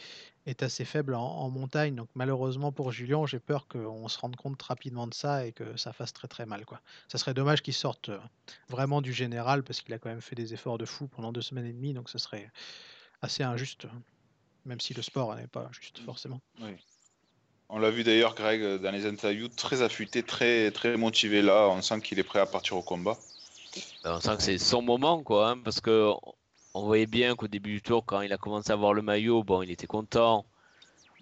est 0.46 0.62
assez 0.62 0.84
faible 0.84 1.14
en, 1.14 1.50
montagne. 1.50 1.96
Donc 1.96 2.08
malheureusement 2.14 2.70
pour 2.70 2.92
Julien, 2.92 3.26
j'ai 3.26 3.40
peur 3.40 3.66
qu'on 3.66 4.08
se 4.08 4.18
rende 4.18 4.36
compte 4.36 4.62
rapidement 4.62 5.06
de 5.06 5.14
ça 5.14 5.46
et 5.46 5.52
que 5.52 5.76
ça 5.76 5.92
fasse 5.92 6.12
très 6.12 6.28
très 6.28 6.46
mal. 6.46 6.64
Quoi. 6.64 6.80
Ça 7.08 7.18
serait 7.18 7.34
dommage 7.34 7.62
qu'il 7.62 7.74
sorte 7.74 8.10
euh, 8.10 8.18
vraiment 8.68 9.00
du 9.00 9.12
général, 9.12 9.64
parce 9.64 9.80
qu'il 9.80 9.92
a 9.94 9.98
quand 9.98 10.10
même 10.10 10.20
fait 10.20 10.36
des 10.36 10.54
efforts 10.54 10.78
de 10.78 10.84
fou 10.84 11.08
pendant 11.08 11.32
deux 11.32 11.42
semaines 11.42 11.66
et 11.66 11.72
demie, 11.72 11.94
donc 11.94 12.08
ce 12.08 12.18
serait 12.18 12.50
assez 13.22 13.42
injuste 13.42 13.88
même 14.66 14.80
si 14.80 14.92
le 14.92 15.02
sport 15.02 15.34
n'est 15.34 15.46
pas 15.46 15.68
juste 15.72 15.98
forcément. 16.00 16.40
Oui. 16.60 16.72
On 17.68 17.78
l'a 17.78 17.90
vu 17.90 18.04
d'ailleurs, 18.04 18.34
Greg, 18.34 18.80
dans 18.80 18.90
les 18.90 19.06
interviews, 19.06 19.48
très 19.48 19.82
affûté, 19.82 20.22
très, 20.22 20.70
très 20.70 20.96
motivé 20.96 21.42
là. 21.42 21.68
On 21.68 21.82
sent 21.82 22.00
qu'il 22.00 22.18
est 22.18 22.24
prêt 22.24 22.38
à 22.38 22.46
partir 22.46 22.76
au 22.76 22.82
combat. 22.82 23.18
Ben, 24.04 24.16
on 24.16 24.20
sent 24.20 24.36
que 24.36 24.42
c'est 24.42 24.58
son 24.58 24.82
moment, 24.82 25.22
quoi, 25.22 25.50
hein, 25.50 25.58
parce 25.58 25.80
que 25.80 26.12
on 26.74 26.84
voyait 26.84 27.06
bien 27.06 27.34
qu'au 27.34 27.48
début 27.48 27.72
du 27.72 27.82
tour, 27.82 28.04
quand 28.04 28.20
il 28.20 28.32
a 28.32 28.38
commencé 28.38 28.70
à 28.70 28.76
voir 28.76 28.92
le 28.92 29.02
maillot, 29.02 29.42
bon, 29.42 29.62
il 29.62 29.70
était 29.70 29.86
content, 29.86 30.46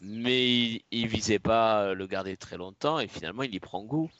mais 0.00 0.46
il, 0.46 0.82
il 0.90 1.08
visait 1.08 1.38
pas 1.38 1.94
le 1.94 2.06
garder 2.06 2.36
très 2.36 2.56
longtemps, 2.56 2.98
et 3.00 3.08
finalement, 3.08 3.42
il 3.42 3.54
y 3.54 3.60
prend 3.60 3.82
goût. 3.82 4.10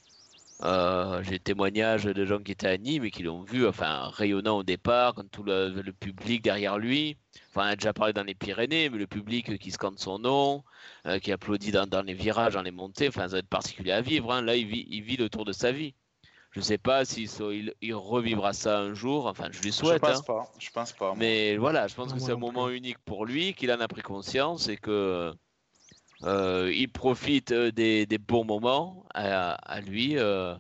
Euh, 0.63 1.23
j'ai 1.25 1.39
témoignages 1.39 2.05
de 2.05 2.25
gens 2.25 2.39
qui 2.39 2.53
étaient 2.53 2.69
à 2.69 2.79
Nîmes 2.79 3.05
et 3.05 3.11
qui 3.11 3.23
l'ont 3.23 3.43
vu, 3.43 3.67
enfin, 3.67 4.09
rayonnant 4.15 4.59
au 4.59 4.63
départ, 4.63 5.15
quand 5.15 5.29
tout 5.31 5.43
le, 5.43 5.83
public 5.93 6.43
derrière 6.43 6.79
lui. 6.79 7.17
Enfin, 7.51 7.69
on 7.69 7.73
a 7.73 7.77
déjà 7.77 7.93
parlé 7.93 8.13
dans 8.13 8.23
les 8.23 8.35
Pyrénées, 8.35 8.89
mais 8.89 8.99
le 8.99 9.07
public 9.07 9.59
qui 9.59 9.71
scande 9.71 9.99
son 9.99 10.19
nom, 10.19 10.65
euh, 11.07 11.19
qui 11.19 11.33
applaudit 11.33 11.73
dans, 11.73 12.03
les 12.03 12.15
virages, 12.15 12.55
dans 12.55 12.63
les 12.63 12.71
montées, 12.71 13.09
enfin, 13.09 13.23
ça 13.23 13.35
va 13.35 13.39
être 13.39 13.49
particulier 13.49 13.93
à 13.93 14.01
vivre. 14.01 14.33
Hein. 14.33 14.43
Là, 14.43 14.57
il 14.57 14.67
vit, 14.67 14.87
il 14.89 15.03
vit 15.03 15.17
le 15.17 15.29
tour 15.29 15.45
de 15.45 15.53
sa 15.53 15.73
vie. 15.73 15.95
Je 16.55 16.61
ne 16.61 16.65
sais 16.65 16.79
pas 16.79 17.05
s'il 17.05 17.29
il, 17.81 17.95
revivra 17.95 18.53
ça 18.53 18.79
un 18.79 18.95
jour. 18.95 19.27
Enfin, 19.27 19.49
je 19.51 19.61
lui 19.61 19.73
souhaite. 19.73 19.95
Je 19.95 19.99
pense 19.99 20.21
hein. 20.21 20.25
pas. 20.25 20.53
Je 20.61 20.71
pense 20.71 20.93
pas. 20.93 21.15
Mais 21.17 21.57
voilà, 21.57 21.89
je 21.89 21.97
pense 21.97 22.13
que 22.13 22.21
c'est 22.21 22.31
un 22.31 22.37
moment 22.37 22.69
unique 22.69 22.99
pour 22.99 23.27
lui, 23.27 23.55
qu'il 23.55 23.73
en 23.73 23.81
a 23.81 23.89
pris 23.89 24.03
conscience 24.03 24.69
et 24.69 24.77
que 24.77 24.91
euh, 24.93 25.33
il 26.27 26.89
profite 26.89 27.53
euh, 27.53 27.71
des, 27.71 28.19
bons 28.19 28.45
moments 28.45 29.07
à, 29.15 29.81
lui, 29.81 30.19
euh, 30.19 30.55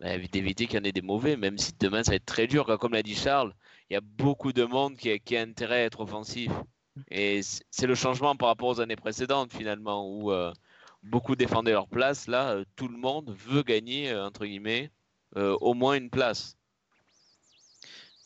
bah, 0.00 0.18
d'éviter 0.18 0.66
qu'il 0.66 0.78
y 0.78 0.80
en 0.80 0.84
ait 0.84 0.92
des 0.92 1.02
mauvais, 1.02 1.36
même 1.36 1.58
si 1.58 1.72
demain 1.78 2.02
ça 2.02 2.12
va 2.12 2.16
être 2.16 2.26
très 2.26 2.46
dur. 2.46 2.66
Comme 2.78 2.92
l'a 2.92 3.02
dit 3.02 3.14
Charles, 3.14 3.54
il 3.90 3.94
y 3.94 3.96
a 3.96 4.00
beaucoup 4.00 4.52
de 4.52 4.64
monde 4.64 4.96
qui 4.96 5.10
a, 5.10 5.40
intérêt 5.40 5.82
à 5.82 5.84
être 5.84 6.00
offensif. 6.00 6.52
Et 7.10 7.40
c'est 7.70 7.86
le 7.86 7.94
changement 7.94 8.36
par 8.36 8.48
rapport 8.48 8.68
aux 8.68 8.80
années 8.80 8.96
précédentes, 8.96 9.52
finalement, 9.52 10.08
où 10.08 10.32
euh, 10.32 10.52
beaucoup 11.02 11.36
défendaient 11.36 11.72
leur 11.72 11.88
place. 11.88 12.26
Là, 12.26 12.50
euh, 12.50 12.64
tout 12.74 12.88
le 12.88 12.96
monde 12.96 13.34
veut 13.46 13.62
gagner, 13.62 14.10
euh, 14.10 14.26
entre 14.26 14.46
guillemets, 14.46 14.90
au 15.34 15.74
moins 15.74 15.96
une 15.96 16.08
place. 16.08 16.56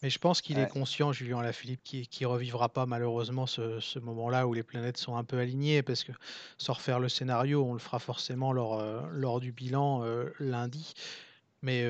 Mais 0.03 0.11
je 0.11 0.19
pense 0.19 0.41
qu'il 0.41 0.59
est 0.59 0.69
conscient, 0.69 1.13
Julien 1.13 1.43
Lafilippe, 1.43 1.83
qui, 1.85 2.07
qui 2.07 2.25
revivra 2.25 2.69
pas 2.69 2.87
malheureusement 2.87 3.47
ce, 3.47 3.81
ce 3.81 3.99
moment-là 3.99 4.47
où 4.47 4.55
les 4.55 4.63
planètes 4.63 4.97
sont 4.97 5.17
un 5.17 5.25
peu 5.25 5.39
alignées, 5.39 5.83
parce 5.83 6.05
que 6.05 6.13
sans 6.59 6.73
refaire 6.73 7.01
le 7.01 7.09
scénario, 7.09 7.65
on 7.65 7.75
le 7.75 7.79
fera 7.79 7.99
forcément 7.99 8.53
lors, 8.53 8.83
lors 9.11 9.41
du 9.41 9.53
bilan 9.53 10.03
lundi. 10.39 10.95
Mais 11.63 11.87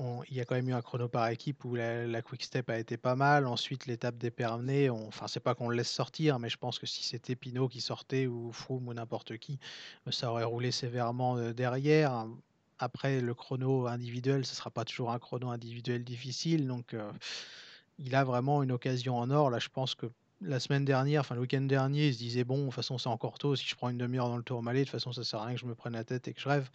il 0.00 0.36
y 0.36 0.40
a 0.40 0.44
quand 0.44 0.56
même 0.56 0.68
eu 0.68 0.72
un 0.72 0.82
chrono 0.82 1.08
par 1.08 1.28
équipe 1.28 1.64
où 1.64 1.74
la, 1.74 2.22
quick 2.22 2.42
step 2.42 2.68
a 2.70 2.78
été 2.78 2.96
pas 2.96 3.14
mal. 3.14 3.46
Ensuite, 3.46 3.86
l'étape 3.86 4.16
des 4.16 4.32
on... 4.90 5.06
enfin, 5.06 5.28
c'est 5.28 5.40
pas 5.40 5.54
qu'on 5.54 5.68
le 5.68 5.76
laisse 5.76 5.90
sortir, 5.90 6.38
mais 6.38 6.48
je 6.48 6.56
pense 6.56 6.78
que 6.78 6.86
si 6.86 7.04
c'était 7.04 7.36
Pinot 7.36 7.68
qui 7.68 7.80
sortait 7.80 8.26
ou 8.26 8.52
Froome 8.52 8.88
ou 8.88 8.94
n'importe 8.94 9.38
qui, 9.38 9.58
euh, 10.06 10.10
ça 10.10 10.30
aurait 10.30 10.44
roulé 10.44 10.72
sévèrement 10.72 11.36
euh, 11.36 11.52
derrière. 11.52 12.26
Après, 12.78 13.20
le 13.20 13.34
chrono 13.34 13.86
individuel, 13.86 14.44
ce 14.44 14.54
sera 14.54 14.70
pas 14.70 14.84
toujours 14.84 15.12
un 15.12 15.18
chrono 15.18 15.50
individuel 15.50 16.04
difficile. 16.04 16.66
Donc, 16.66 16.94
il 17.98 18.14
a 18.14 18.24
vraiment 18.24 18.62
une 18.62 18.72
occasion 18.72 19.16
en 19.18 19.30
or. 19.30 19.50
Là, 19.50 19.58
je 19.58 19.68
pense 19.68 19.94
que 19.94 20.06
la 20.40 20.60
semaine 20.60 20.84
dernière, 20.84 21.20
enfin 21.20 21.34
le 21.34 21.40
week-end 21.40 21.62
dernier, 21.62 22.08
il 22.08 22.14
se 22.14 22.18
disait 22.18 22.44
bon, 22.44 22.58
de 22.58 22.64
toute 22.64 22.74
façon, 22.74 22.98
c'est 22.98 23.08
encore 23.08 23.38
tôt. 23.38 23.56
Si 23.56 23.66
je 23.66 23.74
prends 23.74 23.88
une 23.88 23.98
demi-heure 23.98 24.28
dans 24.28 24.36
le 24.36 24.42
Tour 24.42 24.62
Malais, 24.62 24.80
de 24.80 24.84
toute 24.84 24.92
façon, 24.92 25.12
ça 25.12 25.24
sert 25.24 25.40
à 25.40 25.46
rien 25.46 25.54
que 25.54 25.60
je 25.60 25.66
me 25.66 25.74
prenne 25.74 25.94
la 25.94 26.04
tête 26.04 26.28
et 26.28 26.34
que 26.34 26.40
je 26.40 26.48
rêve. 26.48 26.68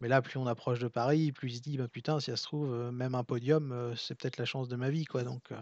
Mais 0.00 0.08
là, 0.08 0.20
plus 0.22 0.38
on 0.38 0.46
approche 0.46 0.78
de 0.80 0.88
Paris, 0.88 1.32
plus 1.32 1.52
il 1.52 1.56
se 1.56 1.62
dit, 1.62 1.76
bah 1.78 1.88
putain, 1.88 2.20
si 2.20 2.30
ça 2.30 2.36
se 2.36 2.42
trouve, 2.44 2.72
euh, 2.72 2.92
même 2.92 3.14
un 3.14 3.24
podium, 3.24 3.72
euh, 3.72 3.94
c'est 3.96 4.14
peut-être 4.14 4.36
la 4.38 4.44
chance 4.44 4.68
de 4.68 4.76
ma 4.76 4.90
vie, 4.90 5.04
quoi. 5.04 5.22
Donc, 5.24 5.52
euh, 5.52 5.56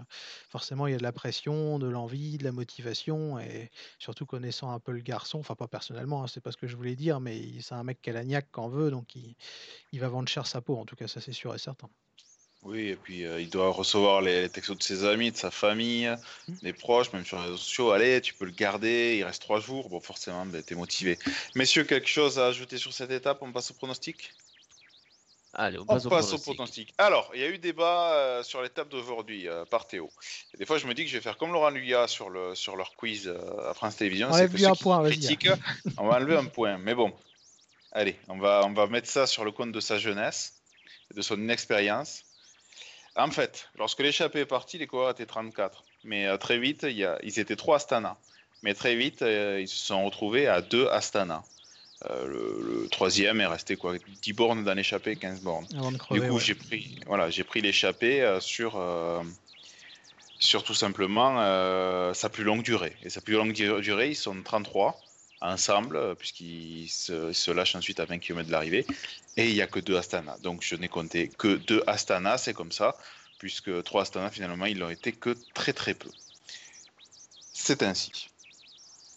forcément, 0.50 0.86
il 0.86 0.92
y 0.92 0.94
a 0.94 0.98
de 0.98 1.02
la 1.02 1.12
pression, 1.12 1.78
de 1.78 1.86
l'envie, 1.88 2.38
de 2.38 2.44
la 2.44 2.52
motivation, 2.52 3.38
et 3.38 3.70
surtout 3.98 4.26
connaissant 4.26 4.70
un 4.72 4.80
peu 4.80 4.92
le 4.92 5.00
garçon, 5.02 5.38
enfin 5.40 5.54
pas 5.54 5.68
personnellement, 5.68 6.22
hein, 6.24 6.26
c'est 6.26 6.40
pas 6.40 6.52
ce 6.52 6.56
que 6.56 6.66
je 6.66 6.76
voulais 6.76 6.96
dire, 6.96 7.20
mais 7.20 7.60
c'est 7.60 7.74
un 7.74 7.84
mec 7.84 8.00
qui 8.02 8.10
a 8.10 8.12
l'agnac 8.12 8.50
qu'en 8.50 8.68
veut, 8.68 8.90
donc 8.90 9.14
il 9.16 10.00
va 10.00 10.08
vendre 10.08 10.28
cher 10.28 10.46
sa 10.46 10.62
peau, 10.62 10.76
en 10.78 10.84
tout 10.86 10.96
cas, 10.96 11.08
ça 11.08 11.20
c'est 11.20 11.32
sûr 11.32 11.54
et 11.54 11.58
certain. 11.58 11.88
Oui, 12.64 12.88
et 12.88 12.96
puis 12.96 13.20
il 13.20 13.50
doit 13.50 13.68
recevoir 13.68 14.22
les 14.22 14.48
textos 14.48 14.78
de 14.78 14.82
ses 14.82 15.04
amis, 15.04 15.30
de 15.30 15.36
sa 15.36 15.50
famille, 15.50 16.08
mmh. 16.48 16.52
des 16.62 16.72
proches, 16.72 17.12
même 17.12 17.24
sur 17.24 17.36
les 17.36 17.44
réseaux 17.44 17.58
sociaux. 17.58 17.90
Allez, 17.92 18.22
tu 18.22 18.32
peux 18.32 18.46
le 18.46 18.52
garder, 18.52 19.16
il 19.18 19.24
reste 19.24 19.42
trois 19.42 19.60
jours. 19.60 19.90
Bon, 19.90 20.00
forcément, 20.00 20.46
ben, 20.46 20.62
tu 20.62 20.72
es 20.72 20.76
motivé. 20.76 21.18
Messieurs, 21.54 21.84
quelque 21.84 22.08
chose 22.08 22.38
à 22.38 22.46
ajouter 22.46 22.78
sur 22.78 22.92
cette 22.92 23.10
étape 23.10 23.38
On 23.42 23.52
passe 23.52 23.70
au 23.70 23.74
pronostic? 23.74 24.32
Allez, 25.56 25.78
on 25.78 25.84
passe, 25.84 26.32
au, 26.32 26.38
pronostic. 26.38 26.92
Alors, 26.98 27.30
il 27.34 27.40
y 27.40 27.44
a 27.44 27.48
eu 27.48 27.58
débat 27.58 28.40
sur 28.42 28.60
l'étape 28.60 28.88
d'aujourd'hui 28.88 29.46
par 29.70 29.86
Théo. 29.86 30.10
des 30.58 30.66
fois, 30.66 30.78
je 30.78 30.86
me 30.86 30.94
dis 30.94 31.04
que 31.04 31.10
je 31.10 31.16
vais 31.16 31.22
faire 31.22 31.36
comme 31.36 31.52
Laurent 31.52 31.70
Luya 31.70 32.08
sur, 32.08 32.28
le, 32.28 32.54
sur 32.56 32.76
leur 32.76 32.96
quiz 32.96 33.32
à 33.68 33.72
France 33.74 33.96
Télévisions. 33.96 34.28
On 34.28 34.32
va 34.32 34.42
un 34.42 34.74
point, 34.74 35.02
on 35.98 36.08
va 36.08 36.16
enlever 36.16 36.36
un 36.36 36.46
point. 36.46 36.76
Mais 36.78 36.94
bon, 36.94 37.12
allez, 37.92 38.18
on 38.28 38.38
va, 38.38 38.62
on 38.64 38.72
va 38.72 38.88
mettre 38.88 39.08
ça 39.08 39.26
sur 39.26 39.44
le 39.44 39.52
compte 39.52 39.70
de 39.70 39.80
sa 39.80 39.98
jeunesse, 39.98 40.54
de 41.14 41.22
son 41.22 41.36
inexpérience. 41.36 42.24
En 43.16 43.30
fait, 43.30 43.68
lorsque 43.78 44.00
l'échappée 44.00 44.40
est 44.40 44.46
partie, 44.46 44.78
les 44.78 44.86
coureurs 44.86 45.10
étaient 45.10 45.26
34. 45.26 45.84
Mais 46.04 46.26
euh, 46.26 46.36
très 46.36 46.58
vite, 46.58 46.84
il 46.88 46.96
y 46.96 47.04
a, 47.04 47.18
ils 47.22 47.38
étaient 47.38 47.56
3 47.56 47.76
Astana. 47.76 48.16
Mais 48.62 48.74
très 48.74 48.96
vite, 48.96 49.22
euh, 49.22 49.60
ils 49.60 49.68
se 49.68 49.76
sont 49.76 50.04
retrouvés 50.04 50.48
à 50.48 50.60
2 50.60 50.88
Astana. 50.88 51.44
Euh, 52.10 52.26
le, 52.26 52.88
troisième 52.90 53.40
est 53.40 53.46
resté 53.46 53.76
quoi 53.76 53.94
10 54.22 54.32
bornes 54.32 54.64
dans 54.64 54.74
l'échappée, 54.74 55.16
15 55.16 55.40
bornes. 55.40 55.66
du 56.10 56.20
coup, 56.20 56.38
j'ai 56.38 56.54
pris, 56.54 56.98
voilà, 57.06 57.30
j'ai 57.30 57.44
pris 57.44 57.60
l'échappée 57.60 58.38
sur, 58.40 58.82
sur 60.38 60.64
tout 60.64 60.74
simplement 60.74 61.34
sa 62.12 62.28
plus 62.28 62.44
longue 62.44 62.62
durée. 62.62 62.96
Et 63.04 63.10
sa 63.10 63.20
plus 63.20 63.34
longue 63.34 63.52
durée, 63.52 64.10
ils 64.10 64.16
sont 64.16 64.42
33 64.42 65.00
ensemble, 65.44 65.96
euh, 65.96 66.14
puisqu'ils 66.14 66.88
se, 66.88 67.50
lâchent 67.50 67.76
ensuite 67.76 68.00
à 68.00 68.04
20 68.04 68.18
km 68.18 68.46
de 68.46 68.52
l'arrivée. 68.52 68.86
Et 69.36 69.48
il 69.48 69.54
n'y 69.54 69.62
a 69.62 69.66
que 69.66 69.80
deux 69.80 69.96
Astana. 69.96 70.36
Donc 70.42 70.62
je 70.62 70.74
n'ai 70.76 70.88
compté 70.88 71.28
que 71.28 71.56
deux 71.56 71.82
Astana, 71.86 72.38
c'est 72.38 72.54
comme 72.54 72.72
ça, 72.72 72.96
puisque 73.38 73.82
trois 73.84 74.02
Astana, 74.02 74.30
finalement, 74.30 74.66
ils 74.66 74.78
n'ont 74.78 74.90
été 74.90 75.12
que 75.12 75.36
très 75.54 75.72
très 75.72 75.94
peu. 75.94 76.10
C'est 77.52 77.82
ainsi. 77.82 78.28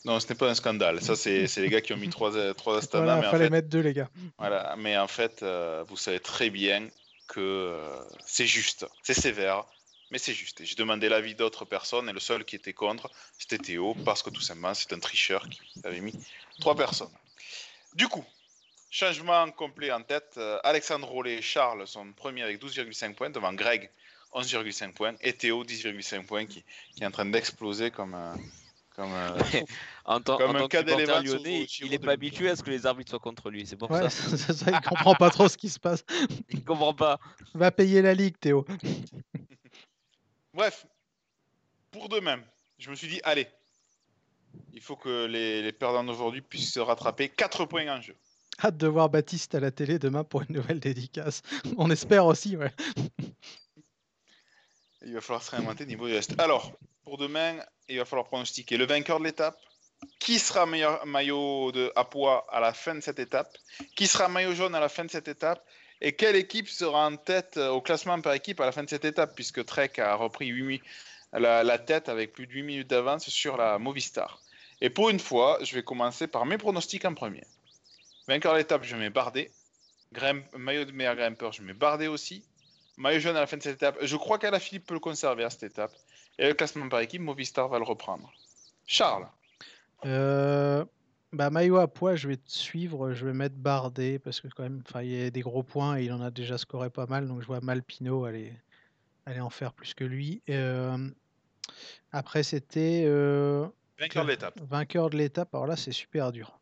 Non, 0.05 0.19
ce 0.19 0.27
n'est 0.29 0.35
pas 0.35 0.49
un 0.49 0.55
scandale. 0.55 1.01
Ça, 1.01 1.15
c'est 1.15 1.47
les 1.57 1.69
gars 1.69 1.81
qui 1.81 1.93
ont 1.93 1.97
mis 1.97 2.09
trois, 2.09 2.31
trois 2.53 2.77
Astana. 2.77 3.19
il 3.23 3.29
fallait 3.29 3.49
mettre 3.49 3.67
deux, 3.67 3.81
les 3.81 3.93
gars. 3.93 4.09
Voilà, 4.37 4.75
mais 4.77 4.97
en 4.97 5.07
fait, 5.07 5.43
euh, 5.43 5.83
vous 5.87 5.97
savez 5.97 6.19
très 6.19 6.49
bien 6.49 6.87
que 7.27 7.39
euh, 7.39 7.99
c'est 8.25 8.47
juste, 8.47 8.85
c'est 9.03 9.13
sévère, 9.13 9.65
mais 10.11 10.17
c'est 10.17 10.33
juste. 10.33 10.63
J'ai 10.63 10.75
demandé 10.75 11.09
l'avis 11.09 11.35
d'autres 11.35 11.65
personnes 11.65 12.09
et 12.09 12.13
le 12.13 12.19
seul 12.19 12.45
qui 12.45 12.55
était 12.55 12.73
contre, 12.73 13.09
c'était 13.37 13.57
Théo, 13.57 13.95
parce 14.05 14.23
que 14.23 14.29
tout 14.29 14.41
simplement, 14.41 14.73
c'est 14.73 14.93
un 14.93 14.99
tricheur 14.99 15.47
qui 15.49 15.61
avait 15.83 16.01
mis 16.01 16.13
trois 16.59 16.75
personnes. 16.75 17.11
Du 17.95 18.07
coup, 18.07 18.25
changement 18.89 19.49
complet 19.51 19.91
en 19.91 20.01
tête. 20.01 20.35
Euh, 20.37 20.59
Alexandre 20.63 21.07
Rollet 21.07 21.35
et 21.35 21.41
Charles 21.41 21.87
sont 21.87 22.11
premiers 22.13 22.43
avec 22.43 22.61
12,5 22.61 23.15
points 23.15 23.29
devant 23.29 23.53
Greg 23.53 23.89
11,5 24.33 24.93
points 24.93 25.15
et 25.21 25.33
Théo 25.33 25.63
10,5 25.63 26.25
points 26.25 26.45
qui, 26.45 26.63
qui, 26.95 27.03
est 27.03 27.05
en 27.05 27.11
train 27.11 27.25
d'exploser 27.25 27.91
comme 27.91 28.13
un. 28.13 28.35
Comme, 28.95 29.11
en, 30.05 30.19
tant, 30.21 30.37
comme 30.37 30.55
un 30.55 30.67
cas 30.67 30.81
lyonnais, 30.81 31.67
il 31.81 31.91
n'est 31.91 31.99
pas 31.99 32.13
habitué 32.13 32.49
à 32.49 32.55
ce 32.55 32.63
que 32.63 32.71
les 32.71 32.87
arbitres 32.87 33.11
soient 33.11 33.19
contre 33.19 33.51
lui, 33.51 33.67
c'est 33.67 33.75
pour 33.75 33.89
ça. 33.89 34.09
ça. 34.09 34.71
Il 34.71 34.89
comprend 34.89 35.13
pas 35.13 35.29
trop 35.29 35.47
ce 35.47 35.55
qui 35.55 35.69
se 35.69 35.79
passe. 35.79 36.03
Il 36.49 36.63
comprend 36.65 36.95
pas. 36.95 37.19
Va 37.53 37.69
payer 37.69 38.01
la 38.01 38.15
ligue, 38.15 38.39
Théo. 38.39 38.65
Bref, 40.57 40.87
pour 41.91 42.09
demain, 42.09 42.41
je 42.79 42.89
me 42.89 42.95
suis 42.95 43.07
dit, 43.07 43.21
allez, 43.23 43.47
il 44.73 44.81
faut 44.81 44.95
que 44.95 45.27
les, 45.27 45.71
perdants 45.71 46.03
d'aujourd'hui 46.03 46.41
puissent 46.41 46.73
se 46.73 46.79
rattraper. 46.79 47.29
4 47.29 47.65
points 47.65 47.87
en 47.95 48.01
jeu. 48.01 48.15
Hâte 48.63 48.75
de 48.75 48.87
voir 48.87 49.07
Baptiste 49.07 49.53
à 49.53 49.59
la 49.59 49.69
télé 49.69 49.99
demain 49.99 50.23
pour 50.23 50.41
une 50.41 50.55
nouvelle 50.55 50.79
dédicace. 50.79 51.43
On 51.77 51.91
espère 51.91 52.25
aussi, 52.25 52.57
ouais. 52.57 52.71
Il 55.05 55.13
va 55.13 55.21
falloir 55.21 55.43
se 55.43 55.51
réinventer 55.51 55.85
niveau 55.85 56.09
geste. 56.09 56.33
Alors, 56.39 56.71
pour 57.03 57.19
demain, 57.19 57.63
il 57.87 57.99
va 57.99 58.05
falloir 58.05 58.25
pronostiquer 58.25 58.77
le 58.77 58.87
vainqueur 58.87 59.19
de 59.19 59.25
l'étape. 59.25 59.59
Qui 60.17 60.39
sera 60.39 60.65
meilleur 60.65 61.05
maillot 61.05 61.71
de, 61.71 61.91
à 61.95 62.03
poids 62.03 62.47
à 62.49 62.59
la 62.59 62.73
fin 62.73 62.95
de 62.95 63.01
cette 63.01 63.19
étape? 63.19 63.55
Qui 63.95 64.07
sera 64.07 64.27
maillot 64.27 64.55
jaune 64.55 64.73
à 64.73 64.79
la 64.79 64.89
fin 64.89 65.05
de 65.05 65.11
cette 65.11 65.27
étape? 65.27 65.63
Et 66.01 66.13
quelle 66.13 66.35
équipe 66.35 66.67
sera 66.67 67.07
en 67.07 67.15
tête 67.15 67.57
euh, 67.57 67.69
au 67.69 67.81
classement 67.81 68.19
par 68.21 68.33
équipe 68.33 68.59
à 68.59 68.65
la 68.65 68.71
fin 68.71 68.83
de 68.83 68.89
cette 68.89 69.05
étape, 69.05 69.33
puisque 69.35 69.65
Trek 69.65 69.91
a 69.97 70.15
repris 70.15 70.47
8 70.47 70.81
la, 71.33 71.63
la, 71.63 71.77
tête 71.77 72.09
avec 72.09 72.33
plus 72.33 72.47
de 72.47 72.53
8 72.53 72.63
minutes 72.63 72.89
d'avance 72.89 73.27
sur 73.29 73.57
la 73.57 73.77
Movistar. 73.79 74.41
Et 74.81 74.89
pour 74.89 75.09
une 75.09 75.19
fois, 75.19 75.57
je 75.61 75.73
vais 75.75 75.83
commencer 75.83 76.27
par 76.27 76.45
mes 76.45 76.57
pronostics 76.57 77.05
en 77.05 77.13
premier. 77.13 77.43
Vainqueur 78.27 78.53
de 78.53 78.59
l'étape, 78.59 78.83
je 78.83 78.95
mets 78.95 79.09
Bardet. 79.09 79.51
maillot 80.55 80.85
de 80.85 80.91
meilleur 80.91 81.15
grimpeur, 81.15 81.51
je 81.51 81.61
mets 81.61 81.73
Bardet 81.73 82.07
aussi. 82.07 82.43
Maillot 82.97 83.19
jaune 83.19 83.37
à 83.37 83.41
la 83.41 83.47
fin 83.47 83.57
de 83.57 83.63
cette 83.63 83.77
étape. 83.77 83.97
Je 84.01 84.15
crois 84.15 84.37
qu'Alaphilippe 84.37 84.85
peut 84.85 84.93
le 84.93 84.99
conserver 84.99 85.43
à 85.43 85.49
cette 85.49 85.63
étape. 85.63 85.91
Et 86.39 86.47
le 86.47 86.53
classement 86.53 86.87
par 86.89 86.99
équipe, 86.99 87.21
Movistar 87.21 87.67
va 87.67 87.79
le 87.79 87.83
reprendre. 87.85 88.31
Charles 88.85 89.27
euh, 90.05 90.85
bah, 91.33 91.49
Maillot 91.49 91.77
à 91.77 91.87
poids, 91.87 92.15
je 92.15 92.27
vais 92.27 92.37
te 92.37 92.49
suivre, 92.49 93.13
je 93.13 93.25
vais 93.25 93.33
mettre 93.33 93.55
Bardet 93.55 94.19
parce 94.19 94.39
que 94.39 94.47
quand 94.47 94.63
même, 94.63 94.81
il 95.01 95.11
y 95.11 95.25
a 95.25 95.29
des 95.29 95.41
gros 95.41 95.63
points 95.63 95.97
et 95.97 96.05
il 96.05 96.13
en 96.13 96.21
a 96.21 96.31
déjà 96.31 96.57
scoré 96.57 96.89
pas 96.89 97.05
mal, 97.05 97.27
donc 97.27 97.41
je 97.41 97.47
vois 97.47 97.59
Malpino 97.61 98.25
aller, 98.25 98.53
aller 99.25 99.41
en 99.41 99.49
faire 99.49 99.73
plus 99.73 99.93
que 99.93 100.03
lui. 100.03 100.41
Euh, 100.49 100.97
après, 102.11 102.43
c'était 102.43 103.03
euh, 103.05 103.67
vainqueur 103.99 104.23
de 104.23 104.29
l'étape. 104.29 104.59
Vainqueur 104.69 105.09
de 105.09 105.17
l'étape, 105.17 105.53
alors 105.53 105.67
là, 105.67 105.75
c'est 105.75 105.91
super 105.91 106.31
dur. 106.31 106.57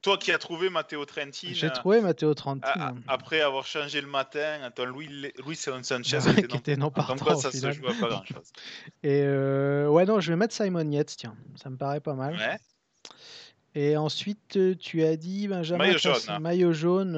Toi 0.00 0.16
qui 0.16 0.32
as 0.32 0.38
trouvé 0.38 0.70
Matteo 0.70 1.04
Trentin. 1.04 1.48
J'ai 1.52 1.70
trouvé 1.70 2.00
Matteo 2.00 2.32
Trentin. 2.32 2.96
après 3.06 3.42
avoir 3.42 3.66
changé 3.66 4.00
le 4.00 4.06
matin, 4.06 4.60
attends, 4.62 4.86
Louis, 4.86 5.08
Louis 5.38 5.56
Sanchez 5.82 6.02
qui 6.48 6.56
était 6.56 6.76
non, 6.76 6.90
partant. 6.90 7.16
Quoi, 7.16 7.36
ça 7.36 7.50
se 7.50 7.70
joue 7.70 7.86
à 7.86 7.92
pas 8.00 8.08
grand 8.08 8.24
chose. 8.24 8.50
Et 9.02 9.22
euh, 9.24 9.88
ouais, 9.88 10.06
non, 10.06 10.20
je 10.20 10.32
vais 10.32 10.36
mettre 10.36 10.54
Simon 10.54 10.90
Yates, 10.90 11.16
tiens, 11.18 11.36
ça 11.56 11.68
me 11.68 11.76
paraît 11.76 12.00
pas 12.00 12.14
mal. 12.14 12.34
Ouais. 12.34 12.56
Et 13.76 13.94
ensuite, 13.98 14.56
euh, 14.56 14.74
tu 14.74 15.04
as 15.04 15.16
dit 15.16 15.48
Benjamin. 15.48 15.84
Maillot 15.84 15.98
jaune. 15.98 16.20
Hein. 16.28 16.38
Maillot 16.40 16.72
jaune. 16.72 17.16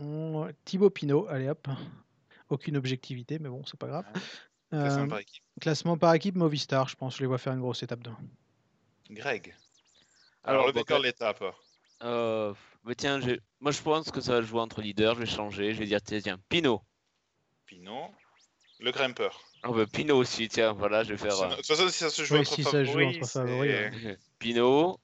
Euh, 0.00 0.52
Thibaut 0.64 0.88
Pinot, 0.88 1.26
allez 1.28 1.50
hop. 1.50 1.68
Aucune 2.48 2.78
objectivité, 2.78 3.38
mais 3.38 3.50
bon, 3.50 3.62
c'est 3.66 3.78
pas 3.78 3.86
grave. 3.86 4.06
Classement 4.70 5.04
euh, 5.04 5.06
par 5.08 5.18
équipe. 5.18 5.44
Classement 5.60 5.98
par 5.98 6.14
équipe, 6.14 6.36
Movistar, 6.36 6.88
je 6.88 6.96
pense. 6.96 7.16
Je 7.16 7.20
les 7.20 7.26
vois 7.26 7.36
faire 7.36 7.52
une 7.52 7.60
grosse 7.60 7.82
étape 7.82 8.00
2. 8.00 8.10
Greg. 9.10 9.54
Alors, 10.42 10.66
le 10.66 10.72
vainqueur 10.72 11.00
de 11.00 11.04
l'étape. 11.04 11.44
mais 12.02 12.94
tiens, 12.94 13.20
moi 13.60 13.70
je 13.70 13.82
pense 13.82 14.10
que 14.10 14.22
ça 14.22 14.32
va 14.32 14.40
jouer 14.40 14.60
entre 14.60 14.80
leaders. 14.80 15.16
Je 15.16 15.20
vais 15.20 15.26
changer. 15.26 15.74
Je 15.74 15.80
vais 15.80 15.86
dire, 15.86 16.00
tiens, 16.00 16.38
Pinot. 16.48 16.80
Pinot. 17.66 18.10
Le 18.80 18.90
grimpeur. 18.90 19.38
Oh, 19.64 19.74
bah, 19.74 19.84
Pinot 19.86 20.16
aussi, 20.16 20.48
tiens, 20.48 20.72
voilà, 20.72 21.04
je 21.04 21.10
vais 21.10 21.18
faire. 21.18 21.50
De 21.50 21.56
toute 21.56 21.66
façon, 21.66 21.88
si 21.88 21.98
ça 21.98 22.08
se 22.08 22.24
joue 22.24 22.36
entre 22.36 22.54
si 22.54 22.64
ça 22.64 22.84
joue 22.84 23.02
entre 23.02 23.26
favoris. 23.26 24.16
Pinot. 24.38 24.98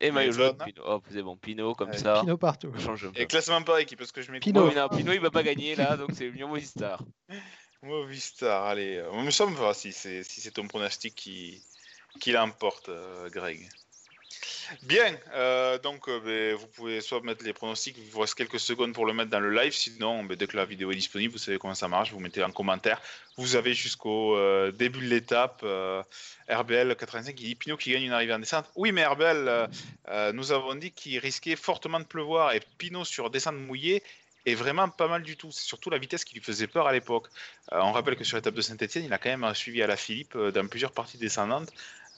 Et 0.00 0.10
maillot 0.10 0.32
jaune, 0.32 0.56
Pinot. 0.56 0.82
Oh, 0.86 1.02
c'est 1.10 1.22
bon, 1.22 1.36
Pinot 1.36 1.74
comme 1.74 1.92
ça. 1.92 2.20
Pinot 2.20 2.38
partout. 2.38 2.72
Change 2.78 3.10
Et 3.16 3.26
classement 3.26 3.62
par 3.62 3.78
équipe, 3.78 3.98
parce 3.98 4.12
que 4.12 4.22
je 4.22 4.32
mets 4.32 4.40
Pinot. 4.40 4.70
Pinot, 4.88 5.12
il 5.12 5.20
va 5.20 5.30
pas 5.30 5.42
gagner 5.42 5.74
là, 5.76 5.96
donc 5.96 6.10
c'est 6.14 6.26
Union 6.26 6.48
Movistar. 6.48 7.02
Movistar, 7.82 8.66
allez. 8.66 9.02
Ça 9.30 9.46
me 9.46 9.56
va 9.56 9.74
si 9.74 9.92
c'est 9.92 10.22
si 10.22 10.50
ton 10.52 10.66
pronostic 10.66 11.14
qui, 11.14 11.62
qui 12.18 12.32
l'emporte, 12.32 12.88
euh, 12.88 13.28
Greg. 13.30 13.68
Bien, 14.82 15.16
euh, 15.34 15.78
donc 15.78 16.08
ben, 16.24 16.54
vous 16.54 16.66
pouvez 16.66 17.00
soit 17.00 17.20
mettre 17.22 17.44
les 17.44 17.52
pronostics, 17.52 17.96
il 17.98 18.10
vous 18.10 18.20
reste 18.20 18.34
quelques 18.34 18.60
secondes 18.60 18.92
pour 18.92 19.06
le 19.06 19.12
mettre 19.12 19.30
dans 19.30 19.40
le 19.40 19.50
live, 19.50 19.72
sinon 19.72 20.24
ben, 20.24 20.36
dès 20.36 20.46
que 20.46 20.56
la 20.56 20.64
vidéo 20.64 20.90
est 20.92 20.96
disponible, 20.96 21.32
vous 21.32 21.38
savez 21.38 21.58
comment 21.58 21.74
ça 21.74 21.88
marche, 21.88 22.12
vous 22.12 22.20
mettez 22.20 22.42
en 22.42 22.50
commentaire. 22.50 23.00
Vous 23.36 23.56
avez 23.56 23.74
jusqu'au 23.74 24.36
début 24.72 25.00
de 25.00 25.06
l'étape 25.06 25.64
RBL 26.48 26.94
85 26.94 27.34
qui 27.34 27.44
dit 27.44 27.54
Pinot 27.54 27.76
qui 27.76 27.92
gagne 27.92 28.02
une 28.02 28.12
arrivée 28.12 28.34
en 28.34 28.38
descente. 28.38 28.66
Oui, 28.76 28.92
mais 28.92 29.06
RBL, 29.06 29.68
nous 30.34 30.52
avons 30.52 30.74
dit 30.74 30.92
qu'il 30.92 31.18
risquait 31.18 31.56
fortement 31.56 32.00
de 32.00 32.04
pleuvoir 32.04 32.52
et 32.52 32.60
Pinot 32.78 33.04
sur 33.04 33.30
descente 33.30 33.56
mouillée 33.56 34.02
est 34.46 34.54
vraiment 34.54 34.88
pas 34.88 35.08
mal 35.08 35.22
du 35.22 35.36
tout. 35.36 35.50
C'est 35.50 35.64
surtout 35.64 35.90
la 35.90 35.98
vitesse 35.98 36.24
qui 36.24 36.34
lui 36.34 36.42
faisait 36.42 36.66
peur 36.66 36.86
à 36.86 36.92
l'époque. 36.92 37.28
Euh, 37.72 37.80
on 37.82 37.92
rappelle 37.92 38.16
que 38.16 38.24
sur 38.24 38.36
l'étape 38.36 38.54
de 38.54 38.62
Saint-Etienne, 38.62 39.04
il 39.04 39.12
a 39.12 39.18
quand 39.18 39.36
même 39.36 39.54
suivi 39.54 39.82
à 39.82 39.86
la 39.86 39.96
Philippe 39.96 40.34
euh, 40.36 40.50
dans 40.50 40.66
plusieurs 40.66 40.92
parties 40.92 41.18
descendantes. 41.18 41.72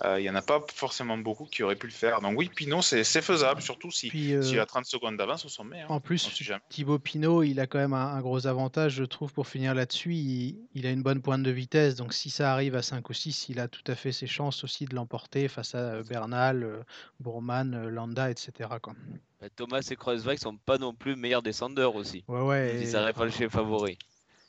Euh, 0.05 0.19
il 0.19 0.23
n'y 0.23 0.31
en 0.31 0.35
a 0.35 0.43
pas 0.43 0.65
forcément 0.75 1.19
beaucoup 1.19 1.45
qui 1.45 1.63
auraient 1.63 1.77
pu 1.77 1.87
le 1.87 1.93
faire. 1.93 2.21
Donc 2.21 2.37
oui, 2.37 2.49
Pinot, 2.49 2.83
c'est 2.83 3.05
faisable, 3.23 3.63
surtout 3.63 3.91
si, 3.91 4.11
s'il 4.11 4.59
a 4.59 4.67
30 4.67 4.87
secondes 4.87 5.17
d'avance 5.17 5.45
au 5.45 5.49
sommet. 5.49 5.83
Hein. 5.83 5.87
En 5.89 6.01
plus, 6.01 6.29
Thibaut 6.71 6.99
Pinot, 6.99 7.43
il 7.43 7.61
a 7.61 7.67
quand 7.67 7.79
même 7.79 7.93
un, 7.93 8.21
gros 8.21 8.47
avantage, 8.47 8.95
je 8.95 9.05
trouve, 9.05 9.33
pour 9.33 9.47
finir 9.47 9.75
là-dessus. 9.75 10.15
Il, 10.15 10.87
a 10.87 10.91
une 10.91 11.03
bonne 11.03 11.23
pointe 11.23 11.43
de 11.43 11.51
vitesse. 11.51 11.95
Donc 11.95 12.15
si 12.15 12.31
ça 12.31 12.53
arrive 12.53 12.75
à 12.75 12.83
5 12.83 13.09
ou 13.09 13.13
6, 13.13 13.49
il 13.51 13.61
a 13.61 13.69
tout 13.69 13.85
à 13.87 13.95
fait 13.95 14.13
ses 14.13 14.27
chances 14.27 14.65
aussi 14.65 14.87
de 14.87 14.95
l'emporter 14.95 15.47
face 15.49 15.75
à 15.75 16.03
Bernal, 16.03 16.85
Bourman, 17.21 17.89
Landa, 17.89 18.31
etc. 18.31 18.71
Quoi. 18.81 18.95
Bah, 19.41 19.49
Thomas 19.55 19.87
et 19.91 19.97
Kreuzweig 19.97 20.39
sont 20.39 20.57
pas 20.57 20.79
non 20.79 20.95
plus 20.95 21.17
meilleurs 21.17 21.43
descendeurs 21.43 21.95
aussi. 21.97 22.25
Ouais, 22.29 22.41
ouais. 22.41 22.81
Ils 22.83 22.93
n'arrivent 22.93 23.15
pas 23.15 23.25
le 23.25 23.31
chez 23.31 23.49
favori. 23.49 23.99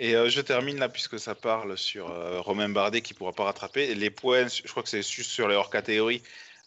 Et 0.04 0.18
euh, 0.18 0.28
je 0.28 0.42
termine 0.42 0.80
là, 0.80 0.90
puisque 0.90 1.18
ça 1.18 1.34
parle 1.34 1.78
sur 1.78 2.12
euh, 2.12 2.42
Romain 2.42 2.68
Bardet 2.68 3.02
qui 3.02 3.14
ne 3.14 3.18
pourra 3.18 3.32
pas 3.32 3.46
rattraper. 3.46 3.96
Les 3.96 4.10
points, 4.10 4.48
je 4.50 4.70
crois 4.70 4.84
que 4.84 4.90
c'est 4.90 5.02
juste 5.02 5.32
sur 5.32 5.48
les 5.48 5.56
hors-catégories 5.56 6.22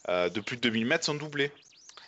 euh, 0.09 0.30
de 0.30 0.41
plus 0.41 0.57
de 0.57 0.62
2000 0.62 0.87
mètres, 0.87 1.05
sont 1.05 1.16
doublés. 1.16 1.53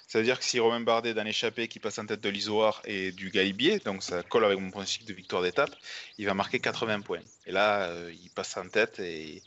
C'est-à-dire 0.07 0.39
que 0.39 0.45
si 0.47 0.59
Romain 0.59 0.81
Bardet, 0.81 1.13
dans 1.13 1.25
l'échappée 1.25 1.69
qui 1.69 1.81
passe 1.81 1.99
en 1.99 2.07
tête 2.07 2.23
de 2.23 2.31
l'isoire 2.31 2.81
et 2.87 3.13
du 3.13 3.29
Galibier, 3.29 3.79
donc 3.81 4.03
ça 4.03 4.23
colle 4.23 4.47
avec 4.47 4.59
mon 4.59 4.71
pronostic 4.71 5.05
de 5.05 5.13
victoire 5.13 5.43
d'étape, 5.43 5.69
il 6.17 6.25
va 6.25 6.33
marquer 6.33 6.61
80 6.61 7.03
points. 7.03 7.21
Et 7.45 7.53
là, 7.53 7.93
il 8.09 8.31
passe 8.31 8.57
en 8.57 8.67
tête 8.67 8.99
et, 8.99 9.43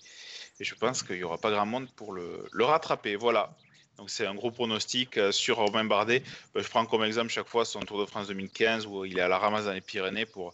je 0.59 0.75
pense 0.75 1.01
qu'il 1.01 1.15
n'y 1.15 1.23
aura 1.23 1.39
pas 1.39 1.49
grand 1.49 1.65
monde 1.65 1.89
pour 1.95 2.13
le, 2.13 2.47
le 2.51 2.63
rattraper. 2.63 3.15
Voilà. 3.15 3.55
Donc 3.97 4.11
c'est 4.11 4.27
un 4.27 4.35
gros 4.35 4.51
pronostic 4.51 5.19
sur 5.31 5.57
Romain 5.57 5.85
Bardet. 5.85 6.21
Ben, 6.53 6.61
je 6.61 6.69
prends 6.69 6.85
comme 6.85 7.03
exemple 7.03 7.31
chaque 7.31 7.47
fois 7.47 7.65
son 7.65 7.79
Tour 7.79 7.99
de 7.99 8.05
France 8.05 8.27
2015 8.27 8.85
où 8.85 9.03
il 9.03 9.17
est 9.17 9.21
à 9.21 9.27
la 9.27 9.39
ramasse 9.39 9.65
dans 9.65 9.73
les 9.73 9.81
Pyrénées 9.81 10.27
pour, 10.27 10.53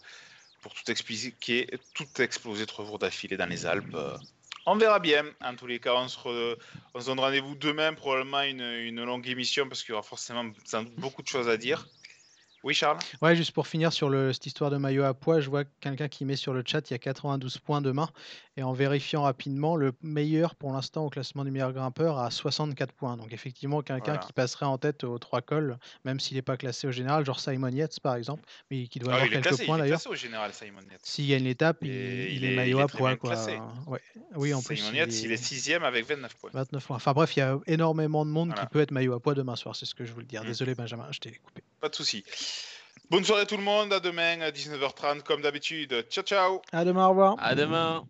pour 0.61 0.73
tout 0.73 0.89
expliquer, 0.91 1.67
tout 1.93 2.21
exploser 2.21 2.65
trois 2.65 2.85
jours 2.85 2.99
d'affilée 2.99 3.37
dans 3.37 3.45
les 3.45 3.65
Alpes. 3.65 3.95
On 4.69 4.75
verra 4.75 4.99
bien. 4.99 5.23
En 5.41 5.55
tous 5.55 5.65
les 5.65 5.79
cas, 5.79 5.93
on 5.95 6.09
se, 6.09 6.57
on 6.93 6.99
se 6.99 7.05
donne 7.05 7.21
rendez-vous 7.21 7.55
demain, 7.55 7.93
probablement 7.93 8.41
une, 8.41 9.03
longue 9.05 9.25
émission 9.29 9.67
parce 9.69 9.81
qu'il 9.81 9.91
y 9.91 9.93
aura 9.93 10.03
forcément 10.03 10.43
beaucoup 10.97 11.21
de 11.21 11.27
choses 11.27 11.47
à 11.47 11.55
dire. 11.55 11.87
Oui, 12.63 12.73
Charles? 12.73 12.97
Ouais, 13.21 13.33
juste 13.33 13.51
pour 13.51 13.65
finir 13.65 13.93
sur 13.93 14.11
cette 14.33 14.45
histoire 14.45 14.69
de 14.69 14.75
maillot 14.75 15.03
à 15.03 15.13
poids, 15.13 15.39
je 15.39 15.49
vois 15.49 15.63
quelqu'un 15.79 16.09
qui 16.09 16.25
met 16.25 16.35
sur 16.35 16.53
le 16.53 16.63
chat 16.65 16.89
il 16.89 16.93
y 16.93 16.95
a 16.95 16.99
92 16.99 17.59
points 17.59 17.79
demain. 17.79 18.09
Et 18.57 18.63
en 18.63 18.73
vérifiant 18.73 19.21
rapidement, 19.21 19.75
le 19.75 19.93
meilleur 20.01 20.55
pour 20.55 20.73
l'instant 20.73 21.05
au 21.05 21.09
classement 21.09 21.45
du 21.45 21.51
meilleur 21.51 21.73
grimpeur 21.73 22.17
a 22.17 22.31
64 22.31 22.91
points. 22.91 23.15
Donc 23.15 23.31
effectivement, 23.31 23.83
quelqu'un 23.83 24.17
qui 24.17 24.33
passerait 24.33 24.65
en 24.65 24.79
tête 24.79 25.03
aux 25.03 25.19
trois 25.19 25.41
cols, 25.41 25.77
même 26.05 26.19
s'il 26.19 26.37
n'est 26.37 26.41
pas 26.41 26.57
classé 26.57 26.87
au 26.87 26.91
général, 26.91 27.23
genre 27.23 27.39
Simon 27.39 27.69
Yates 27.69 27.99
par 27.99 28.15
exemple, 28.15 28.43
mais 28.71 28.87
qui 28.87 28.97
doit 28.97 29.13
ah 29.13 29.17
avoir 29.17 29.29
quelques 29.29 29.63
points 29.63 29.77
d'ailleurs. 29.77 30.01
au 30.07 30.15
général, 30.15 30.51
Simon 30.53 30.81
Yates. 30.91 31.01
S'il 31.03 31.29
gagne 31.29 31.43
l'étape, 31.43 31.77
il, 31.83 31.89
il, 31.91 32.45
est 32.45 32.55
maillot 32.55 32.79
à 32.79 32.87
poids. 32.87 33.15
Quoi. 33.15 33.35
Ouais. 33.85 34.01
Oui, 34.35 34.53
en 34.55 34.61
Simon 34.61 34.89
plus. 34.89 34.97
Yates, 34.97 35.21
il 35.21 35.31
est 35.31 35.37
sixième 35.37 35.83
avec 35.83 36.07
29 36.07 36.35
points. 36.35 36.49
29 36.51 36.87
points. 36.87 36.95
Enfin 36.95 37.13
bref, 37.13 37.37
il 37.37 37.41
y 37.41 37.43
a 37.43 37.59
énormément 37.67 38.25
de 38.25 38.31
monde 38.31 38.55
qui 38.55 38.65
peut 38.65 38.81
être 38.81 38.91
maillot 38.91 39.13
à 39.13 39.19
poids 39.19 39.35
demain 39.35 39.55
soir, 39.55 39.75
c'est 39.75 39.85
ce 39.85 39.93
que 39.93 40.03
je 40.03 40.13
voulais 40.13 40.25
dire. 40.25 40.43
Mm. 40.43 40.47
Désolé 40.47 40.73
Benjamin, 40.73 41.07
je 41.11 41.19
t'ai 41.19 41.31
coupé. 41.31 41.61
Pas 41.79 41.89
de 41.89 41.95
souci. 41.95 42.23
Bonne 43.11 43.23
soirée 43.23 43.45
tout 43.45 43.57
le 43.57 43.63
monde, 43.63 43.93
à 43.93 43.99
demain 43.99 44.41
à 44.41 44.49
19h30 44.49 45.21
comme 45.21 45.41
d'habitude. 45.41 46.07
Ciao 46.09 46.23
ciao. 46.23 46.61
À 46.71 46.83
demain, 46.83 47.05
au 47.05 47.09
revoir. 47.09 47.35
À 47.37 47.53
demain. 47.53 48.03